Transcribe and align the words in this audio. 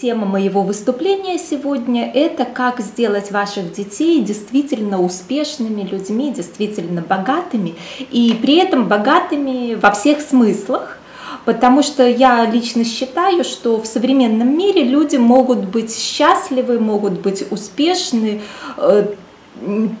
Тема 0.00 0.24
моего 0.24 0.62
выступления 0.62 1.36
сегодня– 1.36 2.10
это 2.14 2.46
как 2.46 2.80
сделать 2.80 3.30
ваших 3.30 3.70
детей 3.72 4.22
действительно 4.22 4.98
успешными 4.98 5.82
людьми, 5.82 6.32
действительно 6.32 7.02
богатыми, 7.02 7.74
и 8.10 8.34
при 8.40 8.56
этом 8.56 8.88
богатыми 8.88 9.74
во 9.74 9.90
всех 9.90 10.22
смыслах, 10.22 10.96
потому 11.44 11.82
что 11.82 12.08
я 12.08 12.46
лично 12.46 12.82
считаю, 12.82 13.44
что 13.44 13.78
в 13.78 13.84
современном 13.84 14.56
мире 14.56 14.84
люди 14.84 15.16
могут 15.16 15.66
быть 15.66 15.94
счастливы, 15.94 16.80
могут 16.80 17.20
быть 17.20 17.44
успешны 17.50 18.40
э, 18.78 19.06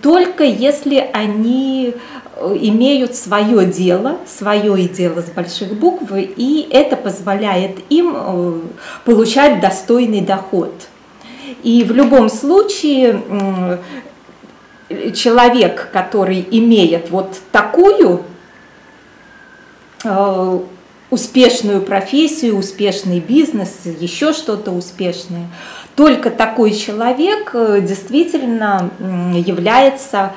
только 0.02 0.44
если 0.44 1.10
они 1.12 1.94
э, 2.36 2.56
имеют 2.60 3.14
свое 3.14 3.66
дело, 3.66 4.18
свое 4.26 4.88
дело 4.88 5.20
с 5.22 5.30
больших 5.30 5.74
букв, 5.74 6.10
и 6.14 6.66
это 6.70 6.96
позволяет 6.96 7.78
им 7.90 8.14
э, 8.16 8.60
получать 9.04 9.60
достойный 9.60 10.20
доход. 10.20 10.72
И 11.62 11.84
в 11.84 11.92
любом 11.92 12.30
случае 12.30 13.20
человек, 15.14 15.90
который 15.92 16.46
имеет 16.50 17.10
вот 17.10 17.36
такую 17.52 18.22
э, 20.04 20.60
успешную 21.10 21.82
профессию, 21.82 22.56
успешный 22.56 23.20
бизнес, 23.20 23.80
еще 23.84 24.32
что-то 24.32 24.70
успешное, 24.70 25.48
только 25.96 26.30
такой 26.30 26.72
человек 26.72 27.50
э, 27.54 27.80
действительно 27.80 28.90
является 29.34 30.32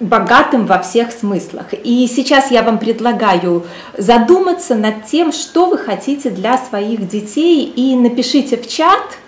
богатым 0.00 0.66
во 0.66 0.78
всех 0.80 1.10
смыслах. 1.10 1.72
И 1.72 2.06
сейчас 2.06 2.50
я 2.50 2.62
вам 2.62 2.78
предлагаю 2.78 3.64
задуматься 3.96 4.74
над 4.74 5.06
тем, 5.06 5.32
что 5.32 5.66
вы 5.66 5.78
хотите 5.78 6.30
для 6.30 6.58
своих 6.58 7.08
детей, 7.08 7.64
и 7.64 7.96
напишите 7.96 8.56
в 8.56 8.68
чат, 8.68 9.18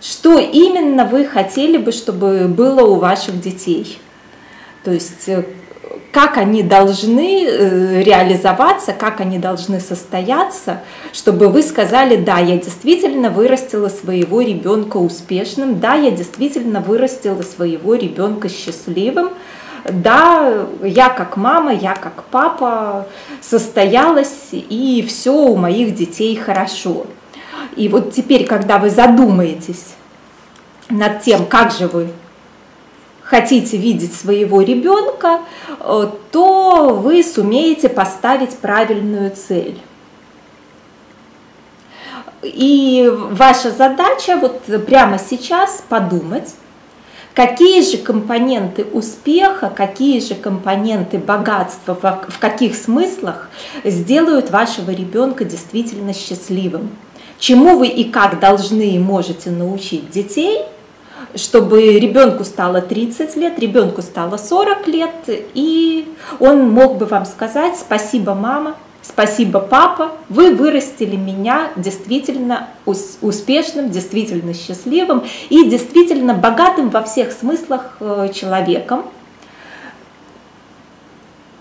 что 0.00 0.38
именно 0.38 1.04
вы 1.04 1.24
хотели 1.24 1.78
бы, 1.78 1.92
чтобы 1.92 2.46
было 2.48 2.82
у 2.82 2.96
ваших 2.96 3.40
детей. 3.40 3.98
То 4.84 4.92
есть 4.92 5.28
э, 5.28 5.44
как 6.10 6.36
они 6.36 6.62
должны 6.62 7.44
э, 7.46 8.02
реализоваться, 8.02 8.92
как 8.92 9.20
они 9.20 9.38
должны 9.38 9.80
состояться, 9.80 10.80
чтобы 11.12 11.48
вы 11.48 11.62
сказали, 11.62 12.16
да, 12.16 12.38
я 12.38 12.56
действительно 12.56 13.30
вырастила 13.30 13.88
своего 13.88 14.40
ребенка 14.40 14.96
успешным, 14.96 15.80
да, 15.80 15.94
я 15.94 16.10
действительно 16.10 16.80
вырастила 16.80 17.42
своего 17.42 17.94
ребенка 17.94 18.48
счастливым, 18.48 19.30
да, 19.84 20.66
я 20.82 21.08
как 21.08 21.36
мама, 21.36 21.72
я 21.72 21.94
как 21.94 22.24
папа 22.24 23.06
состоялась, 23.40 24.48
и 24.52 25.04
все 25.06 25.32
у 25.32 25.56
моих 25.56 25.94
детей 25.94 26.36
хорошо. 26.36 27.06
И 27.76 27.88
вот 27.88 28.12
теперь, 28.12 28.46
когда 28.46 28.78
вы 28.78 28.90
задумаетесь 28.90 29.94
над 30.90 31.22
тем, 31.22 31.46
как 31.46 31.70
же 31.70 31.86
вы 31.86 32.08
хотите 33.28 33.76
видеть 33.76 34.14
своего 34.14 34.62
ребенка, 34.62 35.40
э, 35.80 36.08
то 36.32 36.94
вы 36.94 37.22
сумеете 37.22 37.90
поставить 37.90 38.56
правильную 38.56 39.32
цель. 39.32 39.78
И 42.42 43.10
ваша 43.12 43.70
задача 43.70 44.36
вот 44.36 44.62
прямо 44.86 45.18
сейчас 45.18 45.84
подумать, 45.88 46.54
какие 47.34 47.82
же 47.82 47.98
компоненты 47.98 48.84
успеха, 48.84 49.70
какие 49.76 50.20
же 50.20 50.34
компоненты 50.34 51.18
богатства, 51.18 51.94
в 51.94 52.38
каких 52.38 52.76
смыслах 52.76 53.50
сделают 53.84 54.50
вашего 54.50 54.90
ребенка 54.90 55.44
действительно 55.44 56.14
счастливым. 56.14 56.90
Чему 57.38 57.76
вы 57.76 57.88
и 57.88 58.10
как 58.10 58.40
должны 58.40 58.94
и 58.94 58.98
можете 58.98 59.50
научить 59.50 60.08
детей– 60.08 60.62
чтобы 61.34 61.98
ребенку 61.98 62.44
стало 62.44 62.80
30 62.80 63.36
лет, 63.36 63.58
ребенку 63.58 64.02
стало 64.02 64.36
40 64.36 64.86
лет, 64.88 65.10
и 65.28 66.12
он 66.40 66.70
мог 66.70 66.98
бы 66.98 67.06
вам 67.06 67.26
сказать 67.26 67.76
спасибо, 67.76 68.34
мама, 68.34 68.76
спасибо, 69.02 69.60
папа, 69.60 70.12
вы 70.28 70.54
вырастили 70.54 71.16
меня 71.16 71.70
действительно 71.76 72.68
успешным, 72.84 73.90
действительно 73.90 74.54
счастливым 74.54 75.24
и 75.48 75.68
действительно 75.68 76.34
богатым 76.34 76.90
во 76.90 77.02
всех 77.02 77.32
смыслах 77.32 77.96
э, 78.00 78.30
человеком. 78.34 79.04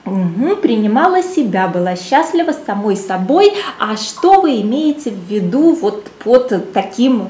Угу, 0.06 0.58
принимала 0.58 1.22
себя, 1.22 1.68
была 1.68 1.98
счастлива 1.98 2.54
самой 2.54 2.96
собой. 2.96 3.54
А 3.78 3.98
что 3.98 4.40
вы 4.40 4.62
имеете 4.62 5.12
в 5.12 5.30
виду 5.30 5.74
вот 5.74 6.06
под 6.24 6.72
таким 6.72 7.28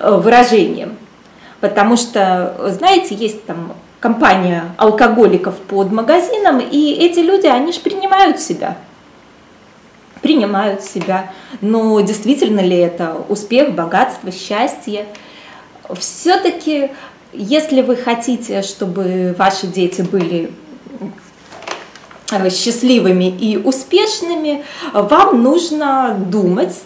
э, 0.00 0.10
выражением? 0.10 0.96
Потому 1.64 1.96
что, 1.96 2.54
знаете, 2.78 3.14
есть 3.14 3.46
там 3.46 3.72
компания 3.98 4.74
алкоголиков 4.76 5.56
под 5.56 5.92
магазином, 5.92 6.60
и 6.60 6.92
эти 6.92 7.20
люди, 7.20 7.46
они 7.46 7.72
же 7.72 7.80
принимают 7.80 8.38
себя, 8.38 8.76
принимают 10.20 10.82
себя. 10.82 11.32
Но 11.62 11.98
действительно 12.00 12.60
ли 12.60 12.76
это 12.76 13.16
успех, 13.30 13.74
богатство, 13.74 14.30
счастье? 14.30 15.06
Все-таки, 15.98 16.90
если 17.32 17.80
вы 17.80 17.96
хотите, 17.96 18.60
чтобы 18.60 19.34
ваши 19.38 19.66
дети 19.66 20.02
были 20.02 20.52
счастливыми 22.50 23.34
и 23.34 23.56
успешными, 23.56 24.66
вам 24.92 25.42
нужно 25.42 26.14
думать 26.30 26.78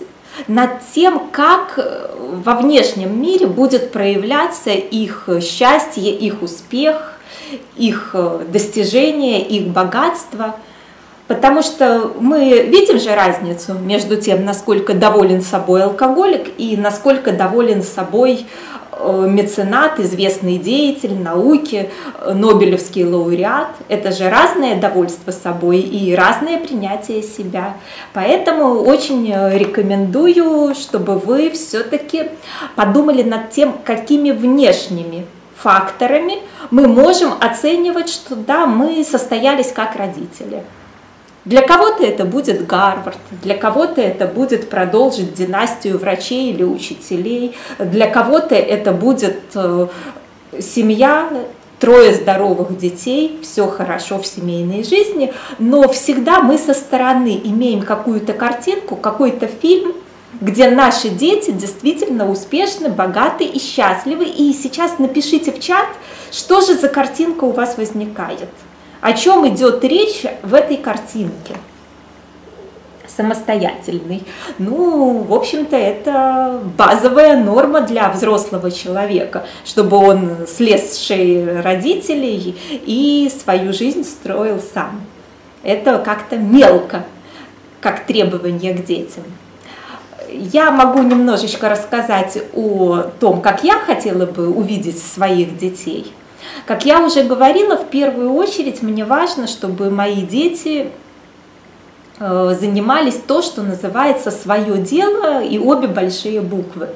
над 0.47 0.71
тем, 0.94 1.28
как 1.31 1.75
э, 1.76 2.09
во 2.44 2.54
внешнем 2.54 3.21
мире 3.21 3.47
будет 3.47 3.93
проявляться 3.93 4.71
их 4.71 5.28
счастье, 5.43 6.10
их 6.10 6.43
успех, 6.43 7.15
их 7.76 8.10
э, 8.12 8.44
достижения, 8.48 9.43
их 9.43 9.69
богатство. 9.69 10.56
Потому 11.27 11.62
что 11.62 12.12
мы 12.19 12.62
видим 12.62 12.98
же 12.98 13.15
разницу 13.15 13.75
между 13.75 14.16
тем, 14.16 14.44
насколько 14.47 14.94
доволен 14.94 15.43
собой 15.43 15.82
алкоголик 15.82 16.48
и 16.56 16.77
насколько 16.77 17.32
доволен 17.32 17.82
собой 17.82 18.47
Э, 18.88 18.88
меценат, 19.00 20.00
известный 20.00 20.59
деятель 20.59 21.14
науки, 21.14 21.91
э, 22.20 22.32
Нобелевский 22.32 23.04
лауреат. 23.04 23.69
Это 23.88 24.12
же 24.12 24.28
разное 24.28 24.81
довольство 24.81 25.31
собой 25.31 25.81
и 25.81 26.14
разное 26.14 26.59
принятие 26.59 27.22
себя. 27.22 27.75
Поэтому 28.12 28.82
очень 28.82 29.31
э, 29.31 29.56
рекомендую, 29.59 30.75
чтобы 30.75 31.19
вы 31.19 31.50
все-таки 31.50 32.31
подумали 32.76 33.22
над 33.22 33.50
тем, 33.50 33.75
какими 33.84 34.31
внешними 34.31 35.26
факторами 35.56 36.38
мы 36.70 36.86
можем 36.86 37.32
оценивать, 37.41 38.09
что 38.09 38.36
да, 38.36 38.66
мы 38.66 39.04
состоялись 39.04 39.72
как 39.72 39.97
родители. 39.97 40.62
Для 41.48 41.62
кого-то 41.62 42.04
это 42.04 42.26
будет 42.26 42.66
Гарвард, 42.66 43.16
для 43.42 43.56
кого-то 43.56 44.03
это 44.03 44.26
будет 44.26 44.69
продолжить 44.69 45.32
династию 45.32 45.97
врачей 45.97 46.53
или 46.53 46.62
учителей, 46.62 47.56
для 47.78 48.06
кого-то 48.06 48.54
это 48.54 48.92
будет 48.92 49.38
э, 49.54 49.86
семья, 50.60 51.31
трое 51.81 52.12
здоровых 52.12 52.76
детей, 52.76 53.41
все 53.42 53.66
хорошо 53.66 54.19
в 54.19 54.26
семейной 54.26 54.84
жизни, 54.84 55.32
но 55.59 55.88
всегда 55.88 56.42
мы 56.42 56.59
со 56.59 56.75
стороны 56.75 57.41
имеем 57.42 57.80
какую-то 57.80 58.34
картинку, 58.34 58.94
какой-то 58.94 59.47
фильм, 59.47 59.94
где 60.42 60.69
наши 60.69 61.09
дети 61.09 61.50
действительно 61.50 62.30
успешны, 62.30 62.91
богаты 62.91 63.44
и 63.44 63.59
счастливы. 63.59 64.26
И 64.26 64.53
сейчас 64.53 64.98
напишите 64.98 65.53
в 65.53 65.60
чат, 65.60 65.88
что 66.30 66.60
же 66.60 66.75
за 66.75 66.88
картинка 66.88 67.44
у 67.44 67.53
вас 67.53 67.78
возникает. 67.78 68.50
О 69.00 69.12
чем 69.12 69.47
идет 69.48 69.84
речь 69.84 70.25
в 70.42 70.54
этой 70.54 70.76
картинке? 70.76 71.54
самостоятельный. 73.19 74.22
Ну, 74.59 75.25
в 75.25 75.34
общем-то, 75.34 75.76
это 75.76 76.60
базовая 76.76 77.36
норма 77.36 77.80
для 77.80 78.09
взрослого 78.10 78.71
человека, 78.71 79.45
чтобы 79.65 79.97
он 79.97 80.47
слез 80.47 80.92
с 80.92 81.04
шеи 81.04 81.60
родителей 81.60 82.56
и 82.71 83.28
свою 83.36 83.72
жизнь 83.72 84.04
строил 84.04 84.60
сам. 84.72 85.01
Это 85.65 85.98
как-то 85.98 86.36
мелко, 86.36 87.03
как 87.80 88.06
требование 88.06 88.72
к 88.72 88.84
детям. 88.84 89.24
Я 90.30 90.71
могу 90.71 91.03
немножечко 91.03 91.68
рассказать 91.68 92.39
о 92.54 93.10
том, 93.18 93.41
как 93.41 93.65
я 93.65 93.80
хотела 93.80 94.27
бы 94.27 94.48
увидеть 94.48 95.03
своих 95.03 95.59
детей– 95.59 96.12
как 96.67 96.85
я 96.85 97.01
уже 97.01 97.23
говорила, 97.23 97.77
в 97.77 97.89
первую 97.89 98.33
очередь 98.35 98.83
мне 98.83 99.05
важно, 99.05 99.47
чтобы 99.47 99.91
мои 99.91 100.23
дети 100.23 100.91
э, 102.19 102.57
занимались 102.59 103.21
то, 103.27 103.43
что 103.43 103.63
называется 103.63 104.31
свое 104.31 104.79
дело 104.79 105.43
и 105.43 105.59
обе 105.59 105.89
большие 105.89 106.41
буквы. 106.41 106.89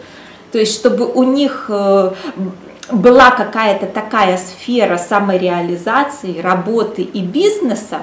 То 0.52 0.58
есть, 0.58 0.74
чтобы 0.74 1.06
у 1.06 1.22
них 1.22 1.66
э, 1.68 2.12
была 2.90 3.30
какая-то 3.30 3.86
такая 3.86 4.36
сфера 4.36 4.98
самореализации, 4.98 6.40
работы 6.40 7.02
и 7.02 7.22
бизнеса, 7.22 8.00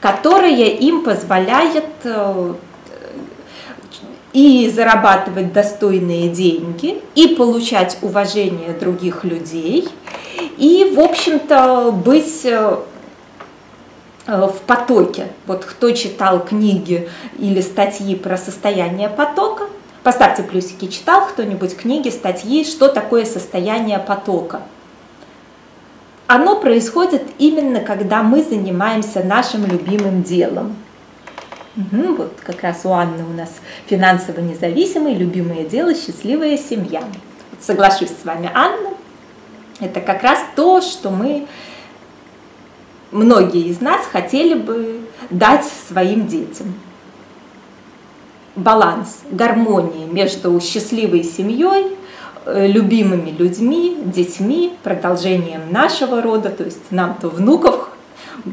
которая 0.00 0.52
им 0.52 1.02
позволяет 1.02 1.86
э, 2.04 2.54
и 4.32 4.70
зарабатывать 4.70 5.52
достойные 5.52 6.28
деньги, 6.28 7.02
и 7.14 7.34
получать 7.34 7.98
уважение 8.02 8.72
других 8.78 9.24
людей, 9.24 9.88
и, 10.58 10.92
в 10.94 11.00
общем-то, 11.00 11.92
быть 11.92 12.44
э, 12.44 12.76
в 14.26 14.56
потоке. 14.66 15.28
Вот 15.46 15.64
кто 15.64 15.92
читал 15.92 16.44
книги 16.44 17.08
или 17.38 17.60
статьи 17.60 18.16
про 18.16 18.36
состояние 18.36 19.08
потока, 19.08 19.68
поставьте 20.02 20.42
плюсики, 20.42 20.88
читал 20.88 21.26
кто-нибудь 21.26 21.76
книги, 21.76 22.10
статьи, 22.10 22.64
что 22.64 22.88
такое 22.88 23.24
состояние 23.24 23.98
потока. 23.98 24.62
Оно 26.26 26.60
происходит 26.60 27.22
именно 27.38 27.80
когда 27.80 28.22
мы 28.22 28.42
занимаемся 28.42 29.22
нашим 29.22 29.64
любимым 29.64 30.22
делом. 30.22 30.76
Угу, 31.76 32.14
вот 32.16 32.32
как 32.44 32.62
раз 32.62 32.80
у 32.84 32.90
Анны 32.90 33.24
у 33.24 33.32
нас 33.32 33.50
финансово 33.86 34.40
независимый, 34.40 35.14
любимое 35.14 35.64
дело, 35.64 35.94
счастливая 35.94 36.58
семья. 36.58 37.02
Соглашусь 37.60 38.10
с 38.10 38.24
вами, 38.24 38.50
Анна. 38.52 38.97
Это 39.80 40.00
как 40.00 40.22
раз 40.22 40.40
то, 40.56 40.80
что 40.80 41.10
мы, 41.10 41.46
многие 43.12 43.68
из 43.68 43.80
нас 43.80 44.00
хотели 44.10 44.54
бы 44.54 45.00
дать 45.30 45.64
своим 45.88 46.26
детям. 46.26 46.74
Баланс, 48.56 49.20
гармония 49.30 50.06
между 50.06 50.60
счастливой 50.60 51.22
семьей, 51.22 51.96
э, 52.44 52.66
любимыми 52.66 53.30
людьми, 53.30 53.96
детьми, 54.04 54.74
продолжением 54.82 55.70
нашего 55.70 56.20
рода, 56.20 56.50
то 56.50 56.64
есть 56.64 56.90
нам-то 56.90 57.28
внуков 57.28 57.90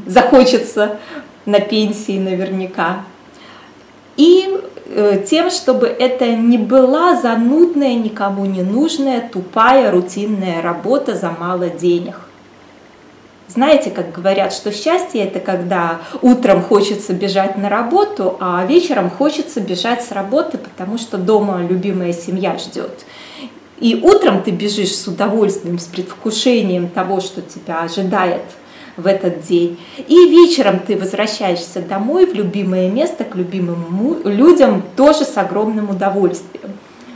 захочется 0.06 1.00
на 1.48 1.60
пенсии 1.60 2.20
наверняка, 2.20 3.04
и 4.18 4.62
э, 4.88 5.24
тем, 5.30 5.50
чтобы 5.50 5.88
это 5.88 6.36
не 6.36 6.58
была 6.58 7.20
занудная, 7.20 7.96
никому 7.96 8.46
не 8.46 8.62
нужная, 8.62 9.28
тупая, 9.28 9.92
рутинная 9.92 10.62
работа 10.62 11.16
за 11.16 11.32
мало 11.32 11.70
денег. 11.70 12.16
Знаете, 13.48 13.92
как 13.92 14.12
говорят, 14.12 14.54
что 14.54 14.72
счастье 14.72 15.24
это 15.24 15.40
когда 15.40 16.00
утром 16.22 16.62
хочется 16.62 17.14
бежать 17.14 17.58
на 17.58 17.70
работу, 17.70 18.38
а 18.40 18.66
вечером 18.66 19.10
хочется 19.10 19.62
бежать 19.62 20.04
с 20.04 20.12
работы, 20.12 20.58
потому 20.58 20.98
что 20.98 21.18
дома 21.18 21.62
любимая 21.62 22.12
семья 22.12 22.58
ждет. 22.58 23.06
И 23.80 24.00
утром 24.02 24.42
ты 24.42 24.52
бежишь 24.52 24.96
с 24.96 25.08
удовольствием, 25.08 25.80
с 25.80 25.86
предвкушением 25.86 26.88
того, 26.90 27.22
что 27.22 27.42
тебя 27.42 27.82
ожидает– 27.82 28.42
в 28.98 29.08
этот 29.08 29.42
день. 29.42 29.80
И 30.08 30.16
вечером 30.30 30.80
ты 30.80 30.98
возвращаешься 30.98 31.82
домой 31.82 32.26
в 32.26 32.34
любимое 32.34 32.90
место, 32.90 33.24
к 33.24 33.36
любимым 33.36 34.22
людям, 34.24 34.84
тоже 34.96 35.26
с 35.26 35.38
огромным 35.38 35.90
удовольствием. 35.90 36.72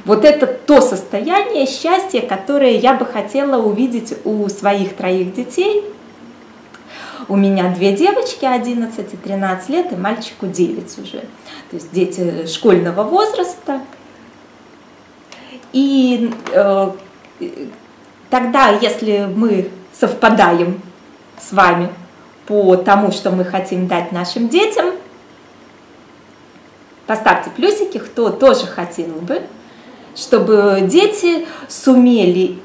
Вот 0.06 0.26
это 0.26 0.48
то 0.48 0.82
состояние 0.82 1.66
счастья, 1.66 2.22
которое 2.22 2.78
я 2.78 2.94
бы 2.94 3.06
хотела 3.06 3.62
увидеть 3.62 4.14
у 4.24 4.48
своих 4.50 4.96
троих 4.96 5.34
детей. 5.34 5.84
У 7.28 7.36
меня 7.36 7.74
две 7.76 7.94
девочки, 7.96 8.46
11 8.46 9.14
и 9.14 9.18
13 9.18 9.70
лет, 9.70 9.92
и 9.92 9.96
мальчику 9.96 10.48
9 10.48 11.00
уже. 11.00 11.20
То 11.70 11.76
есть 11.76 11.92
дети 11.92 12.48
школьного 12.48 13.04
возраста. 13.04 13.82
И 15.74 16.32
э, 16.52 16.92
тогда, 18.32 18.70
если 18.82 19.30
мы 19.36 19.70
совпадаем 19.94 20.82
с 21.40 21.52
вами 21.52 21.90
по 22.46 22.76
тому, 22.76 23.12
что 23.12 23.32
мы 23.32 23.46
хотим 23.46 23.88
дать 23.88 24.12
нашим 24.12 24.50
детям. 24.50 24.94
Поставьте 27.06 27.50
плюсики, 27.50 27.98
кто 27.98 28.30
тоже 28.30 28.66
хотел 28.68 29.08
бы, 29.08 29.42
чтобы 30.16 30.80
дети 30.84 31.48
сумели 31.68 32.60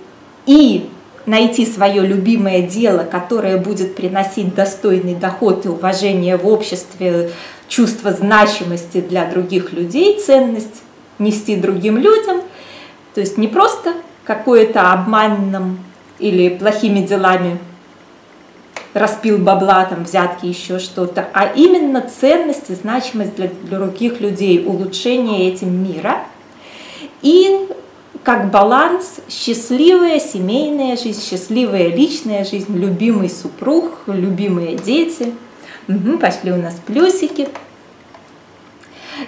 и 0.47 0.91
найти 1.26 1.65
свое 1.65 2.06
любимое 2.06 2.62
дело, 2.62 3.05
которое 3.05 3.56
будет 3.56 3.97
приносить 3.97 4.55
достойный 4.55 5.15
доход 5.15 5.65
и 5.65 5.69
уважение 5.69 6.37
в 6.37 6.47
обществе, 6.47 7.31
чувство 7.69 8.12
значимости 8.12 9.00
для 9.00 9.25
других 9.27 9.73
людей, 9.73 10.20
ценность 10.20 10.82
нести 11.19 11.56
другим 11.56 11.97
людям. 11.97 12.43
То 13.15 13.20
есть 13.20 13.38
не 13.38 13.49
просто 13.49 13.94
какое-то 14.25 14.93
обманным 14.93 15.79
или 16.19 16.49
плохими 16.49 17.00
делами 17.00 17.59
распил 18.94 19.38
бабла, 19.38 19.85
там, 19.85 20.05
взятки, 20.05 20.46
еще 20.46 20.79
что-то, 20.79 21.29
а 21.32 21.46
именно 21.46 22.00
ценность 22.00 22.70
и 22.70 22.75
значимость 22.75 23.35
для 23.35 23.50
других 23.69 24.20
людей, 24.20 24.64
улучшение 24.64 25.52
этим 25.52 25.82
мира. 25.82 26.19
И 27.20 27.69
как 28.23 28.50
баланс 28.50 29.20
счастливая 29.29 30.20
семейная 30.20 30.96
жизнь, 30.96 31.20
счастливая 31.20 31.88
личная 31.88 32.44
жизнь, 32.44 32.75
любимый 32.75 33.29
супруг, 33.29 33.99
любимые 34.06 34.76
дети. 34.76 35.35
Угу, 35.88 36.19
пошли 36.19 36.52
у 36.52 36.56
нас 36.56 36.81
плюсики. 36.87 37.49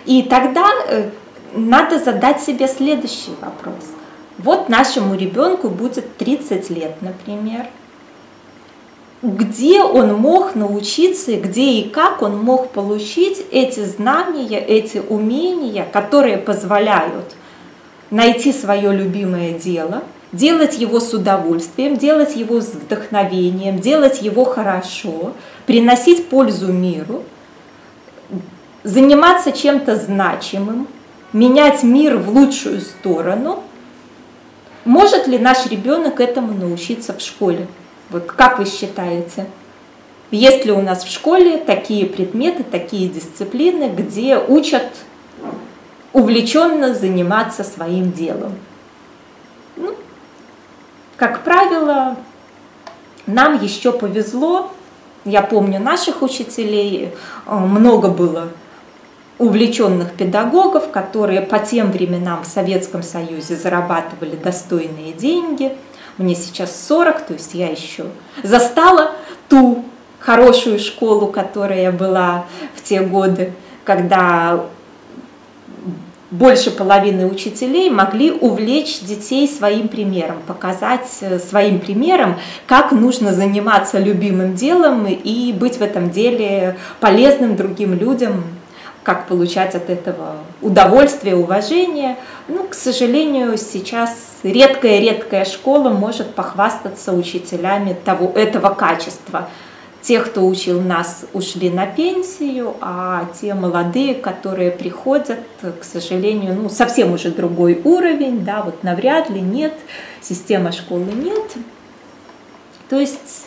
И 0.07 0.23
тогда 0.23 0.67
э, 0.89 1.11
надо 1.55 1.99
задать 1.99 2.41
себе 2.41 2.69
следующий 2.69 3.33
вопрос. 3.41 3.85
Вот 4.39 4.69
нашему 4.69 5.17
ребенку 5.17 5.69
будет 5.69 6.17
30 6.17 6.71
лет, 6.71 7.03
например 7.03 7.67
где 9.23 9.83
он 9.83 10.15
мог 10.15 10.55
научиться, 10.55 11.37
где 11.37 11.81
и 11.81 11.89
как 11.89 12.23
он 12.23 12.39
мог 12.39 12.71
получить 12.71 13.45
эти 13.51 13.85
знания, 13.85 14.59
эти 14.59 14.99
умения, 14.99 15.87
которые 15.91 16.37
позволяют 16.37 17.35
найти 18.11 18.53
свое 18.53 18.93
любимое 18.93 19.53
дело, 19.53 20.03
делать 20.33 20.79
его 20.79 21.01
с 21.01 21.13
удовольствием, 21.15 21.97
делать 21.97 22.37
его 22.37 22.61
с 22.61 22.69
вдохновением, 22.69 23.79
делать 23.79 24.23
его 24.23 24.45
хорошо, 24.45 25.33
приносить 25.65 26.29
пользу 26.29 26.73
миру, 26.73 27.23
заниматься 28.85 29.51
чем-то 29.51 29.97
значимым, 29.97 30.87
менять 31.33 31.83
мир 31.83 32.19
в 32.19 32.29
лучшую 32.29 32.81
сторону. 32.81 33.63
Может 34.85 35.27
ли 35.27 35.39
наш 35.39 35.67
ребенок 35.67 36.21
этому 36.21 36.53
научиться 36.53 37.13
в 37.13 37.21
школе? 37.21 37.67
Вот 38.11 38.27
как 38.27 38.59
вы 38.59 38.67
считаете, 38.67 39.47
есть 40.31 40.65
ли 40.65 40.73
у 40.73 40.81
нас 40.81 41.05
в 41.05 41.11
школе 41.11 41.59
такие 41.59 42.07
предметы, 42.07 42.63
такие 42.63 43.09
дисциплины, 43.09 43.89
где 43.89 44.39
учат 44.39 44.93
увлеченно 46.13 46.95
заниматься 46.95 47.65
своим 47.65 48.13
делом? 48.13 48.55
Ну, 49.77 49.95
как 51.17 51.43
правило, 51.43 52.17
нам 53.27 53.63
еще 53.63 53.93
повезло. 53.93 54.71
Я 55.25 55.43
помню 55.43 55.81
наших 55.81 56.23
учителей, 56.23 57.13
много 57.47 58.09
было 58.09 58.49
увлеченных 59.39 60.13
педагогов, 60.13 60.91
которые 60.91 61.43
по 61.43 61.59
тем 61.59 61.91
временам 61.91 62.45
в 62.45 62.47
Советском 62.47 63.03
Союзе 63.03 63.57
зарабатывали 63.57 64.37
достойные 64.37 65.13
деньги– 65.13 65.77
мне 66.19 66.35
сейчас 66.35 66.87
40, 66.87 67.27
то 67.27 67.33
есть 67.35 67.55
я 67.55 67.69
еще 67.69 68.07
застала 68.43 69.13
ту 69.49 69.85
хорошую 70.19 70.79
школу, 70.79 71.29
которая 71.29 71.93
была 71.93 72.47
в 72.75 72.83
те 72.83 73.01
годы, 73.01 73.53
когда 73.85 74.65
больше 76.31 76.71
половины 76.71 77.27
учителей 77.27 77.89
могли 77.89 78.33
увлечь 78.33 79.01
детей 79.01 79.49
своим 79.49 79.89
примером, 79.89 80.39
показать 80.47 81.09
э, 81.21 81.39
своим 81.39 81.79
примером, 81.79 82.37
как 82.67 82.91
нужно 82.91 83.33
заниматься 83.33 83.99
любимым 83.99 84.55
делом 84.55 85.07
и 85.07 85.53
быть 85.53 85.77
в 85.77 85.83
этом 85.83 86.11
деле 86.11 86.77
полезным 86.99 87.55
другим 87.55 87.95
людям, 87.95 88.43
как 89.05 89.29
получать 89.29 89.77
от 89.77 89.89
этого 89.89 90.37
удовольствие, 90.67 91.37
уважение. 91.37 92.17
Ну, 92.49 92.65
к 92.65 92.75
сожалению, 92.75 93.57
сейчас 93.57 94.11
редкая-редкая 94.43 95.45
школа 95.45 95.91
может 95.91 96.35
похвастаться 96.35 97.13
учителями 97.13 97.97
того, 98.05 98.33
этого 98.35 98.71
качества. 98.71 99.49
Те, 100.03 100.21
кто 100.21 100.47
учил 100.47 100.81
нас, 100.81 101.25
ушли 101.33 101.71
на 101.71 101.87
пенсию, 101.87 102.75
а 102.81 103.29
те 103.41 103.55
молодые, 103.55 104.15
которые 104.15 104.71
приходят, 104.71 105.39
к 105.61 105.85
сожалению, 105.85 106.55
ну, 106.55 106.69
совсем 106.69 107.13
уже 107.13 107.31
другой 107.31 107.81
уровень, 107.83 108.45
да, 108.45 108.63
вот 108.63 108.83
навряд 108.83 109.31
ли 109.31 109.41
нет, 109.41 109.75
система 110.21 110.73
школы 110.73 111.07
нет. 111.13 111.55
То 112.89 113.01
есть, 113.01 113.47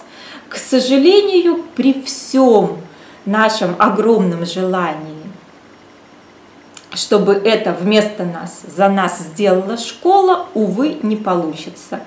к 0.49 0.57
сожалению, 0.57 1.63
при 1.75 2.01
всем 2.01 2.77
нашем 3.25 3.75
огромном 3.77 4.45
желании 4.45 5.18
чтобы 6.93 7.33
это 7.33 7.71
вместо 7.73 8.25
нас, 8.25 8.61
за 8.67 8.89
нас 8.89 9.19
сделала 9.19 9.77
школа, 9.77 10.47
увы, 10.53 10.97
не 11.03 11.15
получится. 11.15 12.01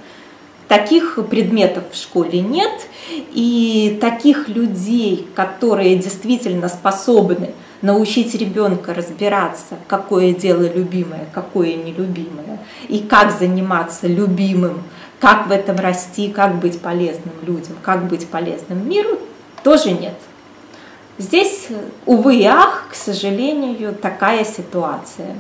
Таких 0.69 1.19
предметов 1.29 1.85
в 1.93 1.97
школе 1.97 2.41
нет, 2.41 2.73
и 3.11 3.99
таких 4.01 4.49
людей, 4.49 5.29
которые 5.35 5.97
действительно 5.97 6.69
способны 6.69 7.51
научить 7.83 8.35
ребенка 8.35 8.95
разбираться, 8.95 9.77
какое 9.87 10.33
дело 10.33 10.62
любимое, 10.62 11.27
какое 11.35 11.75
нелюбимое, 11.75 12.61
и 12.89 13.01
как 13.01 13.33
заниматься 13.39 14.07
любимым, 14.07 14.83
как 15.21 15.49
в 15.49 15.51
этом 15.51 15.77
расти, 15.77 16.29
как 16.29 16.57
быть 16.59 16.81
полезным 16.81 17.35
людям, 17.43 17.77
как 17.83 18.09
быть 18.09 18.27
полезным 18.29 18.89
миру, 18.89 19.19
тоже 19.62 19.93
нет. 19.93 20.15
Здесь, 21.19 21.69
увы 22.07 22.37
и 22.37 22.45
ах, 22.45 22.87
к 22.90 22.95
сожалению, 22.95 23.95
такая 23.95 24.45
ситуация. 24.45 25.37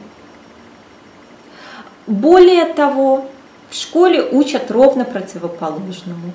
Более 2.06 2.66
того, 2.66 3.26
в 3.70 3.74
школе 3.74 4.22
учат 4.30 4.70
ровно 4.70 5.04
противоположному. 5.04 6.32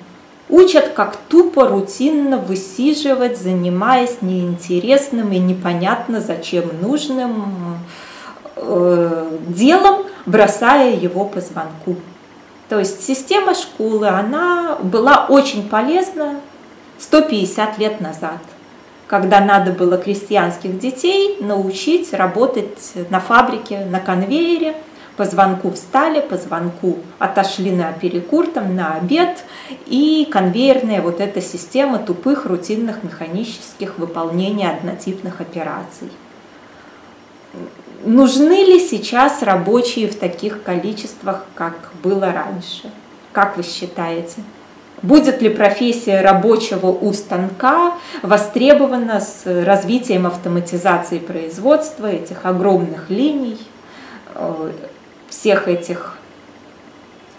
Учат, 0.49 0.89
как 0.89 1.17
тупо, 1.27 1.67
рутинно 1.67 2.37
высиживать, 2.37 3.37
занимаясь 3.37 4.21
неинтересным 4.21 5.31
и 5.33 5.37
непонятно 5.37 6.21
зачем 6.21 6.65
нужным 6.81 7.79
э, 8.55 9.37
делом, 9.49 10.05
бросая 10.25 10.95
его 10.95 11.25
по 11.25 11.41
звонку. 11.41 11.97
То 12.69 12.79
есть 12.79 13.05
система 13.05 13.55
школы, 13.55 14.07
она 14.07 14.77
была 14.81 15.25
очень 15.29 15.67
полезна 15.67 16.39
150 16.99 17.77
лет 17.77 18.01
назад, 18.01 18.39
когда 19.07 19.39
надо 19.39 19.71
было 19.71 19.97
крестьянских 19.97 20.79
детей 20.79 21.37
научить 21.41 22.13
работать 22.13 22.93
на 23.09 23.19
фабрике, 23.19 23.85
на 23.85 23.99
конвейере– 23.99 24.75
по 25.17 25.25
звонку 25.25 25.71
встали, 25.71 26.21
по 26.21 26.37
звонку 26.37 26.99
отошли 27.17 27.71
на 27.71 27.91
перекур, 27.91 28.47
там, 28.47 28.75
на 28.75 28.93
обед, 28.93 29.43
и 29.87 30.27
конвейерная 30.31 31.01
вот 31.01 31.19
эта 31.19 31.41
система 31.41 31.97
тупых 31.97 32.45
рутинных 32.45 33.03
механических 33.03 33.97
выполнения 33.97 34.69
однотипных 34.69 35.41
операций. 35.41 36.11
Нужны 38.05 38.63
ли 38.63 38.79
сейчас 38.79 39.41
рабочие 39.41 40.07
в 40.07 40.17
таких 40.17 40.61
количествах, 40.61 41.45
как 41.55 41.73
было 42.03 42.31
раньше? 42.31 42.91
Как 43.31 43.57
вы 43.57 43.63
считаете? 43.63 44.43
Будет 45.03 45.43
ли 45.43 45.49
профессия 45.49 46.21
рабочего 46.21 46.87
у 46.87 47.13
станка 47.13 47.93
востребована 48.23 49.21
с 49.21 49.43
развитием 49.45 50.25
автоматизации 50.25 51.19
производства 51.19 52.07
этих 52.07 52.45
огромных 52.45 53.09
линий, 53.09 53.59
э, 54.33 54.71
всех 55.29 55.67
этих 55.67 56.17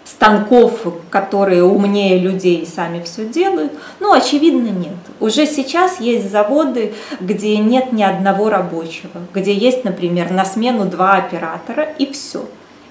станков, 0.05 0.87
которые 1.09 1.65
умнее 1.65 2.17
людей 2.17 2.59
и 2.59 2.65
сами 2.65 3.03
все 3.03 3.25
делают? 3.25 3.73
Ну, 3.99 4.13
очевидно, 4.13 4.69
нет. 4.69 4.95
Уже 5.19 5.45
сейчас 5.45 5.99
есть 5.99 6.31
заводы, 6.31 6.93
где 7.19 7.57
нет 7.57 7.91
ни 7.91 8.03
одного 8.03 8.49
рабочего, 8.49 9.11
где 9.33 9.53
есть, 9.53 9.83
например, 9.83 10.31
на 10.31 10.45
смену 10.45 10.85
два 10.85 11.15
оператора 11.15 11.83
и 11.97 12.09
все. 12.09 12.45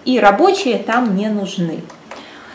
И 0.04 0.20
рабочие 0.20 0.78
там 0.78 1.16
не 1.16 1.28
нужны. 1.28 1.80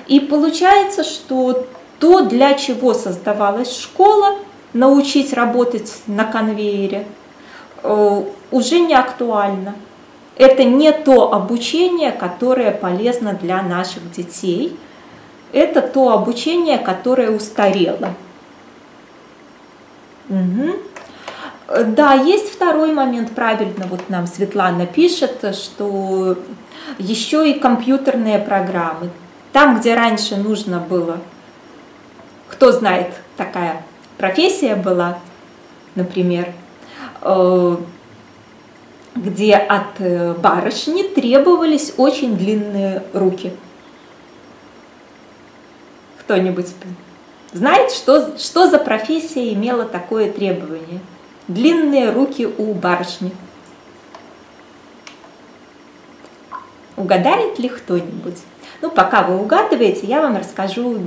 И 0.08 0.20
получается, 0.20 1.04
что 1.04 1.66
то, 2.04 2.20
для 2.20 2.56
чего 2.56 2.94
создавалась 2.94 3.80
школа, 3.80 4.36
научить 4.74 5.32
работать 5.32 6.02
на 6.06 6.26
конвейере, 6.26 7.08
э, 7.82 8.24
уже 8.52 8.80
не 8.82 8.94
актуально 8.94 9.74
это 10.36 10.66
не 10.66 10.92
то 10.92 11.32
обучение, 11.32 12.12
которое 12.12 12.72
полезно 12.72 13.32
для 13.34 13.62
наших 13.62 14.12
детей. 14.12 14.78
Это 15.54 15.82
то 15.82 16.12
обучение, 16.12 16.78
которое 16.78 17.32
устарело. 17.32 18.14
Угу. 20.28 20.72
Да, 21.88 22.16
есть 22.16 22.52
второй 22.52 22.92
момент, 22.92 23.32
правильно, 23.32 23.86
вот 23.90 24.10
нам 24.10 24.28
Светлана 24.28 24.88
пишет, 24.88 25.56
что 25.56 26.36
еще 26.98 27.50
и 27.50 27.58
компьютерные 27.58 28.40
программы. 28.40 29.10
Там, 29.54 29.80
где 29.80 29.94
раньше 29.96 30.36
нужно 30.36 30.80
было, 30.80 31.20
кто 32.54 32.72
знает, 32.72 33.08
такая 33.36 33.82
профессия 34.20 34.76
была, 34.76 35.18
например, 35.96 36.54
э, 37.22 37.78
где 39.16 39.56
от 39.56 40.00
э, 40.00 40.34
барышни 40.34 41.02
требовались 41.02 41.96
очень 41.98 42.38
длинные 42.38 43.02
руки. 43.14 43.54
Кто-нибудь 46.20 46.68
знает, 47.54 47.92
что, 47.92 48.38
что 48.38 48.70
за 48.70 48.78
профессия 48.78 49.52
имела 49.52 49.86
такое 49.86 50.32
требование? 50.32 51.00
Длинные 51.48 52.12
руки 52.12 52.46
у 52.46 52.76
барышни. 52.76 53.32
Угадает 56.96 57.58
ли 57.58 57.68
кто-нибудь? 57.68 58.38
Ну, 58.82 58.92
пока 58.92 59.24
вы 59.24 59.40
угадываете, 59.40 60.06
я 60.06 60.22
вам 60.22 60.38
расскажу 60.38 61.00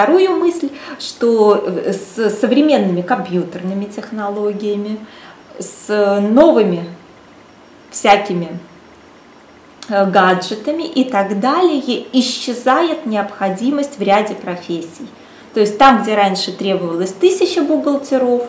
вторую 0.00 0.36
мысль, 0.36 0.70
что 0.98 1.62
э, 1.66 1.92
с 1.92 2.30
современными 2.40 3.02
компьютерными 3.02 3.84
технологиями, 3.84 4.98
с 5.58 6.20
новыми 6.20 6.86
всякими 7.90 8.58
э, 9.88 10.06
гаджетами 10.06 10.84
и 10.84 11.04
так 11.04 11.38
далее, 11.40 12.06
исчезает 12.12 13.04
необходимость 13.04 13.98
в 13.98 14.02
ряде 14.02 14.34
профессий. 14.34 15.06
То 15.52 15.60
есть 15.60 15.76
там, 15.76 16.02
где 16.02 16.14
раньше 16.14 16.52
требовалось 16.52 17.12
тысяча 17.12 17.62
бухгалтеров, 17.62 18.44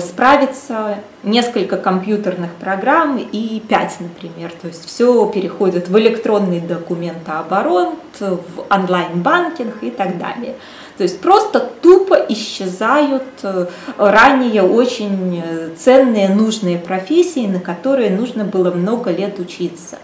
справится 0.00 0.98
несколько 1.22 1.76
компьютерных 1.76 2.50
программ 2.52 3.18
и 3.18 3.60
пять, 3.60 3.96
например. 4.00 4.52
То 4.60 4.68
есть 4.68 4.86
все 4.86 5.26
переходит 5.26 5.88
в 5.88 5.98
электронный 5.98 6.60
документооборот, 6.60 7.94
в 8.18 8.64
онлайн-банкинг 8.70 9.82
и 9.82 9.90
так 9.90 10.18
далее. 10.18 10.54
То 10.96 11.04
есть 11.04 11.20
просто 11.20 11.60
тупо 11.80 12.14
исчезают 12.28 13.22
э, 13.42 13.66
ранее 13.96 14.62
очень 14.62 15.42
э, 15.42 15.70
ценные, 15.74 16.28
нужные 16.28 16.78
профессии, 16.78 17.46
на 17.46 17.58
которые 17.58 18.10
нужно 18.10 18.44
было 18.44 18.70
много 18.70 19.10
лет 19.10 19.38
учиться. 19.38 19.98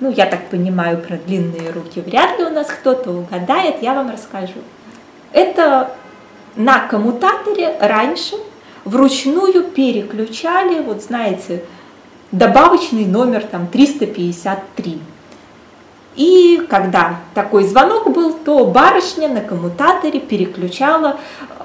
Ну, 0.00 0.10
я 0.10 0.24
так 0.24 0.48
понимаю, 0.48 0.98
про 0.98 1.18
длинные 1.18 1.70
руки 1.70 2.00
вряд 2.00 2.38
ли 2.38 2.46
у 2.46 2.50
нас 2.50 2.68
кто-то 2.68 3.10
угадает, 3.10 3.82
я 3.82 3.92
вам 3.92 4.10
расскажу. 4.10 4.60
Это 5.32 5.90
на 6.56 6.86
коммутаторе 6.88 7.76
раньше 7.78 8.36
вручную 8.86 9.64
переключали, 9.64 10.80
вот 10.80 11.02
знаете, 11.02 11.64
добавочный 12.32 13.04
номер 13.04 13.44
там 13.44 13.66
353. 13.66 15.00
И 16.14 16.66
когда 16.70 17.20
такой 17.34 17.64
звонок 17.64 18.10
был, 18.10 18.32
то 18.32 18.64
барышня 18.64 19.28
на 19.28 19.42
коммутаторе 19.42 20.18
переключала, 20.18 21.18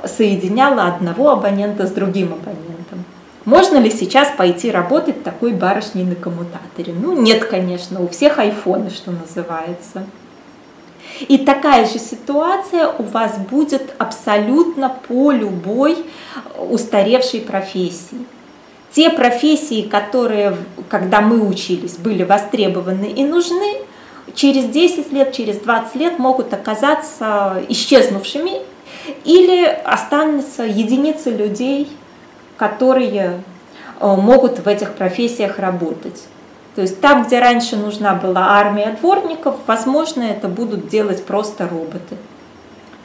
соединяла 0.03 0.87
одного 0.87 1.29
абонента 1.29 1.87
с 1.87 1.91
другим 1.91 2.33
абонентом. 2.33 3.05
Можно 3.45 3.77
ли 3.77 3.89
сейчас 3.89 4.29
пойти 4.35 4.69
работать 4.69 5.23
такой 5.23 5.53
барышней 5.53 6.03
на 6.03 6.15
коммутаторе? 6.15 6.93
Ну, 6.93 7.19
нет, 7.19 7.45
конечно, 7.45 8.01
у 8.01 8.09
всех 8.09 8.39
айфоны, 8.39 8.89
что 8.89 9.11
называется. 9.11 10.03
И 11.27 11.37
такая 11.37 11.85
же 11.85 11.99
ситуация 11.99 12.87
у 12.87 13.03
вас 13.03 13.37
будет 13.37 13.93
абсолютно 13.97 14.89
по 15.07 15.31
любой 15.31 15.97
устаревшей 16.57 17.41
профессии. 17.41 18.25
Те 18.91 19.09
профессии, 19.09 19.83
которые, 19.83 20.57
когда 20.89 21.21
мы 21.21 21.47
учились, 21.47 21.95
были 21.95 22.23
востребованы 22.23 23.05
и 23.05 23.23
нужны, 23.23 23.77
через 24.35 24.65
10 24.65 25.11
лет, 25.13 25.33
через 25.33 25.57
20 25.57 25.95
лет 25.95 26.19
могут 26.19 26.53
оказаться 26.53 27.63
исчезнувшими 27.69 28.61
или 29.23 29.65
останутся 29.65 30.63
единицы 30.63 31.29
людей, 31.29 31.89
которые 32.57 33.41
э, 33.99 34.15
могут 34.15 34.59
в 34.59 34.67
этих 34.67 34.93
профессиях 34.93 35.57
работать. 35.57 36.23
То 36.75 36.81
есть 36.81 37.01
там, 37.01 37.23
где 37.23 37.39
раньше 37.39 37.75
нужна 37.75 38.15
была 38.15 38.57
армия 38.57 38.97
дворников, 38.99 39.55
возможно, 39.67 40.23
это 40.23 40.47
будут 40.47 40.87
делать 40.87 41.25
просто 41.25 41.67
роботы. 41.67 42.15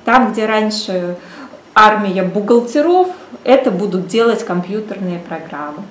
Там, 0.04 0.32
где 0.32 0.46
раньше 0.46 1.16
армия 1.74 2.22
бухгалтеров, 2.22 3.08
это 3.42 3.70
будут 3.72 4.06
делать 4.06 4.44
компьютерные 4.44 5.18
программы. 5.18 5.82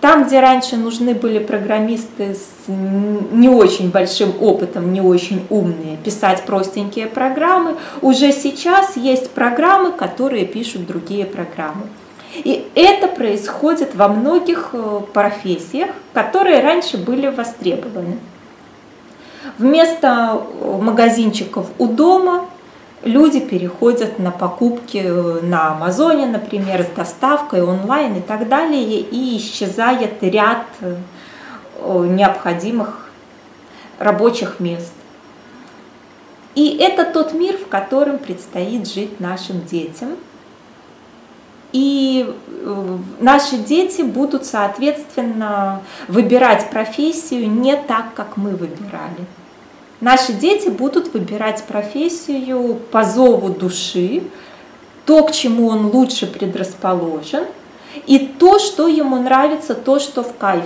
Там, 0.00 0.24
где 0.24 0.40
раньше 0.40 0.76
нужны 0.76 1.14
были 1.14 1.38
программисты 1.38 2.34
с 2.34 2.68
не 2.68 3.50
очень 3.50 3.90
большим 3.90 4.32
опытом, 4.40 4.92
не 4.92 5.02
очень 5.02 5.46
умные, 5.50 5.98
писать 5.98 6.42
простенькие 6.44 7.06
программы, 7.06 7.76
уже 8.00 8.32
сейчас 8.32 8.96
есть 8.96 9.30
программы, 9.30 9.92
которые 9.92 10.46
пишут 10.46 10.86
другие 10.86 11.26
программы. 11.26 11.82
И 12.34 12.70
это 12.74 13.08
происходит 13.08 13.94
во 13.94 14.08
многих 14.08 14.70
э, 14.72 15.00
профессиях, 15.12 15.90
которые 16.14 16.60
раньше 16.62 16.96
были 16.96 17.26
востребованы. 17.26 18.18
Вместо 19.58 20.40
э, 20.40 20.78
магазинчиков 20.80 21.66
у 21.78 21.88
дома 21.88 22.46
люди 23.02 23.40
переходят 23.40 24.20
на 24.20 24.30
покупки 24.30 25.02
э, 25.04 25.40
на 25.42 25.72
Амазоне, 25.72 26.26
например, 26.26 26.84
с 26.84 26.96
доставкой 26.96 27.62
онлайн 27.62 28.16
и 28.16 28.20
так 28.20 28.48
далее, 28.48 29.00
и 29.00 29.36
исчезает 29.36 30.22
ряд 30.22 30.66
необходимых 31.82 33.08
рабочих 33.98 34.60
мест. 34.60 34.92
И 36.54 36.76
это 36.76 37.04
тот 37.04 37.32
мир, 37.32 37.56
в 37.56 37.68
котором 37.68 38.18
предстоит 38.18 38.86
жить 38.86 39.18
нашим 39.18 39.64
детям. 39.64 40.16
И 41.72 42.26
э, 42.28 42.98
наши 43.20 43.56
дети 43.56 44.02
будут, 44.02 44.44
соответственно, 44.44 45.82
выбирать 46.08 46.70
профессию 46.70 47.48
не 47.50 47.76
так, 47.76 48.14
как 48.14 48.36
мы 48.36 48.50
выбирали. 48.50 49.26
Наши 50.00 50.32
дети 50.32 50.68
будут 50.68 51.12
выбирать 51.12 51.62
профессию 51.64 52.80
по 52.90 53.04
зову 53.04 53.50
души, 53.50 54.22
то, 55.04 55.24
к 55.24 55.32
чему 55.32 55.68
он 55.68 55.86
лучше 55.86 56.26
предрасположен, 56.26 57.44
и 58.06 58.18
то, 58.18 58.58
что 58.58 58.88
ему 58.88 59.16
нравится, 59.16 59.74
то, 59.74 59.98
что 59.98 60.22
в 60.22 60.36
кайф. 60.36 60.64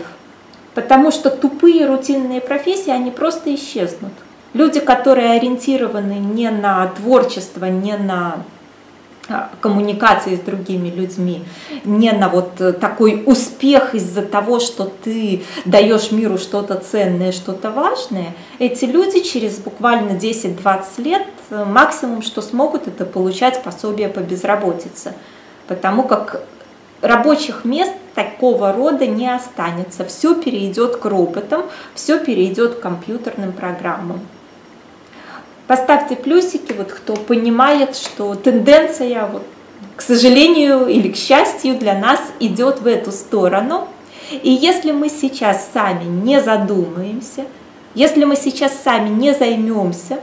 Потому 0.75 1.11
что 1.11 1.30
тупые 1.30 1.87
рутинные 1.87 2.40
профессии, 2.40 2.90
они 2.90 3.11
просто 3.11 3.54
исчезнут. 3.54 4.12
Люди, 4.52 4.80
которые 4.80 5.32
ориентированы 5.32 6.14
не 6.14 6.50
на 6.50 6.87
творчество, 6.88 7.64
не 7.66 7.96
на 7.96 8.44
коммуникации 9.61 10.37
с 10.37 10.40
другими 10.40 10.88
людьми, 10.88 11.45
не 11.85 12.12
на 12.12 12.28
вот 12.28 12.61
э, 12.61 12.73
такой 12.73 13.23
успех 13.26 13.95
из-за 13.95 14.23
того, 14.23 14.61
что 14.61 14.90
ты 15.02 15.43
даешь 15.64 16.11
миру 16.11 16.38
что-то 16.38 16.76
ценное, 16.76 17.33
что-то 17.33 17.71
важное, 17.71 18.35
эти 18.59 18.85
люди 18.85 19.21
через 19.21 19.59
буквально 19.59 20.12
10-20 20.12 20.85
лет 20.99 21.26
э, 21.50 21.64
максимум, 21.64 22.23
что 22.23 22.43
смогут, 22.43 22.87
это 22.87 23.04
получать 23.04 23.62
пособие 23.62 24.09
по 24.09 24.21
безработице. 24.21 25.14
Потому 25.66 26.02
как 26.02 26.43
рабочих 27.00 27.64
мест 27.64 27.93
такого 28.14 28.73
рода 28.73 29.07
не 29.07 29.28
останется. 29.33 30.04
Все 30.04 30.35
перейдет 30.35 30.97
к 30.97 31.04
роботам, 31.04 31.62
все 31.95 32.19
перейдет 32.19 32.76
к 32.76 32.81
компьютерным 32.81 33.52
программам. 33.52 34.21
Поставьте 35.66 36.14
плюсики, 36.14 36.75
вот 36.76 36.92
кто 36.92 37.14
понимает, 37.14 37.97
что 37.97 38.35
тенденция, 38.35 39.26
вот, 39.26 39.47
к 39.97 40.02
сожалению 40.02 40.87
или 40.87 41.09
к 41.09 41.16
счастью 41.16 41.78
для 41.78 41.99
нас, 41.99 42.21
идет 42.38 42.80
в 42.80 42.87
эту 42.87 43.12
сторону. 43.12 43.88
И 44.30 44.50
если 44.50 44.92
мы 44.92 45.09
сейчас 45.09 45.71
сами 45.73 46.04
не 46.04 46.42
задумаемся, 46.42 47.47
если 47.94 48.25
мы 48.25 48.37
сейчас 48.37 48.73
сами 48.83 49.09
не 49.09 49.33
займемся 49.33 50.21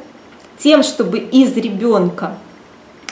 тем, 0.60 0.84
чтобы 0.84 1.18
из 1.18 1.56
ребенка 1.56 2.38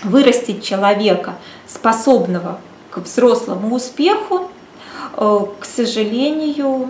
вырастить 0.04 0.64
человека, 0.64 1.36
способного 1.68 2.60
к 2.92 3.00
взрослому 3.00 3.76
успеху, 3.76 4.50
э, 5.18 5.40
к 5.60 5.66
сожалению, 5.66 6.90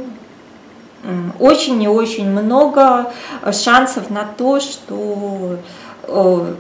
очень 1.40 1.82
и 1.82 1.88
очень 1.88 2.30
много 2.30 3.12
шансов 3.52 4.10
на 4.10 4.26
то, 4.26 4.60
что 4.60 5.58
э, 6.04 6.54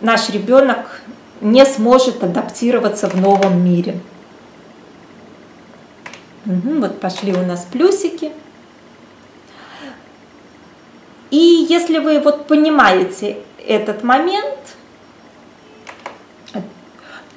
наш 0.00 0.30
ребенок 0.30 1.00
не 1.40 1.64
сможет 1.64 2.22
адаптироваться 2.24 3.08
в 3.08 3.14
новом 3.20 3.64
мире. 3.64 4.00
Угу, 6.46 6.80
вот 6.80 7.00
пошли 7.00 7.32
у 7.32 7.44
нас 7.44 7.66
плюсики. 7.70 8.32
И 11.30 11.66
если 11.68 11.98
вы 11.98 12.20
вот 12.20 12.46
понимаете 12.46 13.38
этот 13.66 14.04
момент, 14.04 14.58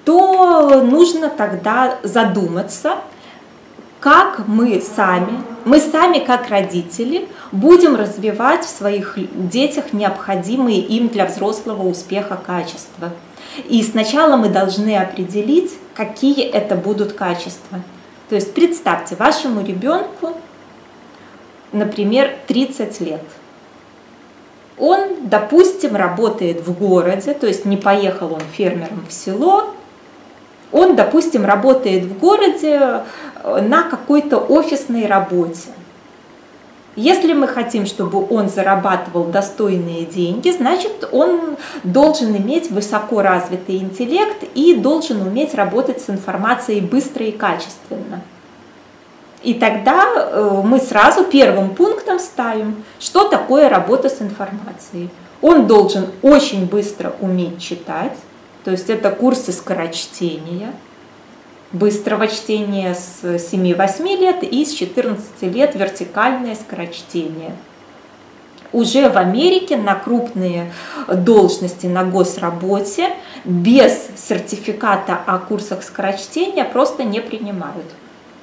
то 0.03 0.81
нужно 0.83 1.29
тогда 1.29 1.97
задуматься, 2.03 2.97
как 3.99 4.47
мы 4.47 4.81
сами, 4.81 5.41
мы 5.65 5.79
сами 5.79 6.19
как 6.19 6.49
родители 6.49 7.27
будем 7.51 7.95
развивать 7.95 8.63
в 8.63 8.69
своих 8.69 9.17
детях 9.49 9.91
необходимые 9.91 10.79
им 10.79 11.07
для 11.07 11.25
взрослого 11.25 11.87
успеха 11.87 12.37
качества. 12.37 13.11
И 13.67 13.81
сначала 13.81 14.35
мы 14.35 14.49
должны 14.49 14.95
определить, 14.95 15.71
какие 15.95 16.45
это 16.45 16.75
будут 16.75 17.13
качества. 17.13 17.79
То 18.29 18.35
есть 18.35 18.53
представьте, 18.53 19.15
вашему 19.15 19.65
ребенку, 19.65 20.35
например, 21.71 22.35
30 22.47 23.01
лет. 23.01 23.23
Он, 24.77 24.99
допустим, 25.23 25.95
работает 25.95 26.61
в 26.61 26.77
городе, 26.77 27.33
то 27.33 27.47
есть 27.47 27.65
не 27.65 27.77
поехал 27.77 28.33
он 28.33 28.41
фермером 28.55 29.05
в 29.09 29.11
село, 29.11 29.73
он, 30.71 30.95
допустим, 30.95 31.45
работает 31.45 32.03
в 32.03 32.19
городе 32.19 33.01
на 33.61 33.83
какой-то 33.83 34.37
офисной 34.37 35.05
работе. 35.05 35.69
Если 36.95 37.33
мы 37.33 37.47
хотим, 37.47 37.85
чтобы 37.85 38.25
он 38.27 38.49
зарабатывал 38.49 39.25
достойные 39.25 40.03
деньги, 40.05 40.49
значит, 40.49 41.07
он 41.11 41.57
должен 41.83 42.35
иметь 42.35 42.71
высоко 42.71 43.21
развитый 43.21 43.77
интеллект 43.77 44.43
и 44.55 44.73
должен 44.73 45.21
уметь 45.21 45.53
работать 45.53 46.01
с 46.01 46.09
информацией 46.09 46.81
быстро 46.81 47.23
и 47.23 47.31
качественно. 47.31 48.21
И 49.43 49.53
тогда 49.53 50.05
э, 50.15 50.61
мы 50.63 50.79
сразу 50.79 51.23
первым 51.23 51.75
пунктом 51.75 52.17
ставим, 52.17 52.83
что 52.99 53.29
такое 53.29 53.69
работа 53.69 54.09
с 54.09 54.19
информацией. 54.19 55.09
Он 55.43 55.67
должен 55.67 56.07
очень 56.23 56.65
быстро 56.65 57.13
уметь 57.21 57.61
читать, 57.61 58.17
то 58.63 58.71
есть 58.71 58.89
это 58.89 59.11
курсы 59.11 59.51
скорочтения, 59.51 60.73
быстрого 61.71 62.27
чтения 62.27 62.95
с 62.95 63.23
7-8 63.23 64.17
лет 64.17 64.43
и 64.43 64.65
с 64.65 64.73
14 64.73 65.41
лет 65.43 65.75
вертикальное 65.75 66.55
скорочтение. 66.55 67.55
Уже 68.73 69.09
в 69.09 69.17
Америке 69.17 69.77
на 69.77 69.95
крупные 69.95 70.73
должности 71.07 71.87
на 71.87 72.03
госработе 72.03 73.09
без 73.45 74.07
сертификата 74.17 75.17
о 75.25 75.37
курсах 75.39 75.83
скорочтения 75.83 76.65
просто 76.65 77.03
не 77.03 77.21
принимают. 77.21 77.85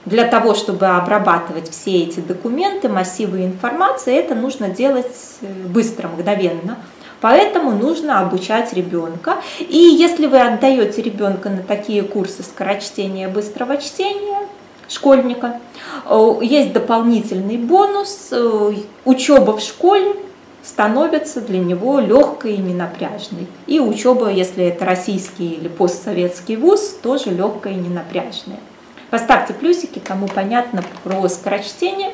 Для 0.06 0.24
того, 0.24 0.54
чтобы 0.54 0.86
обрабатывать 0.86 1.70
все 1.70 2.02
эти 2.02 2.20
документы, 2.20 2.88
массивы 2.88 3.44
информации, 3.44 4.14
это 4.14 4.34
нужно 4.34 4.68
делать 4.68 5.06
э, 5.40 5.46
быстро, 5.66 6.08
мгновенно– 6.08 6.78
Поэтому 7.24 7.70
нужно 7.70 8.20
обучать 8.20 8.74
ребенка. 8.74 9.38
И 9.58 9.78
если 9.78 10.26
вы 10.26 10.40
отдаете 10.40 11.00
ребенка 11.00 11.48
на 11.48 11.62
такие 11.62 12.02
курсы 12.02 12.42
скорочтения 12.42 13.30
быстрого 13.30 13.78
чтения, 13.78 14.46
школьника, 14.90 15.58
э, 16.04 16.32
есть 16.42 16.74
дополнительный 16.74 17.56
бонус. 17.56 18.28
Э, 18.30 18.74
учеба 19.06 19.56
в 19.56 19.60
школе 19.62 20.16
становится 20.62 21.40
для 21.40 21.60
него 21.60 21.98
легкой 21.98 22.56
и 22.56 22.58
ненапряжной. 22.58 23.46
И 23.66 23.80
учеба, 23.80 24.30
если 24.30 24.66
это 24.66 24.84
российский 24.84 25.52
или 25.52 25.68
постсоветский 25.68 26.56
вуз, 26.56 26.94
тоже 27.02 27.30
легкая 27.30 27.72
и 27.72 27.76
ненапряжная. 27.76 28.60
Поставьте 29.08 29.54
плюсики, 29.54 29.98
кому 29.98 30.28
понятно 30.28 30.84
про 31.02 31.26
скорочтение. 31.30 32.12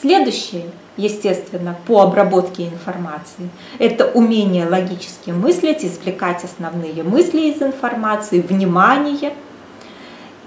Следующее 0.00 0.64
естественно, 0.98 1.76
по 1.86 2.02
обработке 2.02 2.66
информации. 2.66 3.48
Это 3.78 4.04
умение 4.06 4.68
логически 4.68 5.30
мыслить, 5.30 5.84
извлекать 5.84 6.44
основные 6.44 7.02
мысли 7.02 7.52
из 7.52 7.62
информации, 7.62 8.40
внимание. 8.40 9.32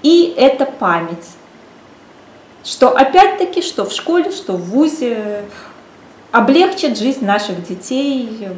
И 0.02 0.34
это 0.36 0.66
память. 0.66 1.26
Что 2.64 2.90
опять-таки, 2.90 3.62
что 3.62 3.84
в 3.86 3.92
школе, 3.92 4.30
что 4.30 4.52
в 4.52 4.62
ВУЗе, 4.70 5.44
облегчит 6.30 6.96
жизнь 6.98 7.24
наших 7.24 7.66
детей 7.66 8.48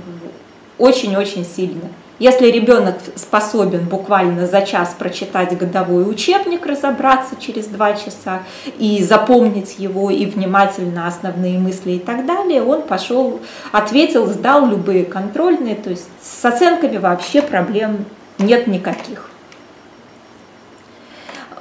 очень-очень 0.79 1.47
сильно. 1.47 1.89
Если 2.21 2.47
ребенок 2.47 2.95
способен 3.17 3.87
буквально 3.87 4.47
за 4.47 4.63
час 4.63 4.95
прочитать 4.97 5.57
годовой 5.59 6.09
учебник, 6.09 6.65
разобраться 6.65 7.35
через 7.41 7.67
два 7.67 7.95
часа 7.95 8.45
и 8.79 9.03
запомнить 9.03 9.81
его 9.81 10.11
и 10.11 10.25
внимательно 10.25 11.09
основные 11.09 11.59
мысли 11.59 11.93
и 11.93 11.99
так 11.99 12.25
далее, 12.25 12.63
он 12.63 12.83
пошел, 12.83 13.41
ответил, 13.73 14.27
сдал 14.27 14.67
любые 14.67 15.05
контрольные, 15.05 15.75
то 15.75 15.91
есть 15.91 16.09
с 16.23 16.45
оценками 16.45 16.99
вообще 16.99 17.43
проблем 17.43 18.05
нет 18.39 18.69
никаких. 18.69 19.29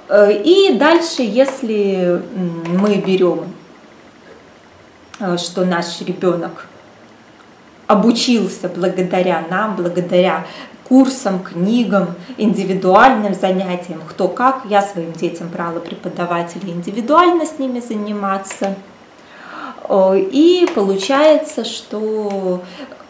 Э, 0.10 0.32
и 0.32 0.74
дальше, 0.78 1.24
если 1.24 2.22
мы 2.68 2.98
берем, 2.98 3.46
э, 5.20 5.38
что 5.38 5.66
наш 5.66 6.02
ребенок 6.02 6.68
обучился 7.94 8.68
благодаря 8.68 9.44
нам, 9.50 9.76
благодаря 9.76 10.46
курсам, 10.84 11.40
книгам, 11.40 12.16
индивидуальным 12.38 13.34
занятиям, 13.34 14.02
кто 14.08 14.28
как. 14.28 14.64
Я 14.66 14.82
своим 14.82 15.14
детям 15.14 15.48
брала 15.48 15.80
преподавателей 15.80 16.72
индивидуально 16.72 17.46
с 17.46 17.58
ними 17.60 17.80
заниматься. 17.80 18.76
И 19.90 20.70
получается, 20.76 21.66
что 21.66 22.62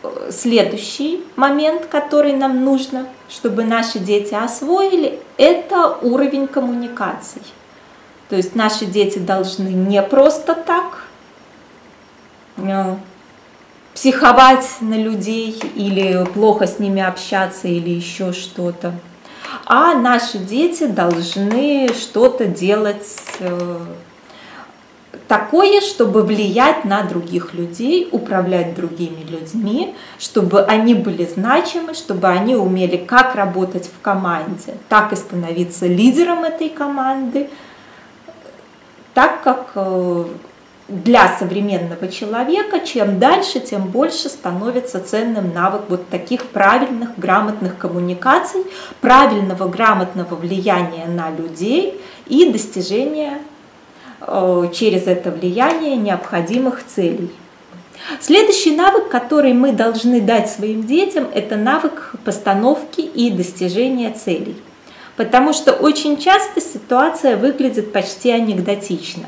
э, 0.01 0.31
следующий 0.31 1.23
момент, 1.35 1.85
который 1.85 2.33
нам 2.33 2.65
нужно, 2.65 3.05
чтобы 3.29 3.63
наши 3.63 3.99
дети 3.99 4.33
освоили, 4.33 5.19
это 5.37 5.97
уровень 6.01 6.47
коммуникаций. 6.47 7.43
То 8.29 8.37
есть 8.37 8.55
наши 8.55 8.85
дети 8.85 9.19
должны 9.19 9.67
не 9.67 10.01
просто 10.01 10.55
так 10.55 11.03
э, 12.57 12.95
психовать 13.93 14.67
на 14.81 14.95
людей 14.95 15.59
или 15.75 16.25
плохо 16.33 16.67
с 16.67 16.79
ними 16.79 17.01
общаться 17.01 17.67
или 17.67 17.89
еще 17.89 18.33
что-то, 18.33 18.93
а 19.65 19.95
наши 19.95 20.37
дети 20.37 20.87
должны 20.87 21.89
что-то 21.93 22.45
делать 22.45 23.07
э, 23.39 23.79
такое, 25.27 25.81
чтобы 25.81 26.23
влиять 26.23 26.85
на 26.85 27.03
других 27.03 27.53
людей, 27.53 28.09
управлять 28.11 28.75
другими 28.75 29.23
людьми, 29.23 29.95
чтобы 30.19 30.63
они 30.63 30.95
были 30.95 31.25
значимы, 31.25 31.93
чтобы 31.93 32.27
они 32.27 32.55
умели 32.55 32.97
как 32.97 33.35
работать 33.35 33.87
в 33.87 34.01
команде, 34.01 34.75
так 34.89 35.13
и 35.13 35.15
становиться 35.15 35.87
лидером 35.87 36.43
этой 36.43 36.69
команды, 36.69 37.49
так 39.13 39.43
как 39.43 39.71
э, 39.75 40.25
для 40.87 41.37
современного 41.37 42.09
человека 42.09 42.81
чем 42.81 43.19
дальше, 43.19 43.59
тем 43.59 43.87
больше 43.87 44.29
становится 44.29 44.99
ценным 44.99 45.53
навык 45.53 45.83
вот 45.87 46.09
таких 46.09 46.47
правильных, 46.47 47.17
грамотных 47.17 47.77
коммуникаций, 47.77 48.63
правильного, 48.99 49.67
грамотного 49.69 50.35
влияния 50.35 51.05
на 51.05 51.29
людей 51.29 52.01
и 52.27 52.51
достижения 52.51 53.39
э, 54.21 54.69
через 54.73 55.07
это 55.07 55.31
влияние 55.31 55.95
необходимых 55.95 56.85
целей. 56.85 57.31
Следующий 58.19 58.75
навык, 58.75 59.07
который 59.07 59.53
мы 59.53 59.71
должны 59.71 60.19
дать 60.19 60.49
своим 60.49 60.83
детям, 60.83 61.27
это 61.33 61.55
навык 61.55 62.15
постановки 62.25 62.99
и 62.99 63.29
достижения 63.29 64.11
целей. 64.11 64.57
Потому 65.15 65.53
что 65.53 65.71
очень 65.71 66.17
часто 66.17 66.59
ситуация 66.59 67.37
выглядит 67.37 67.93
почти 67.93 68.31
анекдотично. 68.31 69.25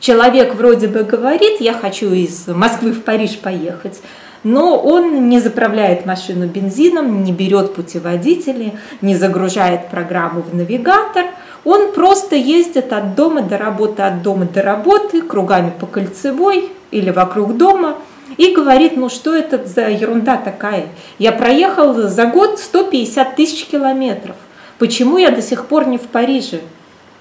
Человек 0.00 0.54
вроде 0.54 0.86
бы 0.86 1.02
говорит, 1.02 1.60
я 1.60 1.72
хочу 1.72 2.12
из 2.12 2.46
Москвы 2.46 2.92
в 2.92 3.02
Париж 3.02 3.38
поехать, 3.38 4.00
но 4.44 4.78
он 4.78 5.28
не 5.28 5.40
заправляет 5.40 6.06
машину 6.06 6.46
бензином, 6.46 7.24
не 7.24 7.32
берет 7.32 7.74
путеводители, 7.74 8.74
не 9.00 9.16
загружает 9.16 9.88
программу 9.90 10.42
в 10.42 10.54
навигатор. 10.54 11.24
Он 11.64 11.92
просто 11.92 12.36
ездит 12.36 12.92
от 12.92 13.16
дома 13.16 13.42
до 13.42 13.58
работы, 13.58 14.02
от 14.02 14.22
дома 14.22 14.46
до 14.46 14.62
работы, 14.62 15.20
кругами 15.22 15.72
по 15.78 15.86
кольцевой 15.86 16.70
или 16.92 17.10
вокруг 17.10 17.56
дома 17.56 17.96
и 18.36 18.54
говорит, 18.54 18.96
ну 18.96 19.08
что 19.08 19.34
это 19.34 19.66
за 19.66 19.88
ерунда 19.88 20.36
такая? 20.36 20.86
Я 21.18 21.32
проехал 21.32 21.94
за 21.94 22.26
год 22.26 22.58
150 22.58 23.36
тысяч 23.36 23.66
километров. 23.66 24.36
Почему 24.78 25.18
я 25.18 25.30
до 25.30 25.42
сих 25.42 25.66
пор 25.66 25.88
не 25.88 25.98
в 25.98 26.02
Париже? 26.02 26.60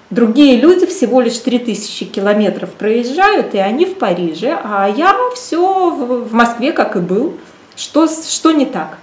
Другие 0.10 0.56
люди 0.56 0.86
всего 0.86 1.20
лишь 1.20 1.38
3000 1.38 2.06
километров 2.06 2.72
проезжают, 2.72 3.54
и 3.54 3.58
они 3.58 3.86
в 3.86 3.96
Париже, 3.96 4.58
а 4.64 4.88
я 4.88 5.14
все 5.36 5.90
в 5.90 6.34
Москве, 6.34 6.72
как 6.72 6.96
и 6.96 7.00
был. 7.00 7.38
Что, 7.76 8.08
что 8.08 8.52
не 8.52 8.66
так? 8.66 8.98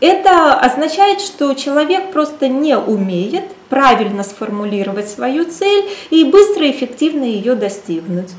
Это 0.00 0.54
означает, 0.54 1.20
что 1.20 1.54
человек 1.54 2.10
просто 2.10 2.48
не 2.48 2.76
умеет 2.76 3.44
правильно 3.68 4.24
сформулировать 4.24 5.08
свою 5.08 5.44
цель 5.44 5.88
и 6.08 6.24
быстро 6.24 6.66
и 6.66 6.72
эффективно 6.72 7.24
ее 7.24 7.54
достигнуть. 7.54 8.30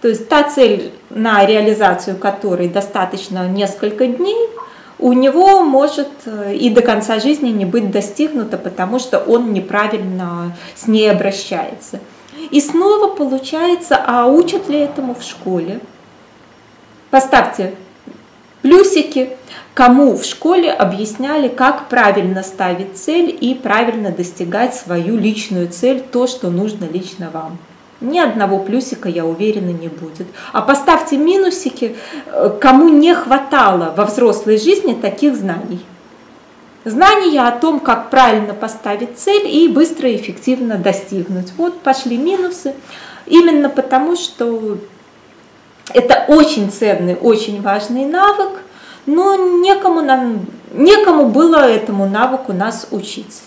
То 0.00 0.08
есть 0.08 0.28
та 0.28 0.44
цель, 0.44 0.92
на 1.10 1.44
реализацию 1.44 2.16
которой 2.16 2.68
достаточно 2.68 3.48
несколько 3.48 4.06
дней, 4.06 4.48
у 4.98 5.12
него 5.12 5.62
может 5.62 6.08
э, 6.24 6.54
и 6.54 6.70
до 6.70 6.80
конца 6.80 7.20
жизни 7.20 7.50
не 7.50 7.64
быть 7.64 7.90
достигнуто, 7.90 8.56
потому 8.56 8.98
что 8.98 9.18
он 9.18 9.52
неправильно 9.52 10.56
с 10.74 10.86
ней 10.86 11.10
обращается. 11.10 12.00
И 12.50 12.60
снова 12.60 13.08
получается, 13.08 14.02
а 14.06 14.26
учат 14.26 14.68
ли 14.68 14.78
этому 14.78 15.14
в 15.14 15.22
школе? 15.22 15.80
Поставьте 17.10 17.74
плюсики, 18.62 19.30
кому 19.74 20.16
в 20.16 20.24
школе 20.24 20.72
объясняли, 20.72 21.48
как 21.48 21.88
правильно 21.88 22.42
ставить 22.42 22.96
цель 22.96 23.36
и 23.38 23.54
правильно 23.54 24.10
достигать 24.10 24.74
свою 24.74 25.16
личную 25.16 25.68
цель, 25.68 26.00
то, 26.00 26.26
что 26.26 26.50
нужно 26.50 26.84
лично 26.84 27.30
вам. 27.30 27.58
Ни 28.00 28.18
одного 28.18 28.58
плюсика, 28.58 29.08
я 29.08 29.24
уверена, 29.24 29.70
не 29.70 29.88
будет. 29.88 30.26
А 30.52 30.60
поставьте 30.60 31.16
минусики, 31.16 31.96
э, 32.26 32.50
кому 32.60 32.90
не 32.90 33.14
хватало 33.14 33.94
во 33.96 34.04
взрослой 34.04 34.58
жизни 34.58 34.92
таких 34.92 35.34
знаний. 35.34 35.80
Знания 36.84 37.40
о 37.40 37.52
том, 37.52 37.80
как 37.80 38.10
правильно 38.10 38.52
поставить 38.52 39.18
цель 39.18 39.48
и 39.48 39.66
быстро 39.66 40.10
и 40.10 40.16
эффективно 40.16 40.76
достигнуть. 40.76 41.52
Вот 41.56 41.80
пошли 41.80 42.18
минусы. 42.18 42.74
Именно 43.24 43.70
потому, 43.70 44.14
что 44.14 44.78
это 45.94 46.26
очень 46.28 46.70
ценный, 46.70 47.16
очень 47.16 47.62
важный 47.62 48.04
навык, 48.04 48.60
но 49.06 49.36
некому, 49.36 50.02
нам, 50.02 50.46
некому 50.72 51.30
было 51.30 51.56
этому 51.56 52.06
навыку 52.06 52.52
нас 52.52 52.88
учить 52.90 53.40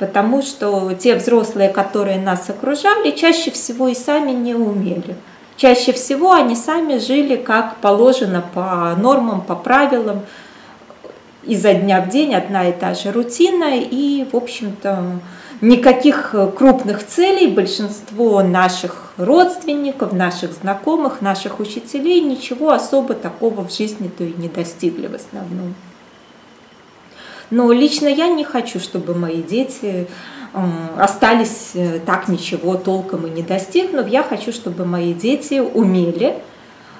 потому 0.00 0.40
что 0.40 0.92
те 0.98 1.14
взрослые, 1.14 1.68
которые 1.68 2.18
нас 2.18 2.48
окружали, 2.48 3.10
чаще 3.10 3.50
всего 3.50 3.86
и 3.86 3.94
сами 3.94 4.30
не 4.30 4.54
умели. 4.54 5.14
Чаще 5.56 5.92
всего 5.92 6.32
они 6.32 6.56
сами 6.56 6.96
жили 6.96 7.36
как 7.36 7.76
положено 7.76 8.42
по 8.54 8.96
нормам, 8.96 9.42
по 9.42 9.54
правилам, 9.54 10.22
изо 11.44 11.74
дня 11.74 12.00
в 12.00 12.08
день 12.08 12.34
одна 12.34 12.68
и 12.68 12.72
та 12.72 12.94
же 12.94 13.12
рутина, 13.12 13.76
и, 13.76 14.26
в 14.32 14.34
общем-то, 14.34 15.20
никаких 15.60 16.34
крупных 16.56 17.06
целей 17.06 17.48
большинство 17.48 18.42
наших 18.42 19.12
родственников, 19.18 20.14
наших 20.14 20.52
знакомых, 20.54 21.20
наших 21.20 21.60
учителей 21.60 22.22
ничего 22.22 22.70
особо 22.70 23.12
такого 23.12 23.66
в 23.66 23.70
жизни-то 23.70 24.24
и 24.24 24.32
не 24.32 24.48
достигли 24.48 25.08
в 25.08 25.14
основном. 25.14 25.74
Но 27.50 27.72
лично 27.72 28.06
я 28.06 28.28
не 28.28 28.44
хочу, 28.44 28.78
чтобы 28.78 29.14
мои 29.14 29.42
дети 29.42 30.06
остались 30.96 31.72
э, 31.74 32.00
так 32.04 32.28
ничего 32.28 32.76
толком 32.76 33.26
и 33.26 33.30
не 33.30 33.42
достигнув. 33.42 34.08
Я 34.08 34.22
хочу, 34.22 34.52
чтобы 34.52 34.84
мои 34.84 35.14
дети 35.14 35.60
умели 35.60 36.36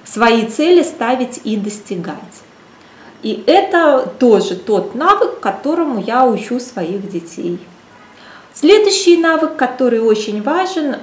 свои 0.04 0.46
цели 0.46 0.82
ставить 0.82 1.40
и 1.44 1.56
достигать. 1.56 2.42
И 3.22 3.42
это 3.46 4.08
тоже 4.18 4.54
тот 4.54 4.94
навык, 4.94 5.40
которому 5.40 6.00
я 6.00 6.24
учу 6.24 6.60
своих 6.60 7.10
детей. 7.10 7.58
Следующий 8.54 9.16
навык, 9.16 9.56
который 9.56 10.00
очень 10.00 10.42
важен, 10.42 10.96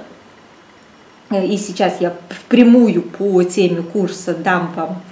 э, 1.30 1.46
и 1.46 1.56
сейчас 1.58 2.00
я 2.00 2.14
впрямую 2.30 3.02
по 3.02 3.42
теме 3.44 3.82
курса 3.82 4.34
дам 4.34 4.72
вам 4.74 5.02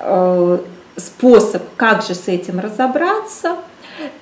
э, 0.00 0.58
способ, 0.96 1.62
как 1.76 2.02
же 2.02 2.14
с 2.14 2.28
этим 2.28 2.60
разобраться– 2.60 3.56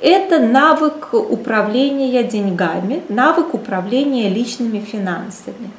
это 0.00 0.38
навык 0.38 1.14
управления 1.14 2.22
деньгами, 2.22 3.02
навык 3.08 3.54
управления 3.54 4.28
личными 4.28 4.80
финансами. 4.80 5.70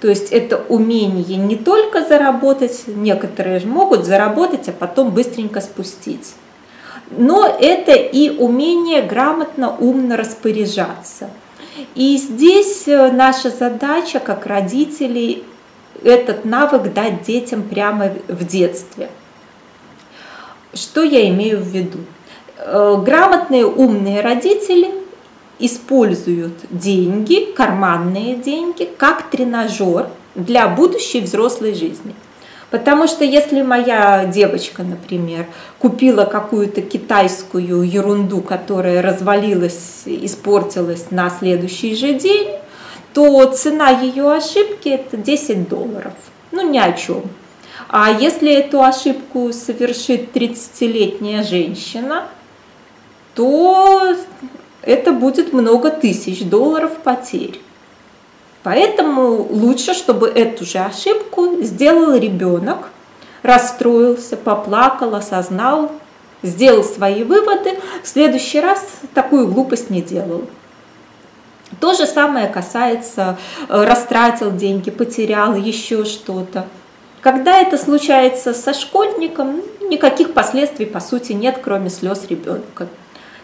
То 0.00 0.08
есть 0.08 0.32
это 0.32 0.62
умение 0.68 1.38
не 1.38 1.56
только 1.56 2.02
заработать, 2.04 2.84
некоторые 2.86 3.60
же 3.60 3.66
могут 3.66 4.04
заработать, 4.04 4.68
а 4.68 4.72
потом 4.72 5.10
быстренько 5.10 5.60
спустить. 5.60 6.34
Но 7.10 7.46
это 7.46 7.92
и 7.92 8.30
умение 8.30 9.02
грамотно, 9.02 9.74
умно 9.76 10.16
распоряжаться. 10.16 11.30
И 11.94 12.16
здесь 12.18 12.86
э, 12.86 13.10
наша 13.12 13.50
задача, 13.50 14.20
как 14.20 14.46
родителей, 14.46 15.44
этот 16.02 16.44
навык 16.44 16.92
дать 16.92 17.22
детям 17.22 17.62
прямо 17.62 18.12
в 18.28 18.44
детстве. 18.46 19.08
Что 20.72 21.02
я 21.02 21.28
имею 21.28 21.58
в 21.58 21.66
виду? 21.66 21.98
Э, 22.56 22.96
грамотные, 23.04 23.66
умные 23.66 24.20
родители 24.20 24.92
используют 25.58 26.54
деньги, 26.70 27.52
карманные 27.52 28.36
деньги, 28.36 28.88
как 28.96 29.30
тренажер 29.30 30.08
для 30.34 30.68
будущей 30.68 31.20
взрослой 31.20 31.74
жизни. 31.74 32.14
Потому 32.70 33.06
что 33.06 33.24
если 33.24 33.62
моя 33.62 34.24
девочка, 34.24 34.82
например, 34.82 35.46
купила 35.78 36.24
какую-то 36.24 36.82
китайскую 36.82 37.82
ерунду, 37.82 38.40
которая 38.40 39.00
развалилась, 39.00 40.02
испортилась 40.06 41.10
на 41.10 41.30
следующий 41.30 41.94
же 41.94 42.14
день, 42.14 42.48
то 43.12 43.44
цена 43.52 43.90
ее 43.90 44.32
ошибки 44.32 44.88
это 44.88 45.16
10 45.16 45.68
долларов. 45.68 46.14
Ну 46.50 46.68
ни 46.68 46.78
о 46.78 46.92
чем. 46.92 47.22
А 47.88 48.10
если 48.10 48.52
эту 48.52 48.82
ошибку 48.82 49.52
совершит 49.52 50.34
30-летняя 50.34 51.44
женщина, 51.44 52.24
то 53.34 54.16
это 54.82 55.12
будет 55.12 55.52
много 55.52 55.90
тысяч 55.90 56.44
долларов 56.44 56.92
потерь. 57.02 57.60
Поэтому 58.62 59.46
лучше, 59.50 59.92
чтобы 59.92 60.28
эту 60.28 60.64
же 60.64 60.78
ошибку 60.78 61.58
сделал 61.60 62.14
ребенок, 62.16 62.88
расстроился, 63.42 64.36
поплакал, 64.36 65.14
осознал, 65.14 65.92
сделал 66.42 66.82
свои 66.82 67.24
выводы, 67.24 67.78
в 68.02 68.08
следующий 68.08 68.60
раз 68.60 68.86
такую 69.12 69.48
глупость 69.48 69.90
не 69.90 70.00
делал. 70.00 70.44
То 71.80 71.92
же 71.94 72.06
самое 72.06 72.48
касается 72.48 73.36
э, 73.68 73.84
растратил 73.84 74.52
деньги, 74.52 74.90
потерял 74.90 75.54
еще 75.54 76.04
что-то. 76.04 76.66
Когда 77.20 77.58
это 77.60 77.76
случается 77.76 78.54
со 78.54 78.72
школьником, 78.74 79.62
никаких 79.90 80.34
последствий 80.34 80.86
по 80.86 81.00
сути 81.00 81.32
нет, 81.32 81.58
кроме 81.62 81.90
слез 81.90 82.26
ребенка. 82.28 82.88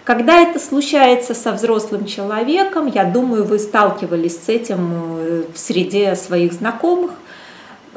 Когда 0.05 0.41
это 0.41 0.59
случается 0.59 1.35
со 1.35 1.53
взрослым 1.53 2.07
человеком, 2.07 2.87
я 2.87 3.05
думаю, 3.05 3.45
вы 3.45 3.59
сталкивались 3.59 4.39
с 4.45 4.49
этим 4.49 4.91
э, 5.19 5.43
в 5.55 5.59
среде 5.59 6.17
своих 6.17 6.53
знакомых, 6.53 7.13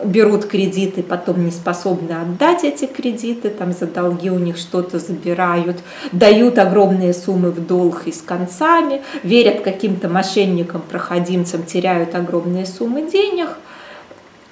берут 0.03 0.45
кредиты, 0.45 1.01
потом 1.01 1.45
не 1.45 1.51
способны 1.51 2.11
отдать 2.11 2.63
эти 2.63 2.85
кредиты, 2.85 3.49
там 3.49 3.71
за 3.71 3.85
долги 3.85 4.29
у 4.29 4.39
них 4.39 4.57
что-то 4.57 4.99
забирают, 4.99 5.77
дают 6.11 6.57
огромные 6.57 7.13
суммы 7.13 7.51
в 7.51 7.65
долг 7.65 8.03
и 8.05 8.11
с 8.11 8.21
концами, 8.21 9.01
верят 9.23 9.61
каким-то 9.61 10.09
мошенникам, 10.09 10.81
проходимцам, 10.81 11.63
теряют 11.63 12.15
огромные 12.15 12.65
суммы 12.65 13.09
денег– 13.09 13.49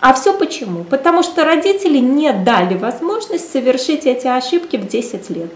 а 0.02 0.16
все 0.16 0.36
почему? 0.36 0.84
Потому 0.84 1.22
что 1.22 1.46
родители 1.46 2.00
не 2.00 2.34
дали 2.34 2.76
возможность 2.76 3.52
совершить 3.52 4.08
эти 4.08 4.26
ошибки 4.26 4.76
в 4.76 4.88
10 4.88 5.30
лет. 5.30 5.52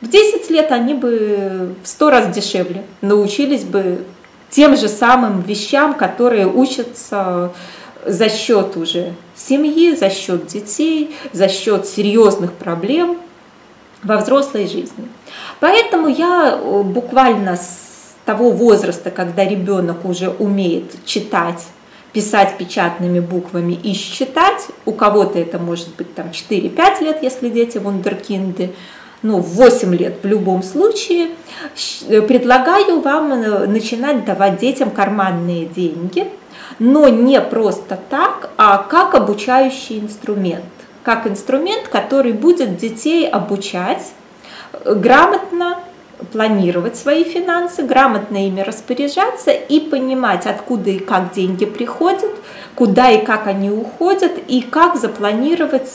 В 0.00 0.08
10 0.08 0.50
лет 0.50 0.70
они 0.70 0.94
бы 0.94 1.74
в 1.82 1.88
100 1.88 2.10
раз 2.10 2.34
дешевле 2.34 2.84
научились 3.00 3.64
бы 3.64 4.04
тем 4.50 4.76
же 4.76 4.88
самым 4.88 5.40
вещам, 5.42 5.94
которые 5.94 6.46
учатся 6.46 7.52
за 8.06 8.28
счет 8.28 8.76
уже 8.76 9.14
семьи, 9.34 9.94
за 9.94 10.08
счет 10.10 10.46
детей, 10.46 11.14
за 11.32 11.48
счет 11.48 11.86
серьезных 11.86 12.52
проблем 12.52 13.18
во 14.02 14.18
взрослой 14.18 14.66
жизни. 14.68 15.08
Поэтому 15.60 16.08
я 16.08 16.58
э, 16.60 16.82
буквально 16.82 17.56
с 17.56 18.14
того 18.24 18.50
возраста, 18.50 19.10
когда 19.10 19.44
ребенок 19.44 20.04
уже 20.04 20.30
умеет 20.30 21.04
читать, 21.04 21.64
писать 22.12 22.56
печатными 22.56 23.20
буквами 23.20 23.72
и 23.72 23.92
считать. 23.94 24.66
У 24.84 24.92
кого-то 24.92 25.38
это 25.38 25.58
может 25.58 25.94
быть 25.96 26.14
там 26.14 26.28
4-5 26.28 27.04
лет, 27.04 27.22
если 27.22 27.48
дети 27.48 27.78
вундеркинды, 27.78 28.70
ну, 29.22 29.38
в 29.40 29.54
8 29.54 29.94
лет 29.94 30.18
в 30.22 30.26
любом 30.26 30.62
случае, 30.62 31.30
э, 32.08 32.22
предлагаю 32.22 33.00
вам 33.00 33.32
э, 33.32 33.66
начинать 33.66 34.24
давать 34.24 34.58
детям 34.58 34.90
карманные 34.90 35.66
деньги, 35.66 36.28
но 36.78 37.08
не 37.08 37.40
просто 37.40 37.98
так, 38.10 38.50
а 38.56 38.78
как 38.78 39.14
обучающий 39.14 39.98
инструмент. 39.98 40.64
Как 41.02 41.26
инструмент, 41.26 41.88
который 41.88 42.32
будет 42.32 42.76
детей 42.76 43.28
обучать 43.28 44.12
э, 44.72 44.94
грамотно 44.94 45.78
планировать 46.32 46.96
свои 46.96 47.22
финансы, 47.24 47.82
грамотно 47.84 48.46
ими 48.46 48.60
распоряжаться 48.60 49.52
и 49.52 49.78
понимать, 49.80 50.46
откуда 50.46 50.90
и 50.90 50.98
как 50.98 51.32
деньги 51.32 51.64
приходят, 51.64 52.32
куда 52.74 53.10
и 53.10 53.24
как 53.24 53.46
они 53.46 53.70
уходят, 53.70 54.32
и 54.48 54.60
как 54.62 54.96
запланировать 54.96 55.88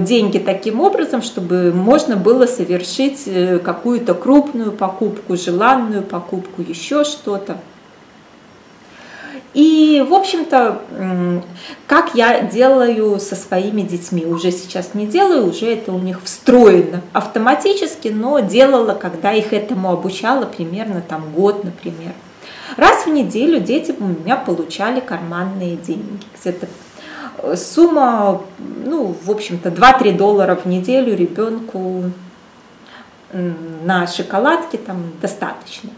деньги 0.00 0.38
таким 0.38 0.80
образом, 0.80 1.22
чтобы 1.22 1.72
можно 1.72 2.16
было 2.16 2.46
совершить 2.46 3.22
э, 3.26 3.58
какую-то 3.58 4.14
крупную 4.14 4.72
покупку, 4.72 5.36
желанную 5.36 6.02
покупку, 6.02 6.62
еще 6.62 7.04
что-то. 7.04 7.56
И, 9.54 10.04
в 10.06 10.12
общем-то, 10.12 10.82
как 11.86 12.14
я 12.14 12.42
делаю 12.42 13.20
со 13.20 13.36
своими 13.36 13.82
детьми, 13.82 14.26
уже 14.26 14.50
сейчас 14.50 14.94
не 14.94 15.06
делаю, 15.06 15.48
уже 15.48 15.66
это 15.66 15.92
у 15.92 15.98
них 15.98 16.20
встроено 16.24 17.02
автоматически, 17.12 18.08
но 18.08 18.40
делала, 18.40 18.94
когда 18.94 19.32
их 19.32 19.52
этому 19.52 19.92
обучала 19.92 20.44
примерно 20.44 21.02
там 21.08 21.32
год, 21.32 21.62
например. 21.62 22.12
Раз 22.76 23.06
в 23.06 23.10
неделю 23.10 23.60
дети 23.60 23.94
у 23.96 24.04
меня 24.04 24.36
получали 24.36 24.98
карманные 24.98 25.76
деньги. 25.76 26.18
Где-то 26.40 26.66
э, 26.66 26.68
сумма, 27.56 28.42
ну, 28.84 29.14
в 29.22 29.30
общем-то, 29.30 29.70
2-3 29.70 30.16
доллара 30.16 30.54
в 30.56 30.66
неделю 30.66 31.16
ребенку 31.16 32.04
на 33.32 34.06
шоколадке 34.06 34.78
там 34.78 35.12
достаточно. 35.20 35.90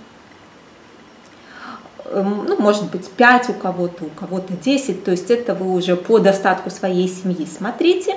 Эм, 2.07 2.47
ну, 2.49 2.57
может 2.59 2.91
быть, 2.91 3.09
5 3.11 3.51
у 3.51 3.53
кого-то, 3.53 4.05
у 4.05 4.09
кого-то 4.09 4.55
10, 4.55 5.05
то 5.05 5.11
есть 5.11 5.31
это 5.31 5.55
вы 5.55 5.73
уже 5.73 5.97
по 5.97 6.19
достатку 6.19 6.71
своей 6.71 7.09
семьи 7.09 7.47
смотрите. 7.47 8.15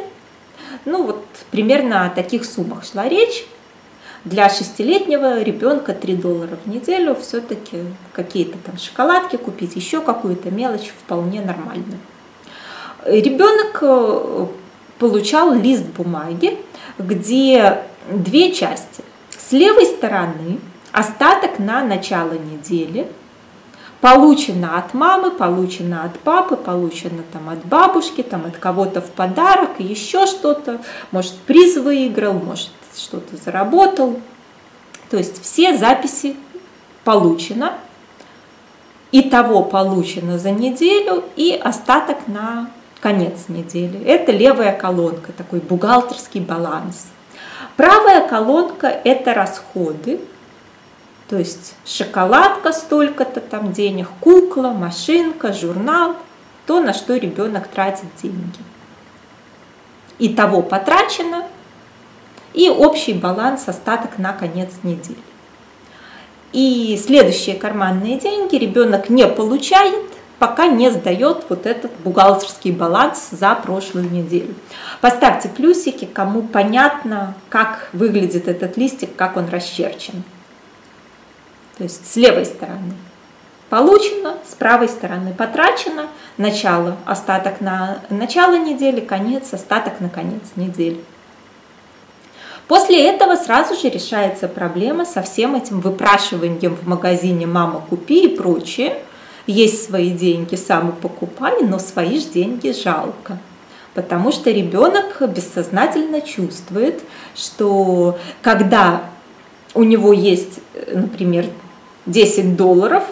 Ну, 0.85 1.03
вот 1.03 1.25
примерно 1.51 2.05
о 2.05 2.09
таких 2.09 2.45
суммах 2.45 2.85
шла 2.85 3.09
речь. 3.09 3.45
Для 4.25 4.49
шестилетнего 4.49 5.41
ребенка 5.41 5.93
3 5.93 6.15
доллара 6.15 6.57
в 6.63 6.67
неделю 6.69 7.15
все-таки 7.15 7.77
какие-то 8.13 8.57
там 8.65 8.77
шоколадки 8.77 9.37
купить, 9.37 9.75
еще 9.75 10.01
какую-то 10.01 10.51
мелочь 10.51 10.91
вполне 11.03 11.41
нормально. 11.41 11.97
Ребенок 13.05 13.79
э, 13.81 14.45
получал 14.97 15.53
лист 15.53 15.85
бумаги, 15.85 16.57
где 16.97 17.83
две 18.11 18.51
части. 18.51 19.03
С 19.37 19.51
левой 19.51 19.85
стороны 19.85 20.59
остаток 20.91 21.59
на 21.59 21.83
начало 21.83 22.33
недели– 22.33 23.07
получено 24.01 24.77
от 24.77 24.93
мамы, 24.93 25.31
получено 25.31 26.03
от 26.03 26.19
папы, 26.19 26.55
получено 26.55 27.23
там 27.31 27.49
от 27.49 27.65
бабушки, 27.65 28.23
там 28.23 28.45
от 28.45 28.57
кого-то 28.57 29.01
в 29.01 29.09
подарок, 29.11 29.79
еще 29.79 30.25
что-то, 30.25 30.81
может 31.11 31.33
приз 31.39 31.77
выиграл, 31.77 32.33
может 32.33 32.69
что-то 32.95 33.35
заработал. 33.37 34.19
То 35.09 35.17
есть 35.17 35.41
все 35.41 35.77
записи 35.77 36.35
получено, 37.03 37.73
и 39.11 39.23
того 39.23 39.63
получено 39.63 40.37
за 40.37 40.51
неделю, 40.51 41.23
и 41.35 41.59
остаток 41.61 42.27
на 42.27 42.69
конец 42.99 43.45
недели. 43.47 44.03
Это 44.05 44.31
левая 44.31 44.77
колонка, 44.77 45.31
такой 45.31 45.59
бухгалтерский 45.59 46.41
баланс. 46.41 47.07
Правая 47.75 48.27
колонка– 48.27 48.87
это 49.03 49.33
расходы, 49.33 50.19
то 51.29 51.37
есть 51.37 51.75
шоколадка 51.85 52.73
столько-то 52.73 53.39
там 53.39 53.71
денег, 53.71 54.07
кукла, 54.19 54.69
машинка, 54.69 55.53
журнал, 55.53 56.15
то, 56.65 56.81
на 56.81 56.93
что 56.93 57.15
ребенок 57.15 57.67
тратит 57.67 58.07
деньги. 58.21 58.59
И 60.17 60.29
того 60.33 60.61
потрачено, 60.61 61.45
и 62.53 62.69
общий 62.69 63.13
баланс, 63.13 63.67
остаток 63.67 64.17
на 64.17 64.33
конец 64.33 64.71
недели. 64.83 65.17
И 66.51 66.99
следующие 67.01 67.55
карманные 67.55 68.19
деньги 68.19 68.55
ребенок 68.55 69.09
не 69.09 69.27
получает, 69.27 70.03
пока 70.39 70.67
не 70.67 70.89
сдает 70.89 71.45
вот 71.49 71.65
этот 71.65 71.91
бухгалтерский 72.03 72.71
баланс 72.71 73.29
за 73.31 73.53
прошлую 73.55 74.09
неделю. 74.09 74.55
Поставьте 75.01 75.49
плюсики, 75.49 76.05
кому 76.05 76.41
понятно, 76.41 77.35
как 77.49 77.89
выглядит 77.93 78.47
этот 78.47 78.77
листик, 78.77 79.15
как 79.15 79.37
он 79.37 79.49
расчерчен. 79.49 80.23
То 81.77 81.83
есть 81.83 82.11
с 82.11 82.15
левой 82.15 82.45
стороны 82.45 82.93
получено, 83.69 84.37
с 84.49 84.55
правой 84.55 84.89
стороны 84.89 85.33
потрачено, 85.33 86.07
начало, 86.37 86.97
остаток 87.05 87.61
на 87.61 87.99
начало 88.09 88.57
недели, 88.57 88.99
конец, 88.99 89.53
остаток 89.53 89.99
на 89.99 90.09
конец 90.09 90.41
недели. 90.55 91.03
После 92.67 93.07
этого 93.09 93.35
сразу 93.35 93.75
же 93.75 93.89
решается 93.89 94.47
проблема 94.47 95.05
со 95.05 95.23
всем 95.23 95.55
этим 95.55 95.81
выпрашиванием 95.81 96.75
в 96.75 96.87
магазине 96.87 97.47
«мама, 97.47 97.81
купи» 97.89 98.25
и 98.25 98.35
прочее. 98.37 98.99
Есть 99.49 99.85
свои 99.87 100.11
деньги, 100.11 100.53
сам 100.53 100.91
покупай, 100.91 101.63
но 101.63 101.79
свои 101.79 102.19
же 102.19 102.27
деньги 102.27 102.71
жалко. 102.71 103.39
Потому 103.95 104.31
что 104.31 104.51
ребенок 104.51 105.23
бессознательно 105.27 106.21
чувствует, 106.21 107.01
что 107.35 108.19
когда 108.43 109.05
у 109.73 109.81
него 109.81 110.13
есть, 110.13 110.59
например, 110.93 111.47
10 112.05 112.57
долларов 112.57 113.03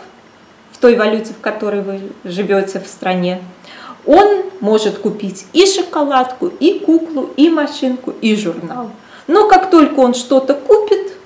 в 0.71 0.77
той 0.77 0.95
валюте, 0.95 1.33
в 1.33 1.41
которой 1.41 1.81
вы 1.81 2.01
живете 2.23 2.79
в 2.81 2.85
стране, 2.85 3.41
он 4.05 4.43
может 4.59 4.99
купить 4.99 5.47
и 5.53 5.65
шоколадку, 5.65 6.51
и 6.59 6.77
куклу, 6.77 7.31
и 7.35 7.49
машинку, 7.49 8.13
и 8.21 8.35
журнал. 8.35 8.91
Но 9.25 9.47
как 9.47 9.71
только 9.71 10.01
он 10.01 10.13
что-то 10.13 10.53
купит, 10.53 11.16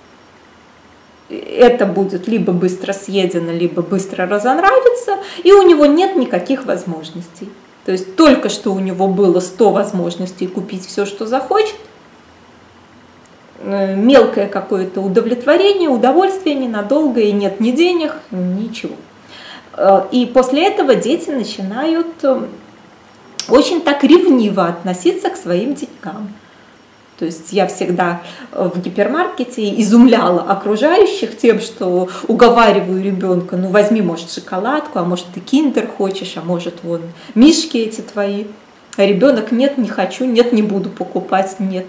это 1.31 1.85
будет 1.85 2.27
либо 2.27 2.53
быстро 2.53 2.93
съедено, 2.93 3.51
либо 3.51 3.81
быстро 3.81 4.27
разонравится, 4.27 5.17
и 5.43 5.51
у 5.53 5.61
него 5.63 5.85
нет 5.85 6.15
никаких 6.15 6.65
возможностей. 6.65 7.49
То 7.85 7.91
есть 7.91 8.15
только 8.15 8.49
что 8.49 8.73
у 8.73 8.79
него 8.79 9.07
было 9.07 9.39
100 9.39 9.71
возможностей 9.71 10.47
купить 10.47 10.85
все, 10.85 11.05
что 11.05 11.25
захочет, 11.25 11.75
Э, 13.63 13.95
мелкое 13.95 14.47
какое-то 14.47 15.01
удовлетворение, 15.01 15.87
удовольствие 15.87 16.55
ненадолго, 16.55 17.21
и 17.21 17.31
нет 17.31 17.59
ни 17.59 17.71
денег, 17.71 18.15
ничего. 18.31 18.95
Э, 19.77 20.05
и 20.11 20.25
после 20.25 20.65
этого 20.67 20.95
дети 20.95 21.29
начинают 21.29 22.07
э, 22.23 22.41
очень 23.49 23.81
так 23.81 24.03
ревниво 24.03 24.65
относиться 24.65 25.29
к 25.29 25.37
своим 25.37 25.75
деньгам. 25.75 26.33
То 27.21 27.25
есть 27.25 27.53
я 27.53 27.67
всегда 27.67 28.23
в 28.51 28.81
гипермаркете 28.81 29.79
изумляла 29.79 30.41
окружающих 30.41 31.37
тем, 31.37 31.59
что 31.59 32.09
уговариваю 32.27 33.03
ребенка, 33.03 33.57
ну 33.57 33.67
возьми, 33.67 34.01
может, 34.01 34.31
шоколадку, 34.31 34.97
а 34.97 35.03
может, 35.03 35.27
ты 35.31 35.39
киндер 35.39 35.85
хочешь, 35.85 36.33
а 36.37 36.41
может, 36.41 36.79
вон, 36.81 37.01
мишки 37.35 37.77
эти 37.77 38.01
твои. 38.01 38.45
А 38.97 39.05
ребенок, 39.05 39.51
нет, 39.51 39.77
не 39.77 39.87
хочу, 39.87 40.25
нет, 40.25 40.51
не 40.51 40.63
буду 40.63 40.89
покупать, 40.89 41.57
нет. 41.59 41.85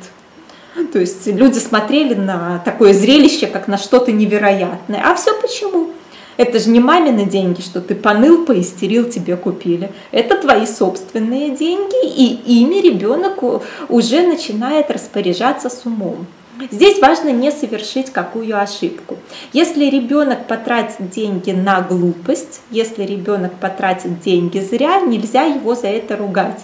То 0.92 0.99
есть 0.99 1.27
люди 1.27 1.59
смотрели 1.59 2.12
на 2.12 2.59
такое 2.59 2.92
зрелище, 2.92 3.47
как 3.47 3.68
на 3.68 3.79
что-то 3.79 4.12
невероятное. 4.12 5.01
А 5.03 5.14
все 5.14 5.33
почему? 5.40 5.92
Это 6.37 6.59
же 6.59 6.71
не 6.71 6.81
мамины 6.81 7.25
деньги, 7.25 7.61
что 7.61 7.81
ты 7.81 7.95
поныл, 7.95 8.45
поистерил, 8.45 9.09
тебе 9.09 9.37
купили. 9.37 9.90
Это 10.11 10.37
твои 10.37 10.66
собственные 10.66 11.51
деньги, 11.57 12.07
и 12.07 12.61
ими 12.61 12.81
ребенок 12.81 13.42
уже 13.88 14.27
начинает 14.27 14.90
распоряжаться 14.90 15.68
с 15.68 15.85
умом. 15.85 16.27
Здесь 16.71 17.01
важно 17.01 17.31
не 17.31 17.51
совершить 17.51 18.11
какую 18.11 18.61
ошибку. 18.61 19.16
Если 19.53 19.87
ребенок 19.87 20.47
потратит 20.47 21.11
деньги 21.11 21.51
на 21.51 21.81
глупость, 21.81 22.61
если 22.71 23.05
ребенок 23.05 23.55
потратит 23.55 24.21
деньги 24.21 24.61
зря, 24.61 25.01
нельзя 25.01 25.42
его 25.42 25.75
за 25.75 25.88
это 25.88 26.16
ругать. 26.16 26.62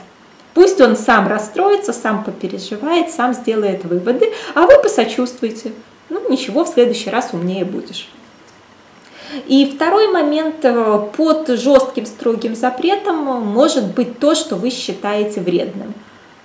Пусть 0.55 0.81
он 0.81 0.97
сам 0.97 1.29
расстроится, 1.29 1.93
сам 1.93 2.25
попереживает, 2.25 3.11
сам 3.11 3.33
сделает 3.33 3.85
выводы, 3.85 4.33
а 4.55 4.67
вы 4.67 4.81
посочувствуйте. 4.83 5.73
Ну 6.11 6.29
ничего, 6.29 6.65
в 6.65 6.69
следующий 6.69 7.11
раз 7.11 7.31
умнее 7.33 7.65
будешь. 7.65 8.09
И 9.47 9.67
второй 9.67 10.09
момент, 10.09 10.65
э, 10.65 11.09
под 11.17 11.49
жестким 11.49 12.07
строгим 12.07 12.55
запретом 12.55 13.17
может 13.17 13.95
быть 13.95 14.19
то, 14.19 14.35
что 14.35 14.57
вы 14.57 14.71
считаете 14.71 15.41
вредным. 15.41 15.95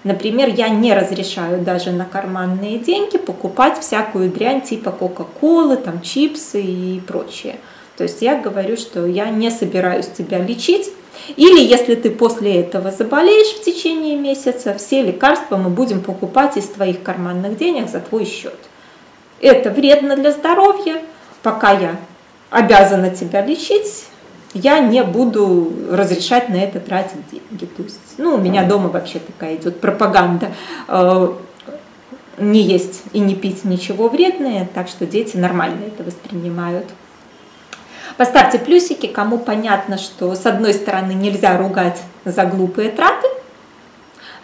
Например, 0.03 0.49
я 0.49 0.67
не 0.67 0.93
разрешаю 0.93 1.61
даже 1.61 1.91
на 1.91 2.05
карманные 2.05 2.77
деньги 2.77 3.17
покупать 3.17 3.79
всякую 3.79 4.29
дрянь 4.29 4.61
типа 4.61 4.91
Кока-Колы, 4.91 5.77
там 5.77 6.01
чипсы 6.01 6.61
и 6.61 6.99
прочее. 6.99 7.55
То 7.97 8.03
есть 8.03 8.21
я 8.21 8.35
говорю, 8.35 8.75
что 8.75 9.05
я 9.05 9.29
не 9.29 9.49
собираюсь 9.49 10.07
тебя 10.07 10.39
лечить, 10.39 10.89
или 11.37 11.61
если 11.61 11.95
ты 11.95 12.09
после 12.09 12.59
этого 12.61 12.91
заболеешь 12.91 13.55
в 13.55 13.63
течение 13.63 14.17
месяца, 14.17 14.73
все 14.73 15.03
лекарства 15.03 15.55
мы 15.55 15.69
будем 15.69 16.01
покупать 16.01 16.57
из 16.57 16.65
твоих 16.65 17.01
карманных 17.01 17.57
денег 17.57 17.89
за 17.89 17.99
твой 18.01 18.25
счет. 18.25 18.57
Это 19.39 19.69
вредно 19.69 20.17
для 20.17 20.31
здоровья, 20.31 21.01
пока 21.43 21.71
я 21.71 21.95
обязана 22.53 23.09
тебя 23.09 23.43
лечить, 23.43 24.05
я 24.53 24.79
не 24.79 25.03
буду 25.03 25.73
разрешать 25.89 26.49
на 26.49 26.55
это 26.55 26.79
тратить 26.79 27.27
деньги. 27.31 27.65
То 27.65 27.83
есть, 27.83 27.99
ну, 28.17 28.35
у 28.35 28.37
меня 28.37 28.63
дома 28.63 28.89
вообще 28.89 29.19
такая 29.19 29.55
идет 29.55 29.81
пропаганда. 29.81 30.51
Э, 30.87 31.33
не 32.37 32.61
есть 32.61 33.03
и 33.13 33.19
не 33.19 33.35
пить 33.35 33.63
ничего 33.65 34.09
вредное, 34.09 34.69
так 34.73 34.87
что 34.87 35.05
дети 35.05 35.37
нормально 35.37 35.81
это 35.87 36.03
воспринимают. 36.03 36.85
Поставьте 38.17 38.59
плюсики, 38.59 39.07
кому 39.07 39.39
понятно, 39.39 39.97
что 39.97 40.35
с 40.35 40.45
одной 40.45 40.73
стороны 40.73 41.13
нельзя 41.13 41.57
ругать 41.57 41.99
за 42.25 42.45
глупые 42.45 42.91
траты, 42.91 43.27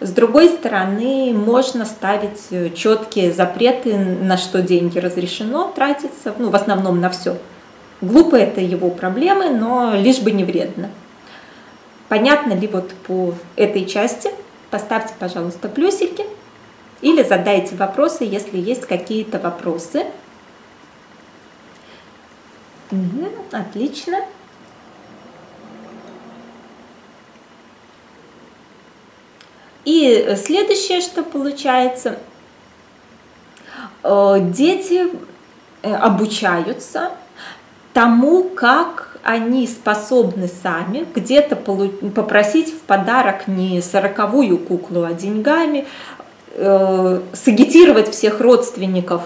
с 0.00 0.10
другой 0.10 0.48
стороны 0.48 1.32
можно 1.34 1.84
ставить 1.84 2.74
четкие 2.74 3.32
запреты, 3.32 3.96
на 3.96 4.38
что 4.38 4.62
деньги 4.62 4.98
разрешено 4.98 5.70
тратиться, 5.74 6.34
ну 6.38 6.48
в 6.48 6.56
основном 6.56 7.00
на 7.00 7.10
все, 7.10 7.36
Глупо 8.00 8.36
это 8.36 8.60
его 8.60 8.90
проблемы, 8.90 9.50
но 9.50 9.94
лишь 9.94 10.20
бы 10.20 10.30
не 10.30 10.44
вредно. 10.44 10.90
Понятно 12.08 12.54
ли 12.54 12.66
вот 12.66 12.92
по 13.06 13.34
этой 13.56 13.84
части? 13.84 14.30
Поставьте, 14.70 15.12
пожалуйста, 15.18 15.68
плюсики 15.68 16.24
или 17.02 17.22
задайте 17.22 17.76
вопросы, 17.76 18.24
если 18.24 18.58
есть 18.58 18.86
какие-то 18.86 19.38
вопросы. 19.38 20.06
Угу, 22.90 23.28
отлично. 23.52 24.24
И 29.84 30.36
следующее, 30.36 31.00
что 31.00 31.22
получается, 31.22 32.18
э, 34.02 34.36
дети 34.40 35.10
э, 35.82 35.94
обучаются 35.94 37.12
тому, 37.92 38.44
как 38.44 39.18
они 39.22 39.66
способны 39.66 40.48
сами 40.62 41.06
где-то 41.14 41.56
попросить 41.56 42.72
в 42.72 42.80
подарок 42.80 43.48
не 43.48 43.82
сороковую 43.82 44.58
куклу, 44.58 45.04
а 45.04 45.12
деньгами, 45.12 45.86
э, 46.54 47.20
сагитировать 47.32 48.10
всех 48.10 48.40
родственников 48.40 49.22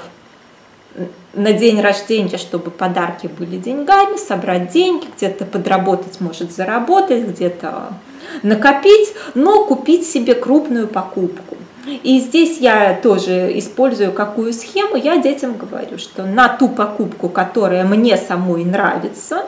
на 1.34 1.52
день 1.52 1.80
рождения, 1.80 2.38
чтобы 2.38 2.70
подарки 2.70 3.26
были 3.26 3.56
деньгами, 3.56 4.16
собрать 4.16 4.70
деньги, 4.72 5.06
где-то 5.16 5.44
подработать, 5.44 6.20
может 6.20 6.52
заработать, 6.52 7.24
где-то 7.24 7.94
накопить, 8.42 9.12
но 9.34 9.64
купить 9.64 10.06
себе 10.06 10.34
крупную 10.34 10.86
покупку. 10.88 11.56
И 11.86 12.18
здесь 12.20 12.58
я 12.58 12.98
тоже 13.02 13.58
использую 13.58 14.12
какую 14.12 14.52
схему, 14.52 14.96
я 14.96 15.18
детям 15.18 15.56
говорю, 15.56 15.98
что 15.98 16.24
на 16.24 16.48
ту 16.48 16.68
покупку, 16.68 17.28
которая 17.28 17.84
мне 17.84 18.16
самой 18.16 18.64
нравится, 18.64 19.44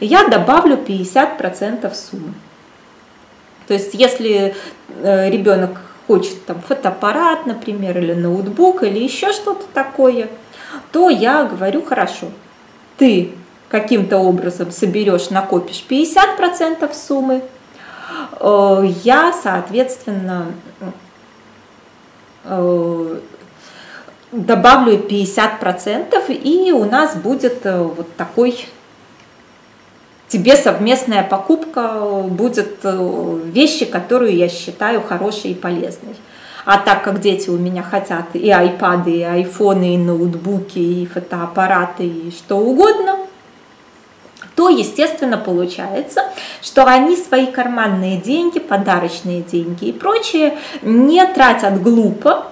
я 0.00 0.26
добавлю 0.26 0.76
50% 0.76 1.94
суммы. 1.94 2.34
То 3.68 3.74
есть 3.74 3.94
если 3.94 4.54
э, 5.02 5.30
ребенок 5.30 5.80
хочет 6.06 6.44
там 6.46 6.60
фотоаппарат, 6.60 7.46
например, 7.46 7.96
или 7.98 8.12
ноутбук, 8.12 8.82
или 8.82 8.98
еще 8.98 9.32
что-то 9.32 9.64
такое, 9.72 10.28
то 10.90 11.10
я 11.10 11.44
говорю, 11.44 11.82
хорошо, 11.82 12.26
ты 12.98 13.32
каким-то 13.68 14.18
образом 14.18 14.70
соберешь, 14.72 15.30
накопишь 15.30 15.84
50% 15.88 16.92
суммы, 16.92 17.42
э, 18.40 18.84
я, 19.04 19.32
соответственно, 19.32 20.46
добавлю 24.32 24.98
50%, 24.98 26.32
и 26.32 26.72
у 26.72 26.84
нас 26.84 27.14
будет 27.14 27.64
э, 27.64 27.82
вот 27.82 28.16
такой 28.16 28.66
тебе 30.28 30.56
совместная 30.56 31.22
покупка 31.22 32.00
будет 32.28 32.78
э, 32.82 33.40
вещи, 33.44 33.84
которую 33.84 34.34
я 34.34 34.48
считаю 34.48 35.02
хорошей 35.02 35.50
и 35.50 35.54
полезной. 35.54 36.16
А 36.64 36.78
так 36.78 37.02
как 37.02 37.20
дети 37.20 37.50
у 37.50 37.58
меня 37.58 37.82
хотят 37.82 38.34
и 38.34 38.48
айпады, 38.50 39.10
и 39.10 39.22
айфоны, 39.22 39.94
и 39.94 39.98
ноутбуки, 39.98 40.78
и 40.78 41.06
фотоаппараты, 41.06 42.06
и 42.06 42.30
что 42.30 42.56
угодно, 42.56 43.18
то, 44.54 44.68
естественно, 44.68 45.38
получается, 45.38 46.22
что 46.60 46.84
они 46.84 47.16
свои 47.16 47.46
карманные 47.46 48.18
деньги, 48.18 48.58
подарочные 48.58 49.42
деньги 49.42 49.86
и 49.86 49.92
прочее 49.92 50.58
не 50.82 51.24
тратят 51.26 51.82
глупо, 51.82 52.46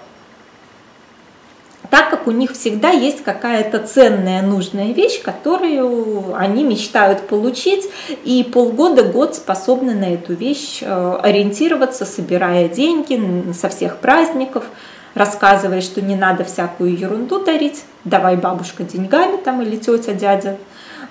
так 1.91 2.09
как 2.09 2.29
у 2.29 2.31
них 2.31 2.53
всегда 2.53 2.91
есть 2.91 3.23
какая-то 3.25 3.81
ценная, 3.81 4.43
нужная 4.43 4.93
вещь, 4.93 5.21
которую 5.23 6.37
они 6.37 6.63
мечтают 6.63 7.27
получить, 7.27 7.85
и 8.25 8.45
полгода-год 8.45 9.35
способны 9.35 9.95
на 9.95 10.15
эту 10.15 10.35
вещь 10.35 10.79
э, 10.83 11.19
ориентироваться, 11.23 12.05
собирая 12.05 12.69
деньги 12.69 13.53
со 13.53 13.69
всех 13.69 13.99
праздников, 13.99 14.65
рассказывая, 15.15 15.81
что 15.81 16.01
не 16.01 16.15
надо 16.15 16.45
всякую 16.45 16.97
ерунду 16.97 17.45
дарить, 17.45 17.83
давай 18.05 18.37
бабушка 18.37 18.85
деньгами 18.85 19.37
там 19.37 19.61
или 19.61 19.77
тетя, 19.77 20.13
дядя, 20.13 20.59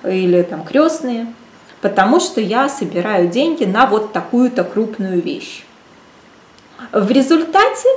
или 0.04 0.42
там 0.42 0.64
крестные, 0.64 1.26
потому 1.80 2.20
что 2.20 2.40
я 2.40 2.68
собираю 2.68 3.28
деньги 3.28 3.64
на 3.64 3.86
вот 3.86 4.12
такую-то 4.12 4.64
крупную 4.64 5.20
вещь. 5.20 5.64
В 6.92 7.10
результате 7.10 7.88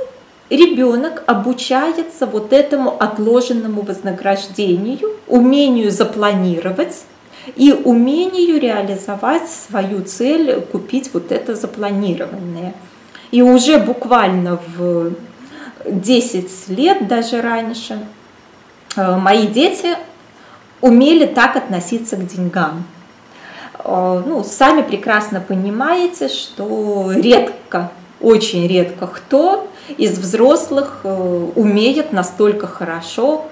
ребенок 0.50 1.22
обучается 1.26 2.26
вот 2.26 2.52
этому 2.52 2.96
отложенному 3.00 3.82
вознаграждению, 3.82 5.10
умению 5.26 5.90
запланировать 5.90 7.04
и 7.56 7.72
умению 7.72 8.60
реализовать 8.60 9.48
свою 9.48 10.02
цель, 10.02 10.60
купить 10.60 11.10
вот 11.12 11.32
это 11.32 11.54
запланированное. 11.54 12.74
И 13.30 13.42
уже 13.42 13.78
буквально 13.78 14.60
в 14.76 15.12
10 15.86 16.68
лет, 16.68 17.08
даже 17.08 17.42
раньше, 17.42 17.98
э, 18.96 19.16
мои 19.16 19.46
дети 19.46 19.96
умели 20.84 21.24
так 21.24 21.56
относиться 21.56 22.16
к 22.16 22.26
деньгам. 22.26 22.84
Э, 23.78 24.22
ну, 24.26 24.44
сами 24.44 24.82
прекрасно 24.82 25.40
понимаете, 25.40 26.28
что 26.28 27.10
редко, 27.10 27.90
очень 28.20 28.66
редко 28.68 29.06
кто 29.06 29.66
из 29.96 30.18
взрослых 30.18 31.00
э, 31.04 31.46
умеет 31.54 32.12
настолько 32.12 32.66
хорошо 32.66 33.46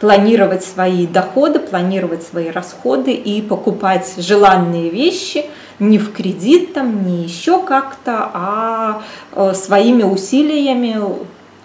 планировать 0.00 0.64
свои 0.64 1.06
доходы, 1.06 1.60
планировать 1.60 2.24
свои 2.24 2.50
расходы 2.50 3.12
и 3.12 3.40
покупать 3.42 4.14
желанные 4.18 4.90
вещи 4.90 5.44
не 5.78 5.98
в 5.98 6.12
кредит, 6.12 6.74
там, 6.74 7.06
не 7.06 7.22
еще 7.22 7.62
как-то, 7.62 8.28
а 8.34 9.02
э, 9.36 9.54
своими 9.54 10.02
усилиями 10.02 10.96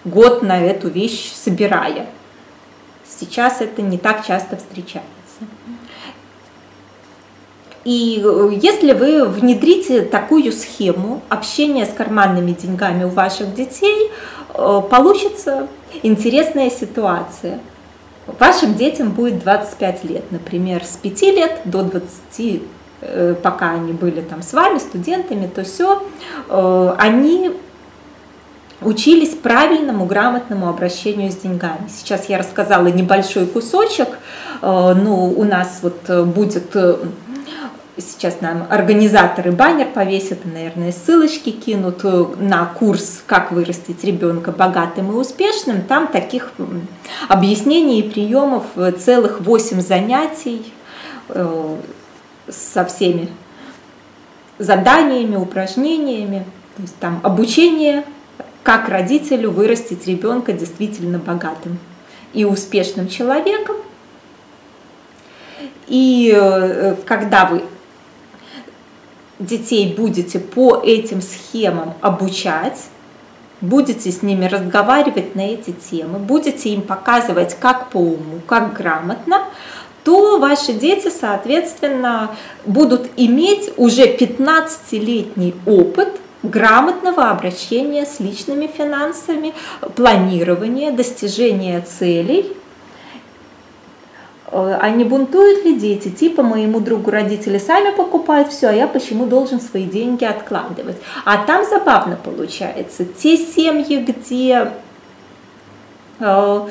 год 0.04 0.42
на 0.44 0.60
эту 0.60 0.88
вещь 0.88 1.32
собирая. 1.32 2.06
Сейчас 3.08 3.60
это 3.60 3.82
не 3.82 3.98
так 3.98 4.26
часто 4.26 4.56
встречается. 4.56 5.08
И 7.84 8.20
э, 8.22 8.50
если 8.60 8.92
вы 8.92 9.24
внедрите 9.24 10.02
такую 10.02 10.52
схему 10.52 11.22
общения 11.30 11.86
с 11.86 11.92
карманными 11.92 12.52
деньгами 12.52 13.04
у 13.04 13.08
ваших 13.08 13.54
детей, 13.54 14.10
э, 14.52 14.82
получится 14.90 15.68
интересная 16.02 16.70
ситуация. 16.70 17.60
Вашим 18.38 18.74
детям 18.74 19.12
будет 19.12 19.38
25 19.38 20.04
лет, 20.04 20.30
например, 20.30 20.84
с 20.84 20.98
5 20.98 21.22
лет 21.22 21.60
до 21.64 21.82
20, 21.82 22.62
э, 23.00 23.34
пока 23.42 23.70
они 23.70 23.92
были 23.92 24.20
там 24.20 24.42
с 24.42 24.52
вами, 24.52 24.78
студентами, 24.78 25.46
то 25.46 25.64
все, 25.64 26.02
они 26.50 27.52
учились 28.80 29.34
правильному, 29.34 30.06
грамотному 30.06 30.68
обращению 30.68 31.30
с 31.32 31.36
деньгами. 31.36 31.88
Сейчас 31.88 32.28
я 32.28 32.38
рассказала 32.38 32.86
небольшой 32.86 33.46
кусочек, 33.46 34.08
ну, 34.62 35.34
у 35.36 35.44
нас 35.44 35.80
вот 35.82 36.08
будет 36.26 36.76
сейчас 38.00 38.40
нам 38.40 38.66
организаторы 38.70 39.52
баннер 39.52 39.88
повесят, 39.88 40.44
наверное, 40.44 40.92
ссылочки 40.92 41.50
кинут 41.50 42.00
э, 42.04 42.26
на 42.38 42.64
курс 42.66 43.22
«Как 43.26 43.52
вырастить 43.52 44.04
ребенка 44.04 44.52
богатым 44.52 45.10
и 45.12 45.14
успешным». 45.14 45.82
Там 45.82 46.06
таких 46.08 46.52
объяснений 47.28 48.00
и 48.00 48.08
приемов 48.08 48.64
э, 48.76 48.92
целых 48.92 49.40
8 49.40 49.80
занятий 49.80 50.72
э, 51.28 51.76
со 52.48 52.84
всеми 52.84 53.28
заданиями, 54.58 55.36
упражнениями. 55.36 56.44
То 56.76 56.82
есть 56.82 56.96
там 56.98 57.20
обучение, 57.22 58.04
как 58.62 58.88
родителю 58.88 59.50
вырастить 59.50 60.06
ребенка 60.06 60.52
действительно 60.52 61.18
богатым 61.18 61.78
и 62.32 62.44
успешным 62.44 63.08
человеком. 63.08 63.76
И 65.86 66.94
когда 67.06 67.46
вы 67.46 67.62
детей 69.38 69.94
будете 69.94 70.38
по 70.38 70.82
этим 70.84 71.22
схемам 71.22 71.94
обучать, 72.00 72.84
будете 73.60 74.10
с 74.12 74.22
ними 74.22 74.46
разговаривать 74.46 75.34
на 75.34 75.40
эти 75.40 75.70
темы, 75.70 76.18
будете 76.18 76.70
им 76.70 76.82
показывать, 76.82 77.56
как 77.58 77.90
по 77.90 77.98
уму, 77.98 78.40
как 78.46 78.74
грамотно, 78.74 79.44
то 80.04 80.38
ваши 80.38 80.72
дети, 80.72 81.08
соответственно, 81.08 82.36
будут 82.66 83.10
иметь 83.16 83.72
уже 83.76 84.06
15-летний 84.06 85.54
опыт 85.66 86.20
грамотного 86.42 87.30
обращения 87.30 88.06
с 88.06 88.20
личными 88.20 88.66
финансами, 88.66 89.54
планирования, 89.94 90.90
достижения 90.92 91.80
целей– 91.80 92.56
Э, 94.50 94.78
а 94.80 94.90
не 94.90 95.04
бунтуют 95.04 95.64
ли 95.64 95.78
дети? 95.78 96.08
Типа 96.08 96.42
моему 96.42 96.80
другу 96.80 97.10
родители 97.10 97.58
сами 97.58 97.94
покупают 97.94 98.48
все, 98.48 98.68
а 98.68 98.72
я 98.72 98.86
почему 98.86 99.26
должен 99.26 99.60
свои 99.60 99.84
деньги 99.84 100.24
откладывать? 100.24 100.96
А 101.24 101.44
там 101.44 101.64
забавно 101.64 102.16
получается. 102.22 103.04
Те 103.04 103.36
семьи, 103.36 103.98
где 103.98 104.72
э, 106.20 106.66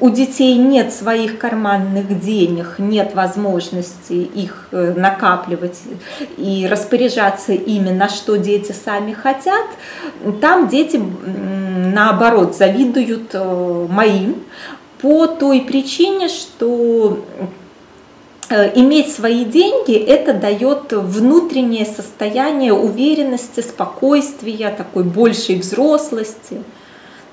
у 0.00 0.10
детей 0.10 0.56
нет 0.56 0.92
своих 0.92 1.38
карманных 1.38 2.20
денег, 2.20 2.76
нет 2.78 3.14
возможности 3.14 4.12
их 4.12 4.68
э, 4.72 4.94
накапливать 4.96 5.80
и 6.36 6.66
распоряжаться 6.70 7.52
ими, 7.52 7.90
на 7.90 8.08
что 8.08 8.36
дети 8.36 8.72
сами 8.72 9.12
хотят, 9.12 9.66
там 10.40 10.68
дети 10.68 11.00
наоборот 11.94 12.56
завидуют 12.56 13.34
моим, 13.34 14.36
по 15.00 15.26
той 15.26 15.60
причине, 15.60 16.28
что 16.28 17.24
э, 18.48 18.78
иметь 18.78 19.12
свои 19.12 19.44
деньги, 19.44 19.94
это 19.94 20.34
дает 20.34 20.92
внутреннее 20.92 21.86
состояние 21.86 22.72
уверенности, 22.72 23.60
спокойствия, 23.60 24.70
такой 24.70 25.04
большей 25.04 25.56
взрослости. 25.56 26.62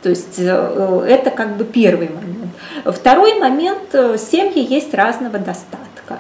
То 0.06 0.12
есть 0.12 0.36
э, 0.38 1.06
это 1.10 1.32
как 1.32 1.58
бы 1.58 1.64
первый 1.64 2.10
момент. 2.10 2.52
Второй 2.86 3.40
момент, 3.40 3.90
э, 3.94 4.20
семьи 4.20 4.64
есть 4.64 4.94
разного 4.94 5.40
достатка. 5.40 6.20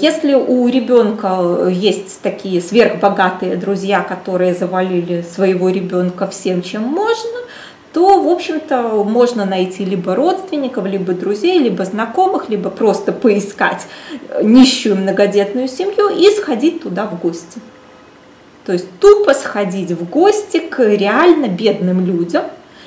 Если 0.00 0.34
у 0.34 0.66
ребенка 0.66 1.68
есть 1.68 2.20
такие 2.22 2.60
сверхбогатые 2.60 3.54
друзья, 3.54 4.00
которые 4.00 4.52
завалили 4.54 5.22
своего 5.22 5.68
ребенка 5.68 6.26
всем, 6.26 6.60
чем 6.60 6.82
можно, 6.82 7.38
то, 7.92 8.20
в 8.20 8.26
общем-то, 8.26 9.04
можно 9.04 9.44
найти 9.44 9.84
либо 9.84 10.16
родственников, 10.16 10.84
либо 10.84 11.12
друзей, 11.12 11.60
либо 11.60 11.84
знакомых, 11.84 12.48
либо 12.48 12.68
просто 12.68 13.12
поискать 13.12 13.86
нищую 14.42 14.96
многодетную 14.96 15.68
семью 15.68 16.08
и 16.08 16.28
сходить 16.34 16.82
туда 16.82 17.06
в 17.06 17.20
гости. 17.20 17.60
То 18.66 18.72
есть 18.72 18.88
тупо 18.98 19.34
сходить 19.34 19.92
в 19.92 20.10
гости 20.10 20.58
к 20.58 20.80
реально 20.80 21.46
бедным 21.46 22.04
людям, 22.04 22.42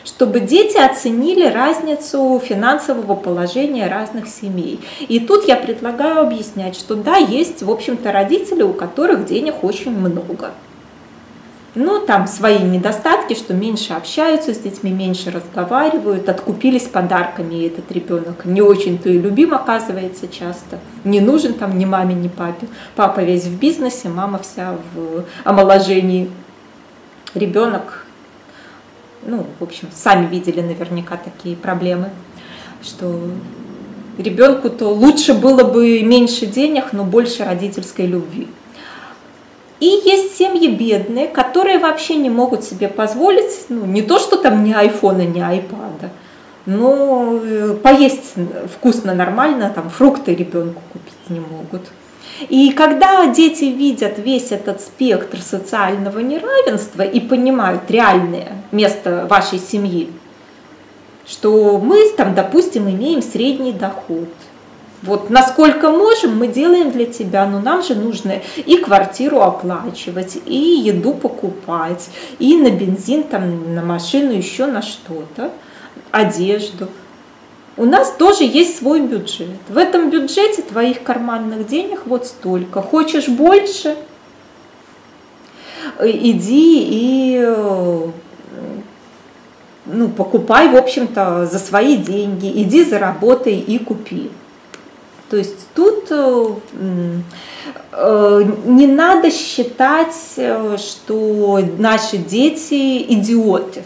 чтобы 0.06 0.39
дети 0.39 0.78
оценили 0.78 1.45
разницу 1.45 2.41
финансового 2.43 3.16
положения 3.16 3.88
разных 3.88 4.28
семей. 4.28 4.80
И 5.08 5.20
тут 5.20 5.47
я 5.47 5.58
предлагаю 5.58 6.22
объяснять, 6.22 6.78
что 6.78 6.95
да, 6.95 7.18
есть, 7.18 7.62
в 7.64 7.70
общем-то, 7.70 8.14
родители, 8.14 8.64
у 8.64 8.72
которых 8.74 9.26
денег 9.26 9.64
очень 9.64 9.91
много– 9.91 10.51
ну, 11.76 11.99
там 11.99 12.26
свои 12.26 12.60
недостатки, 12.60 13.34
что 13.34 13.53
меньше 13.53 13.93
общаются 13.93 14.53
с 14.53 14.60
детьми, 14.60 14.91
меньше 14.91 15.30
разговаривают, 15.30 16.30
откупились 16.30 16.84
подарками, 16.84 17.56
и 17.56 17.68
этот 17.68 17.91
ребенок 17.91 18.45
не 18.45 18.62
очень-то 18.62 19.10
и 19.10 19.20
любим 19.20 19.53
оказывается 19.53 20.30
часто. 20.30 20.80
Не 21.03 21.20
нужен 21.20 21.53
там 21.53 21.78
ни 21.78 21.84
маме, 21.84 22.16
ни 22.16 22.30
папе. 22.30 22.68
Папа 22.95 23.20
весь 23.20 23.43
в 23.43 23.60
бизнесе, 23.60 24.08
мама 24.08 24.39
вся 24.39 24.78
в 24.93 25.26
омоложении. 25.43 26.32
Ребенок, 27.34 28.05
ну, 29.26 29.45
в 29.59 29.63
общем, 29.63 29.89
сами 29.93 30.28
видели 30.28 30.61
наверняка 30.61 31.17
такие 31.17 31.55
проблемы, 31.55 32.09
что 32.82 33.19
ребенку-то 34.17 34.88
лучше 34.88 35.34
было 35.34 35.63
бы 35.63 36.01
меньше 36.03 36.45
денег, 36.45 36.93
но 36.93 37.03
больше 37.03 37.43
родительской 37.43 38.05
любви. 38.05 38.47
И 39.80 39.86
есть 39.86 40.38
семьи 40.38 40.69
бедные, 40.69 41.28
которые 41.28 41.80
вообще 41.80 42.15
не 42.15 42.30
могут 42.30 42.63
себе 42.63 42.88
позволить, 42.88 43.65
ну, 43.69 43.86
не 43.86 44.01
то, 44.01 44.19
что 44.19 44.38
там 44.38 44.63
ни 44.63 44.73
айфона, 44.73 45.23
ни 45.23 45.39
айпада, 45.39 46.11
но 46.65 47.39
э, 47.43 47.76
поесть 47.84 48.34
вкусно, 48.73 49.13
нормально, 49.13 49.71
там 49.76 49.89
фрукты 49.89 50.34
ребенку 50.34 50.82
купить 50.93 51.30
не 51.30 51.39
могут. 51.39 51.82
И 52.49 52.71
когда 52.71 53.28
дети 53.28 53.65
видят 53.65 54.17
весь 54.17 54.51
этот 54.51 54.82
спектр 54.82 55.39
социального 55.41 56.19
неравенства 56.19 57.01
и 57.01 57.19
понимают 57.19 57.89
реальное 57.89 58.53
место 58.71 59.26
вашей 59.30 59.59
семьи, 59.59 60.09
что 61.28 61.80
мы 61.80 62.09
там, 62.17 62.36
допустим, 62.36 62.89
имеем 62.89 63.21
средний 63.21 63.73
доход– 63.73 64.30
вот 65.05 65.30
насколько 65.30 65.91
можем, 65.91 66.38
мы 66.38 66.47
делаем 66.47 66.91
для 66.91 67.05
тебя, 67.05 67.45
но 67.45 67.59
нам 67.59 67.84
же 67.84 67.93
нужно 67.93 68.41
и 68.57 68.78
квартиру 68.78 69.41
оплачивать, 69.41 70.38
и 70.45 70.57
еду 70.57 71.13
покупать, 71.13 72.09
и 72.39 72.57
на 72.57 72.71
бензин, 72.71 73.23
там, 73.23 73.76
на 73.76 73.84
машину, 73.84 74.32
еще 74.32 74.65
на 74.65 74.82
что-то, 74.82 75.51
одежду. 76.11 76.88
У 77.78 77.86
нас 77.86 78.11
тоже 78.11 78.43
есть 78.43 78.78
свой 78.78 79.01
бюджет. 79.01 79.59
В 79.67 79.78
этом 79.78 80.09
бюджете 80.09 80.61
твоих 80.61 81.03
карманных 81.03 81.67
денег 81.67 82.03
вот 82.05 82.26
столько. 82.26 82.82
Хочешь 82.82 83.28
больше? 83.28 83.97
Иди 85.99 86.88
и 86.89 88.13
ну, 89.86 90.09
покупай, 90.09 90.69
в 90.69 90.76
общем-то, 90.76 91.45
за 91.45 91.59
свои 91.59 91.97
деньги, 91.97 92.51
иди 92.61 92.84
заработай 92.84 93.55
и 93.55 93.78
купи. 93.78 94.32
То 95.30 95.38
есть 95.38 95.67
тут 95.73 96.07
э, 96.11 96.45
э, 97.91 98.43
не 98.65 98.88
надо 98.88 99.32
считать, 99.32 100.15
э, 100.38 100.78
что 100.78 101.59
наши 101.78 102.17
дети 102.17 103.01
идиоты. 103.13 103.84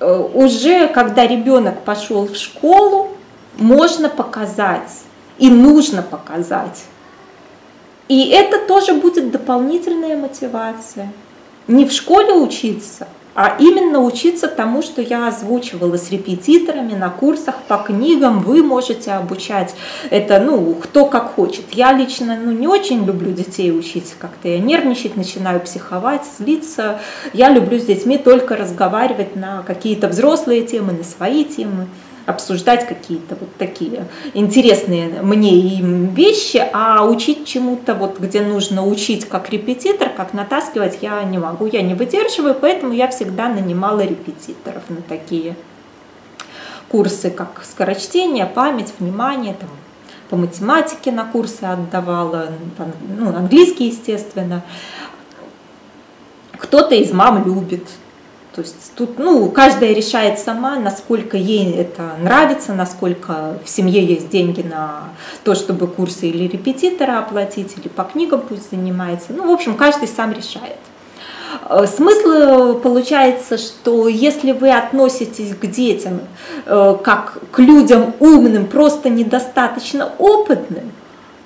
Уже 0.00 0.88
когда 0.88 1.26
ребенок 1.26 1.82
пошел 1.82 2.26
в 2.26 2.34
школу, 2.34 3.10
можно 3.58 4.08
показать 4.08 4.90
и 5.38 5.50
нужно 5.50 6.02
показать. 6.02 6.84
И 8.08 8.28
это 8.30 8.66
тоже 8.66 8.94
будет 8.94 9.30
дополнительная 9.30 10.16
мотивация. 10.16 11.12
Не 11.68 11.84
в 11.84 11.92
школе 11.92 12.32
учиться, 12.32 13.06
а 13.34 13.56
именно 13.58 14.00
учиться 14.00 14.48
тому, 14.48 14.82
что 14.82 15.00
я 15.02 15.28
озвучивала 15.28 15.96
с 15.96 16.10
репетиторами 16.10 16.94
на 16.94 17.10
курсах 17.10 17.56
по 17.68 17.78
книгам. 17.78 18.40
Вы 18.40 18.62
можете 18.62 19.12
обучать 19.12 19.74
это, 20.10 20.40
ну, 20.40 20.74
кто 20.74 21.06
как 21.06 21.34
хочет. 21.34 21.64
Я 21.72 21.92
лично, 21.92 22.38
ну, 22.42 22.50
не 22.50 22.66
очень 22.66 23.04
люблю 23.04 23.32
детей 23.32 23.70
учить 23.70 24.14
как-то. 24.18 24.48
Я 24.48 24.58
нервничать 24.58 25.16
начинаю, 25.16 25.60
психовать, 25.60 26.22
злиться. 26.38 27.00
Я 27.32 27.50
люблю 27.50 27.78
с 27.78 27.84
детьми 27.84 28.18
только 28.18 28.56
разговаривать 28.56 29.36
на 29.36 29.62
какие-то 29.62 30.08
взрослые 30.08 30.62
темы, 30.62 30.92
на 30.92 31.04
свои 31.04 31.44
темы 31.44 31.86
обсуждать 32.30 32.86
какие-то 32.86 33.36
вот 33.38 33.54
такие 33.56 34.06
интересные 34.34 35.08
мне 35.22 35.58
им 35.58 36.14
вещи, 36.14 36.62
а 36.72 37.04
учить 37.04 37.46
чему-то, 37.46 37.94
вот 37.94 38.18
где 38.18 38.40
нужно 38.40 38.86
учить 38.86 39.28
как 39.28 39.50
репетитор, 39.50 40.08
как 40.08 40.32
натаскивать, 40.32 40.98
я 41.02 41.22
не 41.24 41.38
могу, 41.38 41.66
я 41.66 41.82
не 41.82 41.94
выдерживаю, 41.94 42.54
поэтому 42.54 42.92
я 42.92 43.08
всегда 43.08 43.48
нанимала 43.48 44.00
репетиторов 44.00 44.82
на 44.88 45.02
такие 45.02 45.56
курсы, 46.88 47.30
как 47.30 47.64
скорочтение, 47.64 48.46
память, 48.46 48.92
внимание, 48.98 49.54
там, 49.54 49.68
по 50.28 50.36
математике 50.36 51.10
на 51.10 51.24
курсы 51.24 51.64
отдавала, 51.64 52.50
ну, 53.18 53.28
английский, 53.28 53.88
естественно. 53.88 54.62
Кто-то 56.52 56.94
из 56.94 57.12
мам 57.12 57.44
любит, 57.44 57.84
то 58.54 58.62
есть 58.62 58.92
тут, 58.96 59.18
ну, 59.18 59.48
каждая 59.50 59.92
решает 59.92 60.40
сама, 60.40 60.76
насколько 60.76 61.36
ей 61.36 61.72
это 61.72 62.16
нравится, 62.20 62.74
насколько 62.74 63.58
в 63.64 63.68
семье 63.68 64.04
есть 64.04 64.28
деньги 64.28 64.62
на 64.62 65.04
то, 65.44 65.54
чтобы 65.54 65.86
курсы 65.86 66.26
или 66.28 66.48
репетитора 66.48 67.20
оплатить, 67.20 67.76
или 67.78 67.86
по 67.86 68.02
книгам 68.02 68.40
пусть 68.40 68.70
занимается. 68.70 69.32
Ну, 69.32 69.48
в 69.48 69.52
общем, 69.52 69.76
каждый 69.76 70.08
сам 70.08 70.32
решает. 70.32 70.78
Э, 71.68 71.86
смысл 71.86 72.28
э, 72.28 72.74
получается, 72.82 73.56
что 73.56 74.08
если 74.08 74.50
вы 74.50 74.72
относитесь 74.72 75.54
к 75.54 75.66
детям 75.66 76.20
э, 76.66 76.96
как 77.04 77.38
к 77.52 77.58
людям 77.60 78.14
умным, 78.18 78.66
просто 78.66 79.10
недостаточно 79.10 80.10
опытным, 80.18 80.90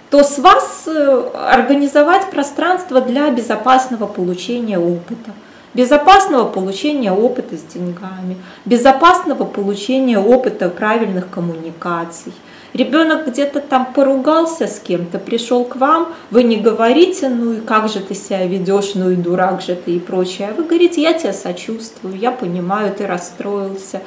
то 0.08 0.22
с 0.22 0.38
вас 0.38 0.88
организовать 1.34 2.30
пространство 2.30 3.00
для 3.00 3.30
безопасного 3.30 4.06
получения 4.06 4.78
опыта 4.78 5.32
безопасного 5.74 6.48
получения 6.48 7.12
опыта 7.12 7.56
с 7.56 7.62
деньгами, 7.62 8.36
безопасного 8.64 9.44
получения 9.44 10.18
опыта 10.18 10.68
правильных 10.68 11.28
коммуникаций. 11.30 12.32
Ребенок 12.72 13.28
где-то 13.28 13.60
там 13.60 13.92
поругался 13.92 14.66
с 14.66 14.80
кем-то, 14.80 15.18
пришел 15.20 15.64
к 15.64 15.76
вам, 15.76 16.12
вы 16.30 16.42
не 16.42 16.56
говорите, 16.56 17.28
ну 17.28 17.52
и 17.52 17.60
как 17.60 17.88
же 17.88 18.00
ты 18.00 18.14
себя 18.14 18.44
ведешь, 18.46 18.94
ну 18.94 19.10
и 19.10 19.16
дурак 19.16 19.62
же 19.62 19.76
ты 19.76 19.92
и 19.92 20.00
прочее. 20.00 20.52
Вы 20.56 20.64
говорите, 20.64 21.00
я 21.00 21.12
тебя 21.12 21.32
сочувствую, 21.32 22.16
я 22.16 22.32
понимаю, 22.32 22.92
ты 22.92 23.06
расстроился. 23.06 24.00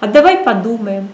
А 0.00 0.06
давай 0.06 0.38
подумаем, 0.38 1.08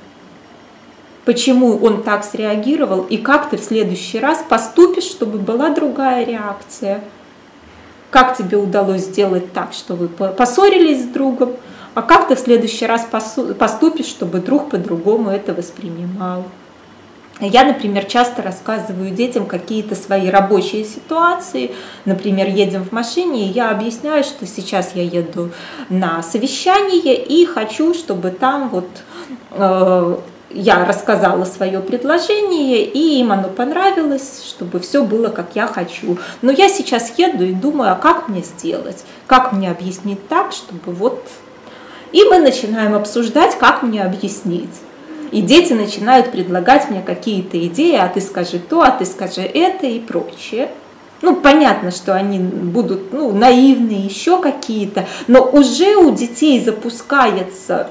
почему 1.25 1.77
он 1.79 2.05
так 2.05 2.25
среагировал 2.25 3.03
и 3.03 3.17
как 3.17 3.51
ты 3.51 3.57
в 3.57 3.65
следующий 3.65 4.21
раз 4.21 4.45
поступишь, 4.49 5.05
чтобы 5.05 5.39
была 5.39 5.71
другая 5.71 6.25
реакция 6.25 7.03
как 8.11 8.37
тебе 8.37 8.57
удалось 8.57 9.03
сделать 9.03 9.53
так, 9.53 9.73
что 9.73 9.95
вы 9.95 10.09
поссорились 10.09 11.05
с 11.05 11.07
другом, 11.07 11.53
а 11.95 12.03
как 12.03 12.29
ты 12.29 12.37
в 12.37 12.39
следующий 12.39 12.87
раз 12.87 13.07
поступишь, 13.59 14.07
чтобы 14.07 14.39
друг 14.39 14.71
по-другому 14.71 15.31
это 15.31 15.55
воспринимал. 15.55 16.45
Я, 17.41 17.65
например, 17.65 18.05
часто 18.05 18.43
рассказываю 18.43 19.11
детям 19.11 19.47
какие-то 19.47 19.95
свои 19.95 20.29
рабочие 20.29 20.85
ситуации. 20.85 21.71
Например, 22.05 22.47
едем 22.47 22.85
в 22.85 22.93
машине, 22.93 23.47
и 23.47 23.53
я 23.53 23.71
объясняю, 23.71 24.25
что 24.25 24.47
сейчас 24.47 24.93
я 24.95 25.03
еду 25.03 25.51
на 25.89 26.23
совещание 26.23 27.17
и 27.17 27.47
хочу, 27.47 27.95
чтобы 27.95 28.31
там 28.31 28.69
вот 28.69 28.89
э, 29.53 30.17
я 30.51 30.85
рассказала 30.85 31.45
свое 31.45 31.81
предложение, 31.81 32.85
и 32.85 33.21
им 33.21 33.33
оно 33.33 33.49
понравилось, 33.49 34.45
чтобы 34.47 34.81
все 34.81 35.05
было, 35.05 35.29
как 35.29 35.51
я 35.55 35.67
хочу. 35.67 36.19
Но 36.43 36.51
я 36.51 36.69
сейчас 36.69 37.13
еду 37.17 37.45
и 37.45 37.53
думаю, 37.53 37.93
а 37.93 37.95
как 37.95 38.29
мне 38.29 38.43
сделать? 38.43 39.05
Как 39.27 39.53
мне 39.53 39.71
объяснить 39.71 40.27
так, 40.29 40.53
чтобы 40.53 40.93
вот... 40.93 41.25
И 42.13 42.25
мы 42.25 42.41
начинаем 42.41 42.97
обсуждать, 42.97 43.57
как 43.57 43.85
мне 43.85 44.03
объяснить. 44.03 44.75
И 45.31 45.43
дети 45.43 45.73
начинают 45.73 46.33
предлагать 46.33 46.91
мне 46.91 47.03
какие-то 47.03 47.65
идеи, 47.69 47.95
а 47.95 48.09
ты 48.09 48.21
скажи 48.21 48.59
то, 48.59 48.83
а 48.83 48.91
ты 48.91 49.05
скажи 49.05 49.43
это 49.43 49.87
и 49.87 50.01
прочее. 50.01 50.71
Ну, 51.23 51.37
понятно, 51.37 51.93
что 51.93 52.15
они 52.15 52.41
будут 52.41 53.13
ну, 53.13 53.33
наивные, 53.33 54.07
еще 54.07 54.41
какие-то, 54.41 55.07
но 55.29 55.45
уже 55.45 55.97
у 55.97 56.11
детей 56.11 56.61
запускается 56.65 57.89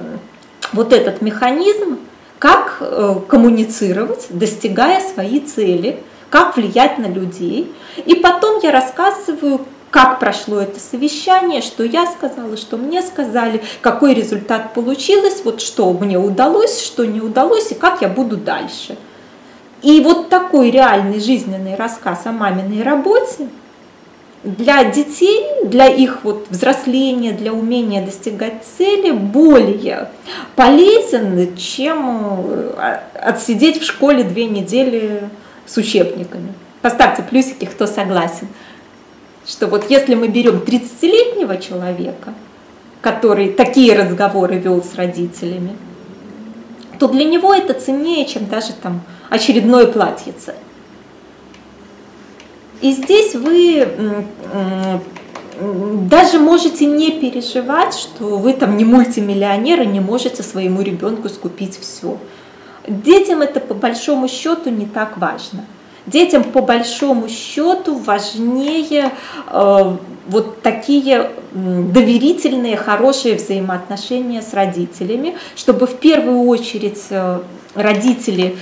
вот 0.72 0.92
этот 0.92 1.22
механизм, 1.22 1.98
как 2.40 2.78
э, 2.80 3.16
коммуницировать, 3.28 4.26
достигая 4.30 5.00
свои 5.02 5.40
цели, 5.40 6.02
как 6.30 6.56
влиять 6.56 6.98
на 6.98 7.06
людей. 7.06 7.70
И 8.06 8.14
потом 8.14 8.60
я 8.62 8.72
рассказываю, 8.72 9.60
как 9.90 10.18
прошло 10.18 10.58
это 10.58 10.80
совещание, 10.80 11.60
что 11.60 11.84
я 11.84 12.06
сказала, 12.06 12.56
что 12.56 12.78
мне 12.78 13.02
сказали, 13.02 13.62
какой 13.82 14.14
результат 14.14 14.72
получилось, 14.72 15.42
вот 15.44 15.60
что 15.60 15.92
мне 15.92 16.18
удалось, 16.18 16.80
что 16.80 17.04
не 17.04 17.20
удалось 17.20 17.72
и 17.72 17.74
как 17.74 18.00
я 18.00 18.08
буду 18.08 18.38
дальше. 18.38 18.96
И 19.82 20.00
вот 20.00 20.30
такой 20.30 20.70
реальный 20.70 21.20
жизненный 21.20 21.74
рассказ 21.74 22.22
о 22.24 22.32
маминой 22.32 22.82
работе– 22.82 23.48
для 24.42 24.84
детей, 24.84 25.44
для 25.64 25.86
их 25.86 26.24
вот 26.24 26.46
взросления, 26.48 27.32
для 27.32 27.52
умения 27.52 28.04
достигать 28.04 28.64
цели 28.64 29.10
более 29.10 30.08
полезен, 30.56 31.56
чем 31.56 32.46
э, 32.48 33.00
отсидеть 33.22 33.80
в 33.80 33.84
школе 33.84 34.24
две 34.24 34.46
недели 34.46 35.28
с 35.66 35.76
учебниками. 35.76 36.54
Поставьте 36.80 37.22
плюсики, 37.22 37.66
кто 37.66 37.86
согласен. 37.86 38.48
Что 39.46 39.66
вот 39.66 39.90
если 39.90 40.14
мы 40.14 40.28
берем 40.28 40.62
30-летнего 40.66 41.58
человека, 41.58 42.32
который 43.02 43.52
такие 43.52 43.98
разговоры 43.98 44.56
вел 44.56 44.82
с 44.82 44.94
родителями, 44.94 45.76
то 46.98 47.08
для 47.08 47.24
него 47.24 47.54
это 47.54 47.74
ценнее, 47.74 48.26
чем 48.26 48.46
даже 48.46 48.72
там 48.72 49.02
очередное 49.28 49.86
платьице. 49.86 50.54
И 52.80 52.92
здесь 52.92 53.34
вы 53.34 53.86
даже 55.60 56.38
можете 56.38 56.86
не 56.86 57.12
переживать, 57.12 57.94
что 57.94 58.38
вы 58.38 58.54
там 58.54 58.76
не 58.76 58.84
мультимиллионер 58.84 59.82
и 59.82 59.86
не 59.86 60.00
можете 60.00 60.42
своему 60.42 60.80
ребенку 60.80 61.28
скупить 61.28 61.78
все. 61.78 62.16
Детям 62.88 63.42
это 63.42 63.60
по 63.60 63.74
большому 63.74 64.26
счету 64.28 64.70
не 64.70 64.86
так 64.86 65.18
важно. 65.18 65.66
Детям 66.06 66.44
по 66.44 66.62
большому 66.62 67.28
счету 67.28 67.94
важнее 67.94 69.12
э, 69.48 69.96
вот 70.28 70.62
такие 70.62 71.30
доверительные, 71.52 72.76
хорошие 72.76 73.36
взаимоотношения 73.36 74.40
с 74.40 74.54
родителями, 74.54 75.36
чтобы 75.56 75.86
в 75.86 75.96
первую 75.96 76.46
очередь 76.46 77.02
э, 77.10 77.40
родители 77.74 78.56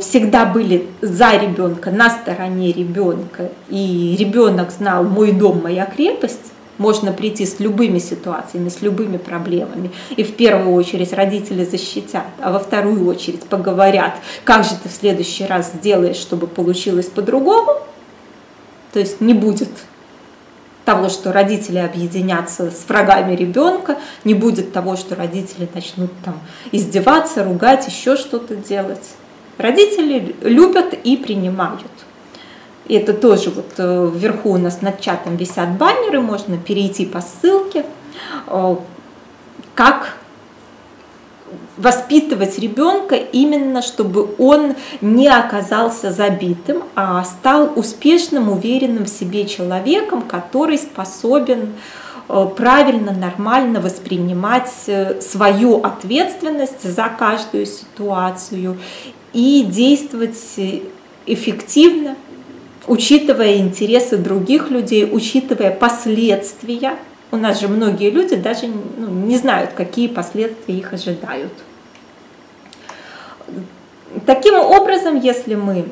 всегда 0.00 0.44
были 0.44 0.86
за 1.00 1.36
ребенка, 1.36 1.90
на 1.90 2.10
стороне 2.10 2.70
ребенка, 2.70 3.50
и 3.70 4.14
ребенок 4.18 4.70
знал 4.70 5.04
мой 5.04 5.32
дом, 5.32 5.62
моя 5.62 5.86
крепость, 5.86 6.52
можно 6.76 7.12
прийти 7.12 7.46
с 7.46 7.60
любыми 7.60 7.98
ситуациями, 7.98 8.68
с 8.68 8.82
любыми 8.82 9.16
проблемами. 9.16 9.90
И 10.16 10.24
в 10.24 10.34
первую 10.34 10.74
очередь 10.74 11.12
родители 11.12 11.64
защитят, 11.64 12.26
а 12.42 12.50
во 12.52 12.58
вторую 12.58 13.06
очередь 13.06 13.44
поговорят, 13.44 14.14
как 14.44 14.64
же 14.64 14.72
ты 14.82 14.88
в 14.88 14.92
следующий 14.92 15.46
раз 15.46 15.72
сделаешь, 15.72 16.16
чтобы 16.16 16.46
получилось 16.46 17.06
по-другому. 17.06 17.72
То 18.92 18.98
есть 18.98 19.20
не 19.20 19.34
будет 19.34 19.70
того, 20.84 21.08
что 21.08 21.32
родители 21.32 21.78
объединятся 21.78 22.70
с 22.70 22.86
врагами 22.88 23.34
ребенка, 23.34 23.96
не 24.24 24.34
будет 24.34 24.72
того, 24.72 24.96
что 24.96 25.14
родители 25.14 25.68
начнут 25.72 26.10
там 26.24 26.38
издеваться, 26.72 27.44
ругать, 27.44 27.86
еще 27.88 28.16
что-то 28.16 28.56
делать. 28.56 29.14
Родители 29.58 30.34
любят 30.42 30.94
и 30.94 31.16
принимают. 31.16 31.90
И 32.86 32.94
это 32.94 33.14
тоже 33.14 33.50
вот 33.50 33.72
э, 33.78 34.10
вверху 34.14 34.50
у 34.50 34.58
нас 34.58 34.82
над 34.82 35.00
чатом 35.00 35.36
висят 35.36 35.70
баннеры, 35.78 36.20
можно 36.20 36.58
перейти 36.58 37.06
по 37.06 37.22
ссылке, 37.22 37.86
э, 38.46 38.76
как 39.74 40.18
воспитывать 41.76 42.58
ребенка 42.58 43.16
именно, 43.16 43.82
чтобы 43.82 44.34
он 44.38 44.74
не 45.00 45.28
оказался 45.28 46.12
забитым, 46.12 46.82
а 46.94 47.24
стал 47.24 47.72
успешным, 47.74 48.50
уверенным 48.50 49.04
в 49.04 49.08
себе 49.08 49.46
человеком, 49.46 50.22
который 50.22 50.78
способен 50.78 51.62
э, 51.62 52.03
правильно, 52.26 53.12
нормально 53.12 53.80
воспринимать 53.80 54.70
свою 55.20 55.82
ответственность 55.82 56.82
за 56.82 57.10
каждую 57.18 57.66
ситуацию 57.66 58.78
и 59.32 59.64
действовать 59.68 60.38
эффективно, 61.26 62.16
учитывая 62.86 63.56
интересы 63.56 64.16
других 64.16 64.70
людей, 64.70 65.08
учитывая 65.10 65.70
последствия 65.70 66.96
У 67.30 67.36
нас 67.36 67.60
же 67.60 67.68
многие 67.68 68.10
люди 68.10 68.36
даже 68.36 68.66
ну, 68.68 69.08
не 69.08 69.36
знают, 69.36 69.72
какие 69.72 70.06
последствия 70.06 70.78
их 70.78 70.92
ожидают. 70.92 71.52
Таким 74.24 74.54
образом, 74.54 75.18
если 75.18 75.56
мы 75.56 75.86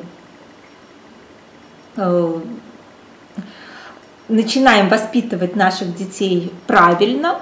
э, 1.97 2.39
начинаем 4.29 4.89
воспитывать 4.89 5.55
наших 5.55 5.95
детей 5.95 6.51
правильно, 6.67 7.39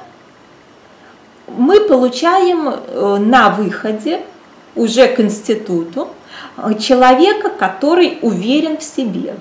мы 1.47 1.81
получаем 1.81 2.69
э, 2.69 3.17
на 3.19 3.49
выходе 3.49 4.21
уже 4.75 5.07
к 5.07 5.19
институту 5.19 6.09
человека, 6.79 7.49
который 7.49 8.19
уверен 8.21 8.77
в 8.77 8.83
себе, 8.83 9.35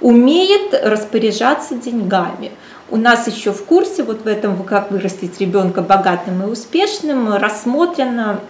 умеет 0.00 0.74
распоряжаться 0.82 1.74
деньгами. 1.74 2.52
У 2.88 2.96
нас 2.96 3.26
еще 3.26 3.52
в 3.52 3.64
курсе, 3.64 4.02
вот 4.02 4.22
в 4.22 4.26
этом 4.26 4.62
«Как 4.62 4.90
вырастить 4.90 5.40
ребенка 5.40 5.82
богатым 5.82 6.42
и 6.42 6.46
успешным» 6.50 7.34
рассмотрено 7.34 8.40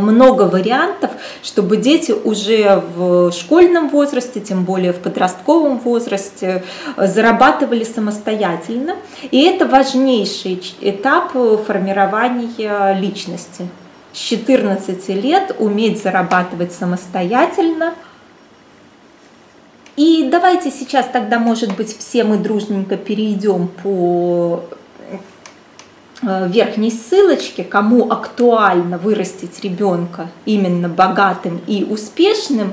много 0.00 0.42
вариантов, 0.42 1.10
чтобы 1.42 1.76
дети 1.76 2.12
уже 2.12 2.82
в 2.96 3.32
школьном 3.32 3.88
возрасте, 3.88 4.40
тем 4.40 4.64
более 4.64 4.92
в 4.92 5.00
подростковом 5.00 5.78
возрасте, 5.78 6.64
зарабатывали 6.96 7.84
самостоятельно. 7.84 8.96
И 9.30 9.42
это 9.42 9.66
важнейший 9.66 10.62
этап 10.80 11.32
формирования 11.32 12.94
личности. 12.94 13.68
С 14.12 14.18
14 14.18 15.08
лет 15.10 15.54
уметь 15.58 16.02
зарабатывать 16.02 16.72
самостоятельно. 16.72 17.94
И 19.96 20.28
давайте 20.30 20.70
сейчас 20.70 21.06
тогда, 21.12 21.38
может 21.38 21.76
быть, 21.76 21.96
все 21.96 22.22
мы 22.24 22.36
дружненько 22.36 22.96
перейдем 22.96 23.68
по 23.82 24.62
Э, 24.70 24.74
верхней 26.22 26.90
ссылочке, 26.90 27.64
кому 27.64 28.10
актуально 28.10 28.98
вырастить 28.98 29.62
ребенка 29.62 30.28
именно 30.44 30.88
богатым 30.88 31.60
и 31.66 31.84
успешным, 31.84 32.72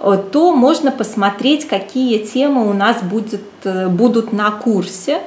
э, 0.00 0.22
то 0.32 0.52
можно 0.52 0.90
посмотреть, 0.90 1.66
какие 1.68 2.24
темы 2.24 2.68
у 2.68 2.72
нас 2.72 3.02
будет, 3.02 3.42
э, 3.64 3.88
будут 3.88 4.32
на 4.32 4.50
курсе. 4.50 5.20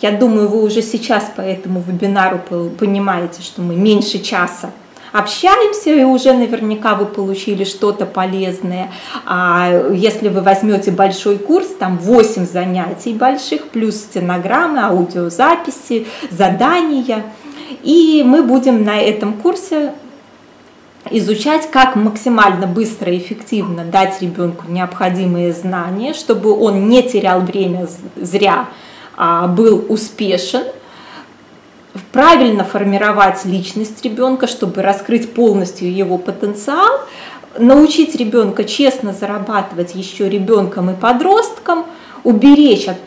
Я 0.00 0.12
думаю, 0.12 0.48
вы 0.48 0.62
уже 0.62 0.82
сейчас 0.82 1.30
по 1.36 1.42
этому 1.42 1.80
вебинару 1.80 2.40
понимаете, 2.78 3.42
что 3.42 3.62
мы 3.62 3.76
меньше 3.76 4.18
часа 4.18 4.70
общаемся, 5.12 5.90
и 5.90 6.02
уже 6.02 6.32
наверняка 6.32 6.94
вы 6.94 7.06
получили 7.06 7.64
что-то 7.64 8.06
полезное. 8.06 8.90
А 9.26 9.90
если 9.92 10.28
вы 10.28 10.40
возьмете 10.40 10.90
большой 10.90 11.38
курс, 11.38 11.68
там 11.78 11.98
8 11.98 12.46
занятий 12.46 13.12
больших, 13.12 13.68
плюс 13.68 13.96
стенограммы, 13.96 14.80
аудиозаписи, 14.80 16.06
задания. 16.30 17.24
И 17.82 18.22
мы 18.26 18.42
будем 18.42 18.84
на 18.84 19.00
этом 19.00 19.34
курсе 19.34 19.92
изучать, 21.10 21.70
как 21.70 21.96
максимально 21.96 22.66
быстро 22.66 23.12
и 23.12 23.18
эффективно 23.18 23.84
дать 23.84 24.22
ребенку 24.22 24.64
необходимые 24.68 25.52
знания, 25.52 26.14
чтобы 26.14 26.58
он 26.58 26.88
не 26.88 27.02
терял 27.02 27.40
время 27.40 27.88
зря, 28.16 28.68
а 29.16 29.46
был 29.46 29.84
успешен– 29.88 30.62
правильно 32.12 32.64
формировать 32.64 33.44
личность 33.44 34.04
ребенка, 34.04 34.46
чтобы 34.46 34.82
раскрыть 34.82 35.32
полностью 35.34 35.92
его 35.92 36.18
потенциал, 36.18 37.00
научить 37.58 38.14
ребенка 38.14 38.64
честно 38.64 39.12
зарабатывать 39.12 39.94
еще 39.94 40.28
ребенком 40.28 40.90
и 40.90 40.94
подростком, 40.94 41.84
уберечь 42.24 42.88
от, 42.88 42.98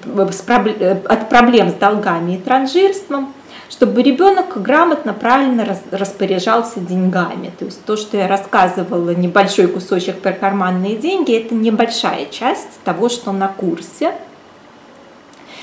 от 1.06 1.30
проблем 1.30 1.70
с 1.70 1.74
долгами 1.74 2.36
и 2.36 2.38
транжирством, 2.38 3.34
чтобы 3.70 4.04
ребенок 4.04 4.62
грамотно, 4.62 5.14
правильно 5.14 5.66
распоряжался 5.92 6.80
деньгами. 6.80 7.52
То 7.58 7.66
есть 7.66 7.84
то, 7.86 7.98
что 7.98 8.18
я 8.18 8.28
рассказывала, 8.28 9.12
небольшой 9.12 9.68
кусочек 9.68 10.20
про 10.20 10.34
карманные 10.34 10.96
деньги, 10.96 11.36
это 11.36 11.56
небольшая 11.56 12.26
часть 12.28 12.80
того, 12.84 13.10
что 13.10 13.32
на 13.32 13.48
курсе. 13.48 14.14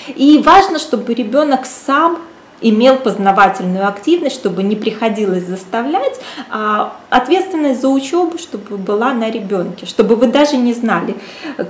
И 0.08 0.42
важно, 0.44 0.80
чтобы 0.80 1.14
ребенок 1.14 1.64
сам 1.64 2.18
имел 2.62 2.96
познавательную 2.96 3.86
активность, 3.86 4.36
чтобы 4.36 4.62
не 4.62 4.76
приходилось 4.76 5.44
заставлять, 5.44 6.20
а 6.50 6.96
ответственность 7.10 7.80
за 7.80 7.88
учебу, 7.88 8.38
чтобы 8.38 8.78
была 8.78 9.12
на 9.12 9.30
ребенке, 9.30 9.86
чтобы 9.86 10.16
вы 10.16 10.28
даже 10.28 10.56
не 10.56 10.72
знали, 10.72 11.14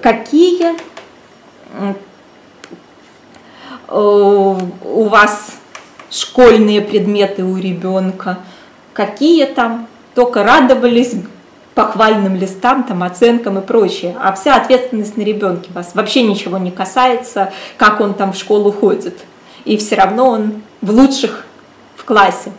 какие 0.03 0.75
э, 1.73 1.95
у 3.89 5.05
вас 5.05 5.53
школьные 6.11 6.81
предметы 6.81 7.45
у 7.45 7.57
ребенка, 7.57 8.39
какие 8.93 9.47
там, 9.47 9.89
только 10.15 10.43
радовались 10.43 11.15
похвальным 11.75 12.37
листам, 12.37 12.85
там, 12.85 13.03
оценкам 13.03 13.59
и 13.59 13.63
прочее. 13.63 14.15
А 14.21 14.33
вся 14.33 14.57
ответственность 14.57 15.17
на 15.17 15.23
ребенке 15.23 15.71
вас 15.73 15.95
вообще 15.95 16.23
ничего 16.23 16.59
не 16.59 16.71
касается, 16.71 17.53
как 17.79 18.01
он 18.01 18.15
там 18.15 18.33
в 18.33 18.37
школу 18.37 18.71
ходит. 18.73 19.25
И 19.65 19.77
все 19.77 19.97
равно 19.97 20.29
он 20.29 20.63
в 20.81 20.91
лучших 20.91 21.47
в 21.97 22.05
классе. 22.05 22.53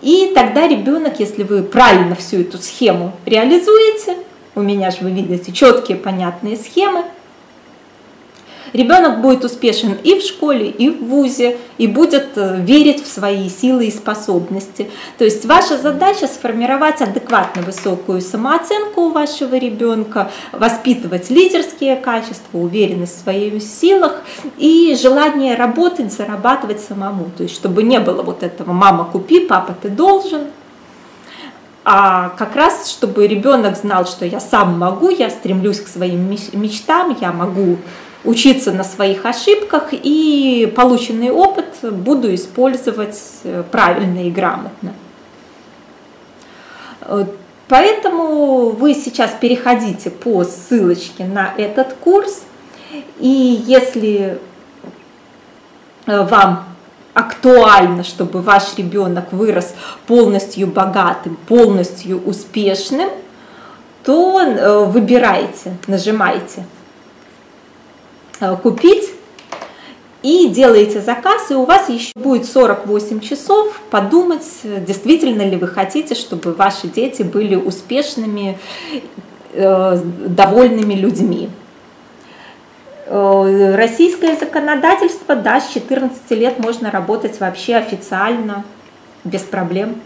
И 0.00 0.32
тогда 0.34 0.68
ребенок, 0.68 1.18
если 1.20 1.42
вы 1.42 1.62
правильно 1.62 2.14
всю 2.14 2.40
эту 2.40 2.58
схему 2.58 3.12
реализуете, 3.24 4.16
у 4.54 4.60
меня 4.60 4.90
же 4.90 4.98
вы 5.00 5.10
видите 5.10 5.52
четкие 5.52 5.96
понятные 5.96 6.56
схемы, 6.56 7.04
Ребенок 8.72 9.20
будет 9.20 9.44
успешен 9.44 9.96
и 10.02 10.18
в 10.18 10.22
школе, 10.22 10.68
и 10.68 10.88
в 10.88 11.04
ВУЗе, 11.04 11.58
и 11.76 11.86
будет 11.86 12.30
э, 12.36 12.60
верить 12.60 13.04
в 13.04 13.06
свои 13.06 13.50
силы 13.50 13.86
и 13.86 13.90
способности. 13.90 14.90
То 15.18 15.24
есть 15.24 15.44
ваша 15.44 15.76
задача 15.76 16.26
сформировать 16.26 17.02
адекватно 17.02 17.62
высокую 17.62 18.22
самооценку 18.22 19.02
у 19.02 19.10
вашего 19.10 19.56
ребенка, 19.56 20.30
воспитывать 20.52 21.28
лидерские 21.28 21.96
качества, 21.96 22.58
уверенность 22.58 23.18
в 23.18 23.22
своих 23.22 23.62
силах 23.62 24.22
и 24.56 24.96
желание 25.00 25.54
работать, 25.54 26.12
зарабатывать 26.12 26.80
самому. 26.80 27.30
То 27.36 27.42
есть 27.42 27.54
чтобы 27.54 27.82
не 27.82 28.00
было 28.00 28.22
вот 28.22 28.42
этого 28.42 28.72
«мама, 28.72 29.04
купи, 29.04 29.40
папа, 29.40 29.74
ты 29.80 29.90
должен», 29.90 30.42
а 31.84 32.28
как 32.38 32.54
раз, 32.54 32.88
чтобы 32.88 33.26
ребенок 33.26 33.76
знал, 33.76 34.06
что 34.06 34.24
я 34.24 34.38
сам 34.38 34.78
могу, 34.78 35.10
я 35.10 35.30
стремлюсь 35.30 35.80
к 35.80 35.88
своим 35.88 36.30
мечтам, 36.52 37.16
я 37.20 37.32
могу 37.32 37.78
учиться 38.24 38.72
на 38.72 38.84
своих 38.84 39.24
ошибках 39.24 39.88
и 39.92 40.72
полученный 40.76 41.30
опыт 41.30 41.66
буду 41.82 42.34
использовать 42.34 43.18
э, 43.44 43.64
правильно 43.70 44.26
и 44.26 44.30
грамотно. 44.30 44.94
Э, 47.02 47.24
поэтому 47.68 48.70
вы 48.70 48.94
сейчас 48.94 49.32
переходите 49.40 50.10
по 50.10 50.44
ссылочке 50.44 51.24
на 51.24 51.52
этот 51.56 51.94
курс, 51.94 52.42
и 53.18 53.62
если 53.66 54.38
э, 56.06 56.22
вам 56.24 56.64
актуально, 57.14 58.04
чтобы 58.04 58.40
ваш 58.40 58.76
ребенок 58.76 59.32
вырос 59.32 59.74
полностью 60.06 60.68
богатым, 60.68 61.36
полностью 61.48 62.22
успешным, 62.24 63.10
то 64.02 64.86
выбирайте, 64.86 65.76
нажимайте 65.86 66.64
купить 68.62 69.10
и 70.22 70.48
делаете 70.48 71.00
заказ, 71.00 71.50
и 71.50 71.54
у 71.54 71.64
вас 71.64 71.88
еще 71.88 72.12
будет 72.14 72.46
48 72.46 73.20
часов 73.20 73.80
подумать, 73.90 74.46
действительно 74.62 75.42
ли 75.42 75.56
вы 75.56 75.66
хотите, 75.66 76.14
чтобы 76.14 76.52
ваши 76.52 76.86
дети 76.86 77.22
были 77.22 77.56
успешными, 77.56 78.58
э, 79.52 79.98
довольными 80.26 80.94
людьми. 80.94 81.50
Э, 83.06 83.74
российское 83.76 84.36
законодательство, 84.36 85.34
да, 85.34 85.60
с 85.60 85.68
14 85.68 86.30
лет 86.30 86.58
можно 86.58 86.90
работать 86.90 87.40
вообще 87.40 87.76
официально, 87.76 88.64
без 89.24 89.42
проблем. 89.42 89.96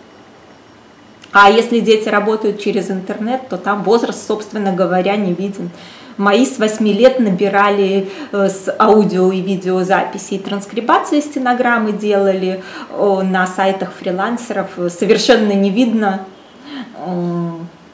А 1.33 1.51
если 1.51 1.81
дети 1.81 2.09
работают 2.09 2.61
через 2.61 2.91
интернет, 2.91 3.49
то 3.49 3.59
там 3.59 3.83
возраст, 3.83 4.27
собственно 4.27 4.73
говоря, 4.73 5.17
не 5.17 5.35
виден. 5.35 5.71
Мои 6.17 6.47
с 6.47 6.59
8 6.59 6.87
лет 6.89 7.19
набирали 7.21 8.09
э, 8.33 8.49
с 8.49 8.75
аудио 8.79 9.31
и 9.33 9.41
видеозаписи 9.41 10.35
и 10.35 10.39
транскрибации 10.39 11.21
стенограммы 11.21 11.93
делали 11.93 12.63
на 12.91 13.47
сайтах 13.47 13.93
фрилансеров. 13.93 14.71
Совершенно 14.89 15.53
не 15.53 15.71
видно, 15.71 16.25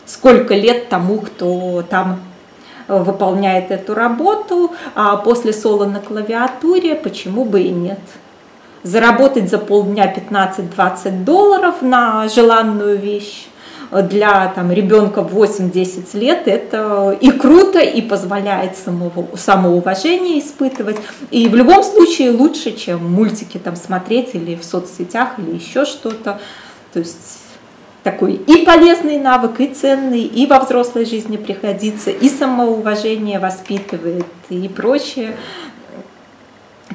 сколько 0.07 0.55
лет 0.55 0.89
тому, 0.89 1.19
кто 1.19 1.83
там 1.83 2.21
э, 2.89 3.03
выполняет 3.03 3.71
эту 3.71 3.95
работу, 3.95 4.73
а 4.95 5.17
после 5.17 5.53
соло 5.53 5.87
на 5.87 6.01
клавиатуре 6.01 6.95
почему 6.95 7.45
бы 7.45 7.63
и 7.63 7.71
нет. 7.71 8.01
Заработать 8.83 9.49
за 9.49 9.59
полдня 9.59 10.13
15-20 10.13 11.25
долларов 11.25 11.83
на 11.83 12.29
желанную 12.29 12.99
вещь 12.99 13.47
для 14.01 14.49
там, 14.49 14.73
ребенка 14.73 15.21
8-10 15.21 16.19
лет 16.19 16.49
это 16.49 17.17
и 17.21 17.31
круто, 17.31 17.79
и 17.79 18.01
позволяет 18.01 18.77
самоуважение 19.35 20.41
испытывать. 20.41 20.97
И 21.31 21.47
в 21.49 21.55
любом 21.55 21.83
случае 21.83 22.31
лучше, 22.31 22.73
чем 22.73 23.13
мультики 23.13 23.59
там 23.59 23.77
смотреть 23.77 24.35
или 24.35 24.57
в 24.57 24.65
соцсетях, 24.65 25.39
или 25.39 25.57
еще 25.57 25.85
что-то. 25.85 26.41
То 26.95 27.01
есть 27.01 27.41
такой 28.03 28.33
и 28.33 28.65
полезный 28.65 29.19
навык, 29.19 29.61
и 29.61 29.69
ценный, 29.69 30.23
и 30.23 30.47
во 30.47 30.61
взрослой 30.61 31.05
жизни 31.05 31.37
пригодится, 31.37 32.11
и 32.11 32.29
самоуважение 32.29 33.39
воспитывает, 33.39 34.27
и 34.49 34.69
прочее. 34.69 35.37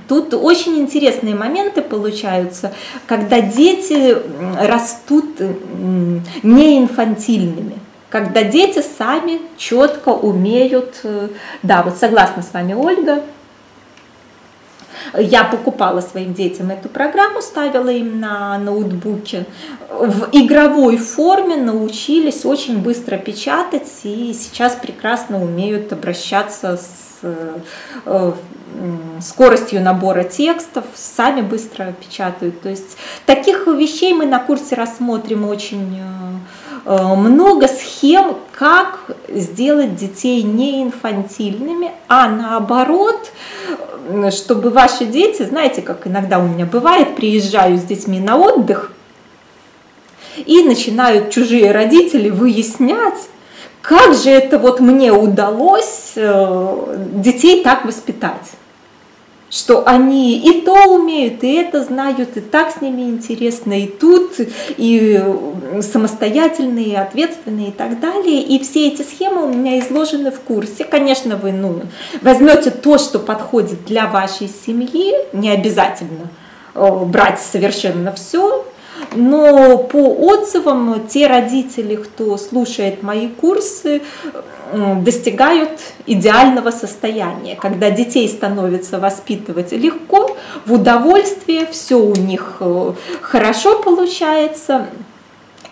Тут 0.07 0.33
очень 0.33 0.77
интересные 0.79 1.35
моменты 1.35 1.81
получаются, 1.81 2.73
когда 3.07 3.41
дети 3.41 4.17
растут 4.59 5.39
не 6.43 6.79
инфантильными, 6.79 7.79
когда 8.09 8.43
дети 8.43 8.81
сами 8.97 9.41
четко 9.57 10.09
умеют, 10.09 11.01
э, 11.03 11.29
да, 11.61 11.83
вот 11.83 11.97
согласна 11.97 12.41
с 12.41 12.53
вами, 12.53 12.73
Ольга, 12.73 13.21
я 15.13 15.43
покупала 15.43 16.01
своим 16.01 16.33
детям 16.33 16.69
эту 16.69 16.89
программу, 16.89 17.41
ставила 17.41 17.89
им 17.89 18.19
на 18.19 18.57
ноутбуке. 18.57 19.45
В 19.89 20.29
игровой 20.31 20.97
форме 20.97 21.55
научились 21.55 22.45
очень 22.45 22.79
быстро 22.79 23.17
печатать 23.17 23.87
и 24.03 24.33
сейчас 24.33 24.75
прекрасно 24.75 25.41
умеют 25.41 25.91
обращаться 25.93 26.77
с 26.77 27.06
э, 27.21 28.31
скоростью 29.21 29.81
набора 29.81 30.23
текстов, 30.23 30.85
сами 30.95 31.41
быстро 31.41 31.93
печатают. 31.93 32.61
То 32.61 32.69
есть 32.69 32.97
таких 33.25 33.67
вещей 33.67 34.13
мы 34.13 34.25
на 34.25 34.39
курсе 34.39 34.75
рассмотрим 34.75 35.47
очень 35.47 35.99
э, 35.99 36.89
э, 36.97 37.15
много 37.15 37.67
схем, 37.67 38.37
как 38.51 38.99
сделать 39.29 39.95
детей 39.95 40.43
не 40.43 40.83
инфантильными, 40.83 41.91
а 42.07 42.29
наоборот, 42.29 43.31
чтобы 44.31 44.69
ваши 44.69 45.05
дети, 45.05 45.43
знаете, 45.43 45.81
как 45.81 46.07
иногда 46.07 46.39
у 46.39 46.47
меня 46.47 46.65
бывает, 46.65 47.15
приезжаю 47.15 47.77
с 47.77 47.83
детьми 47.83 48.19
на 48.19 48.37
отдых, 48.37 48.91
и 50.45 50.63
начинают 50.63 51.31
чужие 51.31 51.71
родители 51.71 52.29
выяснять, 52.29 53.27
как 53.87 54.15
же 54.15 54.29
это 54.29 54.59
вот 54.59 54.81
мне 54.81 55.13
удалось 55.13 56.11
э, 56.17 56.95
детей 57.23 57.63
так 57.63 57.85
воспитать 57.85 58.51
что 59.49 59.87
они 59.87 60.39
и 60.39 60.61
то 60.61 60.73
умеют, 60.93 61.41
и 61.41 61.53
это 61.53 61.81
знают, 61.81 62.35
и 62.35 62.41
так 62.41 62.69
с 62.69 62.81
ними 62.81 63.03
интересно, 63.03 63.79
и 63.79 63.87
тут, 63.87 64.33
и 64.75 65.23
самостоятельные, 65.81 66.87
и 66.87 66.95
ответственные, 66.95 67.69
и 67.69 67.71
так 67.71 68.01
далее. 68.01 68.41
И 68.41 68.61
все 68.61 68.89
эти 68.89 69.03
схемы 69.03 69.45
у 69.45 69.53
меня 69.53 69.79
изложены 69.79 70.31
в 70.31 70.41
курсе. 70.41 70.83
Конечно, 70.83 71.37
вы 71.37 71.53
ну, 71.53 71.81
возьмете 72.21 72.71
то, 72.71 72.97
что 72.97 73.19
подходит 73.19 73.85
для 73.85 74.07
вашей 74.07 74.49
семьи, 74.65 75.13
не 75.31 75.49
обязательно 75.49 76.27
э, 76.75 77.05
брать 77.05 77.39
совершенно 77.39 78.11
все, 78.11 78.65
но 79.15 79.77
по 79.77 79.97
отзывам 79.97 81.07
те 81.07 81.27
родители, 81.27 81.95
кто 81.95 82.37
слушает 82.37 83.03
мои 83.03 83.27
курсы, 83.27 84.01
достигают 84.73 85.79
идеального 86.05 86.71
состояния, 86.71 87.55
когда 87.55 87.89
детей 87.89 88.27
становится 88.27 88.99
воспитывать 88.99 89.71
легко, 89.71 90.35
в 90.65 90.73
удовольствие, 90.73 91.65
все 91.67 91.95
у 91.99 92.15
них 92.15 92.57
э, 92.59 92.93
хорошо 93.21 93.79
получается, 93.79 94.87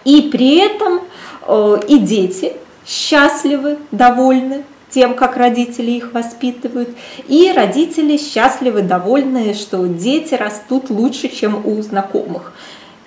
и 0.06 0.30
при 0.32 0.58
этом 0.60 1.02
э, 1.48 1.80
и 1.88 1.98
дети 2.00 2.54
счастливы, 2.86 3.78
довольны 3.92 4.64
тем, 4.90 5.16
как 5.16 5.36
родители 5.36 5.92
их 5.92 6.14
воспитывают, 6.14 6.90
и 7.28 7.52
родители 7.54 8.18
счастливы, 8.18 8.82
довольны, 8.82 9.54
что 9.54 9.86
дети 9.88 10.36
растут 10.36 10.90
лучше, 10.90 11.28
чем 11.28 11.66
у 11.66 11.82
знакомых 11.82 12.54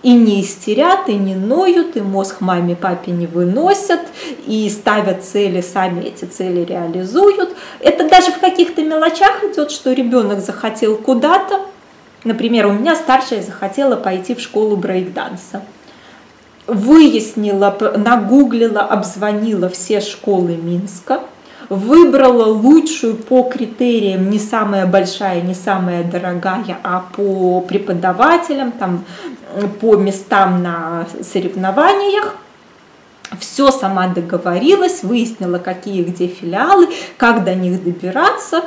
и 0.03 0.13
не 0.13 0.43
истерят, 0.43 1.09
и 1.09 1.15
не 1.15 1.35
ноют, 1.35 1.97
и 1.97 2.01
мозг 2.01 2.41
маме, 2.41 2.77
папе 2.77 3.11
не 3.11 3.27
выносят, 3.27 4.01
и 4.47 4.69
ставят 4.71 5.25
цели, 5.25 5.61
сами 5.61 6.05
эти 6.05 6.25
цели 6.25 6.65
реализуют. 6.65 7.57
Это 7.81 8.09
даже 8.09 8.31
в 8.31 8.39
каких-то 8.39 8.83
мелочах 8.83 9.43
идет, 9.45 9.71
что 9.71 9.93
ребенок 9.93 10.41
захотел 10.41 10.97
куда-то. 10.97 11.63
Например, 12.25 12.67
у 12.67 12.73
меня 12.73 12.95
старшая 12.95 13.43
захотела 13.43 13.97
пойти 13.97 14.35
в 14.35 14.41
школу 14.41 14.77
брейкданса. 14.77 15.63
Выяснила, 16.67 17.77
нагуглила, 17.97 18.83
обзвонила 18.83 19.69
все 19.69 20.01
школы 20.01 20.57
Минска– 20.57 21.21
выбрала 21.69 22.47
лучшую 22.47 23.17
по 23.17 23.43
критериям, 23.43 24.31
не 24.31 24.39
самая 24.39 24.87
большая, 24.87 25.43
не 25.43 25.55
самая 25.55 26.03
дорогая, 26.05 26.79
а 26.83 27.05
по 27.15 27.61
преподавателям, 27.61 28.73
там, 28.73 29.05
по 29.81 29.97
местам 29.97 30.63
на 30.63 31.07
соревнованиях. 31.23 32.37
Все 33.39 33.71
сама 33.71 34.09
договорилась, 34.09 35.03
выяснила, 35.03 35.59
какие 35.59 36.03
где 36.03 36.29
филиалы, 36.29 36.89
как 37.19 37.45
до 37.45 37.55
них 37.55 37.85
добираться, 37.85 38.65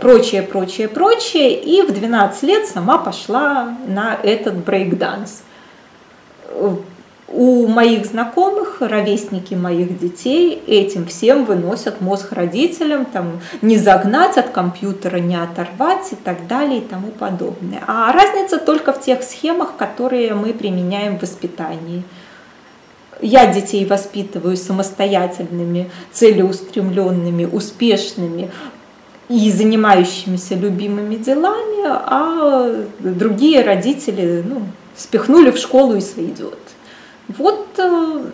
прочее, 0.00 0.42
прочее, 0.42 0.88
прочее. 0.88 1.58
И 1.58 1.80
в 1.80 1.90
12 1.90 2.42
лет 2.42 2.66
сама 2.66 2.98
пошла 2.98 3.74
на 3.86 4.18
этот 4.22 4.56
брейкданс 4.56 5.42
у 7.28 7.66
моих 7.66 8.06
знакомых, 8.06 8.76
ровесники 8.80 9.54
моих 9.54 9.98
детей 9.98 10.62
этим 10.66 11.06
всем 11.06 11.44
выносят 11.44 12.00
мозг 12.00 12.32
родителям, 12.32 13.06
там, 13.06 13.40
не 13.62 13.78
загнать 13.78 14.36
от 14.36 14.50
компьютера, 14.50 15.16
не 15.16 15.36
оторвать 15.36 16.12
и 16.12 16.16
так 16.16 16.46
далее 16.46 16.78
и 16.78 16.84
тому 16.84 17.08
подобное. 17.08 17.82
А 17.86 18.12
разница 18.12 18.58
только 18.58 18.92
в 18.92 19.00
тех 19.00 19.22
схемах, 19.22 19.76
которые 19.76 20.34
мы 20.34 20.52
применяем 20.52 21.18
в 21.18 21.22
воспитании. 21.22 22.02
Я 23.20 23.52
детей 23.52 23.86
воспитываю 23.86 24.56
самостоятельными, 24.56 25.90
целеустремленными, 26.12 27.46
успешными 27.46 28.50
и 29.28 29.50
занимающимися 29.50 30.56
любимыми 30.56 31.16
делами, 31.16 31.84
а 31.86 32.84
другие 32.98 33.62
родители 33.62 34.44
ну, 34.46 34.62
спихнули 34.94 35.50
в 35.50 35.56
школу 35.56 35.96
и 35.96 36.00
сойдет. 36.00 36.58
Вот 37.28 37.68
э, 37.78 38.30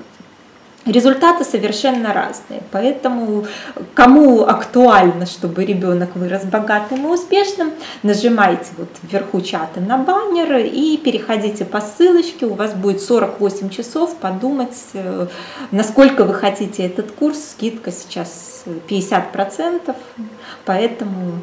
результаты 0.87 1.45
совершенно 1.45 2.13
разные. 2.13 2.63
Поэтому 2.71 3.47
кому 3.95 4.45
актуально, 4.45 5.27
чтобы 5.27 5.65
ребенок 5.65 6.17
вырос 6.17 6.45
богатым 6.45 7.07
и 7.07 7.11
успешным, 7.11 7.73
нажимайте 8.03 8.71
вот 8.77 8.89
вверху 9.03 9.41
чата 9.41 9.81
на 9.81 9.99
баннер 9.99 10.59
и 10.59 10.97
переходите 10.97 11.65
по 11.65 11.81
ссылочке. 11.81 12.47
У 12.47 12.55
вас 12.55 12.75
будет 12.75 13.01
48 13.01 13.71
часов 13.71 14.17
подумать, 14.17 14.77
э, 14.95 15.27
насколько 15.71 16.25
вы 16.25 16.35
хотите 16.35 16.85
этот 16.85 17.13
курс. 17.13 17.51
Скидка 17.53 17.91
сейчас 17.93 18.65
50%, 18.89 19.95
поэтому 20.65 21.41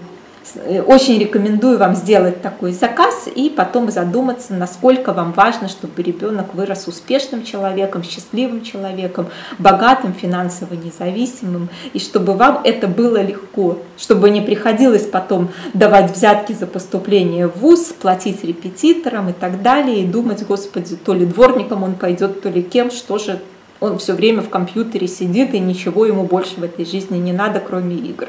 очень 0.55 1.19
рекомендую 1.19 1.77
вам 1.77 1.95
сделать 1.95 2.41
такой 2.41 2.71
заказ 2.71 3.27
и 3.33 3.49
потом 3.49 3.91
задуматься, 3.91 4.53
насколько 4.53 5.13
вам 5.13 5.33
важно, 5.33 5.67
чтобы 5.67 6.01
ребенок 6.01 6.53
вырос 6.53 6.87
успешным 6.87 7.43
человеком, 7.43 8.03
счастливым 8.03 8.61
человеком, 8.61 9.27
богатым, 9.57 10.13
финансово 10.13 10.73
независимым, 10.73 11.69
и 11.93 11.99
чтобы 11.99 12.33
вам 12.33 12.61
это 12.63 12.87
было 12.87 13.21
легко, 13.21 13.79
чтобы 13.97 14.29
не 14.29 14.41
приходилось 14.41 15.05
потом 15.05 15.49
давать 15.73 16.11
взятки 16.11 16.53
за 16.53 16.67
поступление 16.67 17.47
в 17.47 17.57
ВУЗ, 17.59 17.93
платить 17.99 18.43
репетиторам 18.43 19.29
и 19.29 19.33
так 19.33 19.61
далее, 19.61 20.03
и 20.03 20.05
думать, 20.05 20.45
господи, 20.45 20.95
то 20.95 21.13
ли 21.13 21.25
дворником 21.25 21.83
он 21.83 21.95
пойдет, 21.95 22.41
то 22.41 22.49
ли 22.49 22.61
кем, 22.61 22.91
что 22.91 23.17
же 23.17 23.39
он 23.79 23.99
все 23.99 24.13
время 24.13 24.41
в 24.41 24.49
компьютере 24.49 25.07
сидит, 25.07 25.53
и 25.53 25.59
ничего 25.59 26.05
ему 26.05 26.23
больше 26.23 26.55
в 26.57 26.63
этой 26.63 26.85
жизни 26.85 27.17
не 27.17 27.33
надо, 27.33 27.59
кроме 27.59 27.95
игр. 27.95 28.27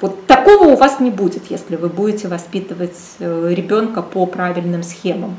Вот 0.00 0.26
такого 0.26 0.68
у 0.68 0.76
вас 0.76 1.00
не 1.00 1.10
будет, 1.10 1.50
если 1.50 1.76
вы 1.76 1.88
будете 1.88 2.28
воспитывать 2.28 2.96
э, 3.18 3.52
ребенка 3.54 4.02
по 4.02 4.26
правильным 4.26 4.82
схемам. 4.82 5.36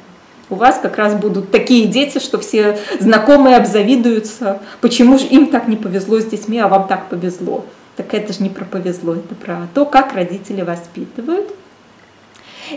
У 0.49 0.55
вас 0.55 0.79
как 0.81 0.97
раз 0.97 1.13
будут 1.13 1.51
такие 1.51 1.85
дети, 1.87 2.19
что 2.19 2.39
все 2.39 2.77
знакомые 2.99 3.55
обзавидуются, 3.57 4.59
почему 4.81 5.17
же 5.17 5.25
им 5.25 5.47
так 5.47 5.67
не 5.67 5.77
повезло 5.77 6.19
с 6.19 6.25
детьми, 6.25 6.59
а 6.59 6.67
вам 6.67 6.87
так 6.87 7.07
повезло. 7.07 7.65
Так 7.95 8.13
это 8.13 8.33
же 8.33 8.43
не 8.43 8.49
про 8.49 8.65
повезло, 8.65 9.15
это 9.15 9.35
про 9.35 9.67
то, 9.73 9.85
как 9.85 10.13
родители 10.13 10.61
воспитывают. 10.61 11.47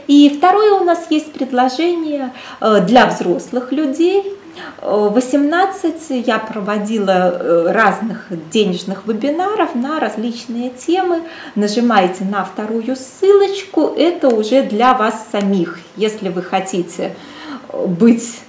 И 0.07 0.33
второе 0.37 0.75
у 0.75 0.85
нас 0.85 1.07
есть 1.11 1.33
предложение 1.33 2.33
э, 2.61 2.81
для 2.87 3.07
взрослых 3.07 3.73
людей– 3.73 4.37
18 4.81 6.27
я 6.27 6.39
проводила 6.39 7.11
э, 7.11 7.73
разных 7.73 8.27
денежных 8.51 9.07
вебинаров 9.07 9.75
на 9.75 10.01
различные 10.01 10.71
темы. 10.71 11.23
Нажимаете 11.55 12.25
на 12.25 12.45
вторую 12.45 12.97
ссылочку, 12.97 13.95
это 13.97 14.29
уже 14.29 14.63
для 14.63 14.95
вас 14.95 15.29
самих. 15.31 15.79
Если 15.97 16.29
вы 16.29 16.43
хотите 16.43 17.15
быть 17.73 18.41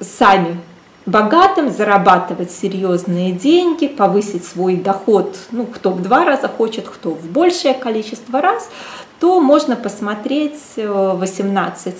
сами 0.00 0.58
богатым, 1.06 1.70
зарабатывать 1.70 2.50
серьезные 2.50 3.32
деньги, 3.32 3.86
повысить 3.88 4.44
свой 4.44 4.76
доход, 4.76 5.36
ну, 5.50 5.66
кто 5.66 5.90
в 5.90 6.02
два 6.02 6.24
раза 6.24 6.48
хочет, 6.48 6.88
кто 6.88 7.10
в 7.10 7.26
большее 7.26 7.74
количество 7.74 8.40
раз, 8.40 8.70
то 9.18 9.40
можно 9.40 9.76
посмотреть 9.76 10.60
18 10.76 11.94
э, 11.94 11.98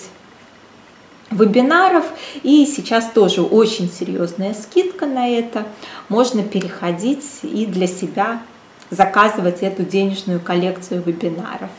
вебинаров. 1.31 2.05
И 2.43 2.65
сейчас 2.65 3.09
тоже 3.13 3.41
очень 3.41 3.89
серьезная 3.89 4.53
скидка 4.53 5.05
на 5.05 5.27
это. 5.27 5.65
Можно 6.09 6.43
переходить 6.43 7.25
и 7.43 7.65
для 7.65 7.87
себя 7.87 8.41
заказывать 8.89 9.61
эту 9.61 9.83
денежную 9.83 10.39
коллекцию 10.39 11.01
вебинаров. 11.03 11.69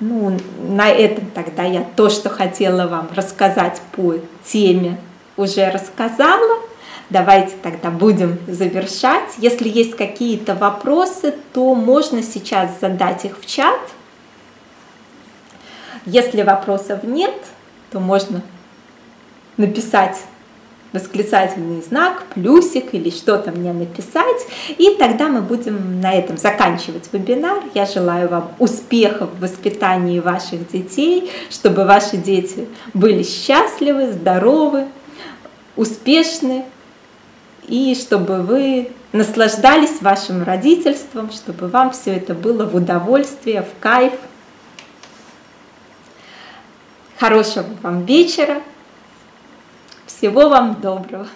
Ну, 0.00 0.38
на 0.68 0.88
этом 0.88 1.26
тогда 1.30 1.62
я 1.62 1.84
то, 1.96 2.10
что 2.10 2.28
хотела 2.28 2.86
вам 2.86 3.08
рассказать 3.14 3.80
по 3.92 4.16
теме, 4.44 4.98
уже 5.36 5.70
рассказала. 5.70 6.60
Давайте 7.10 7.52
тогда 7.62 7.90
будем 7.90 8.38
завершать. 8.46 9.34
Если 9.38 9.68
есть 9.68 9.96
какие-то 9.96 10.54
вопросы, 10.54 11.34
то 11.52 11.74
можно 11.74 12.22
сейчас 12.22 12.70
задать 12.80 13.24
их 13.24 13.38
в 13.40 13.46
чат. 13.46 13.78
Если 16.06 16.42
вопросов 16.42 17.04
нет, 17.04 17.34
то 17.90 18.00
можно 18.00 18.42
написать 19.56 20.18
восклицательный 20.94 21.82
знак, 21.82 22.22
плюсик 22.34 22.94
или 22.94 23.10
что-то 23.10 23.50
мне 23.50 23.72
написать. 23.72 24.46
И 24.78 24.94
тогда 24.96 25.28
мы 25.28 25.42
будем 25.42 26.00
на 26.00 26.12
этом 26.12 26.36
заканчивать 26.38 27.08
вебинар. 27.12 27.64
Я 27.74 27.84
желаю 27.84 28.28
вам 28.28 28.52
успехов 28.60 29.30
в 29.30 29.40
воспитании 29.40 30.20
ваших 30.20 30.68
детей, 30.70 31.30
чтобы 31.50 31.84
ваши 31.84 32.16
дети 32.16 32.68
были 32.94 33.24
счастливы, 33.24 34.12
здоровы, 34.12 34.86
успешны, 35.76 36.64
и 37.66 37.96
чтобы 38.00 38.42
вы 38.42 38.92
наслаждались 39.12 40.00
вашим 40.00 40.44
родительством, 40.44 41.32
чтобы 41.32 41.66
вам 41.68 41.90
все 41.90 42.14
это 42.14 42.34
было 42.34 42.66
в 42.66 42.76
удовольствие, 42.76 43.62
в 43.62 43.80
кайф. 43.80 44.12
Хорошего 47.18 47.66
вам 47.82 48.04
вечера! 48.04 48.60
Всего 50.06 50.48
вам 50.48 50.80
доброго! 50.80 51.26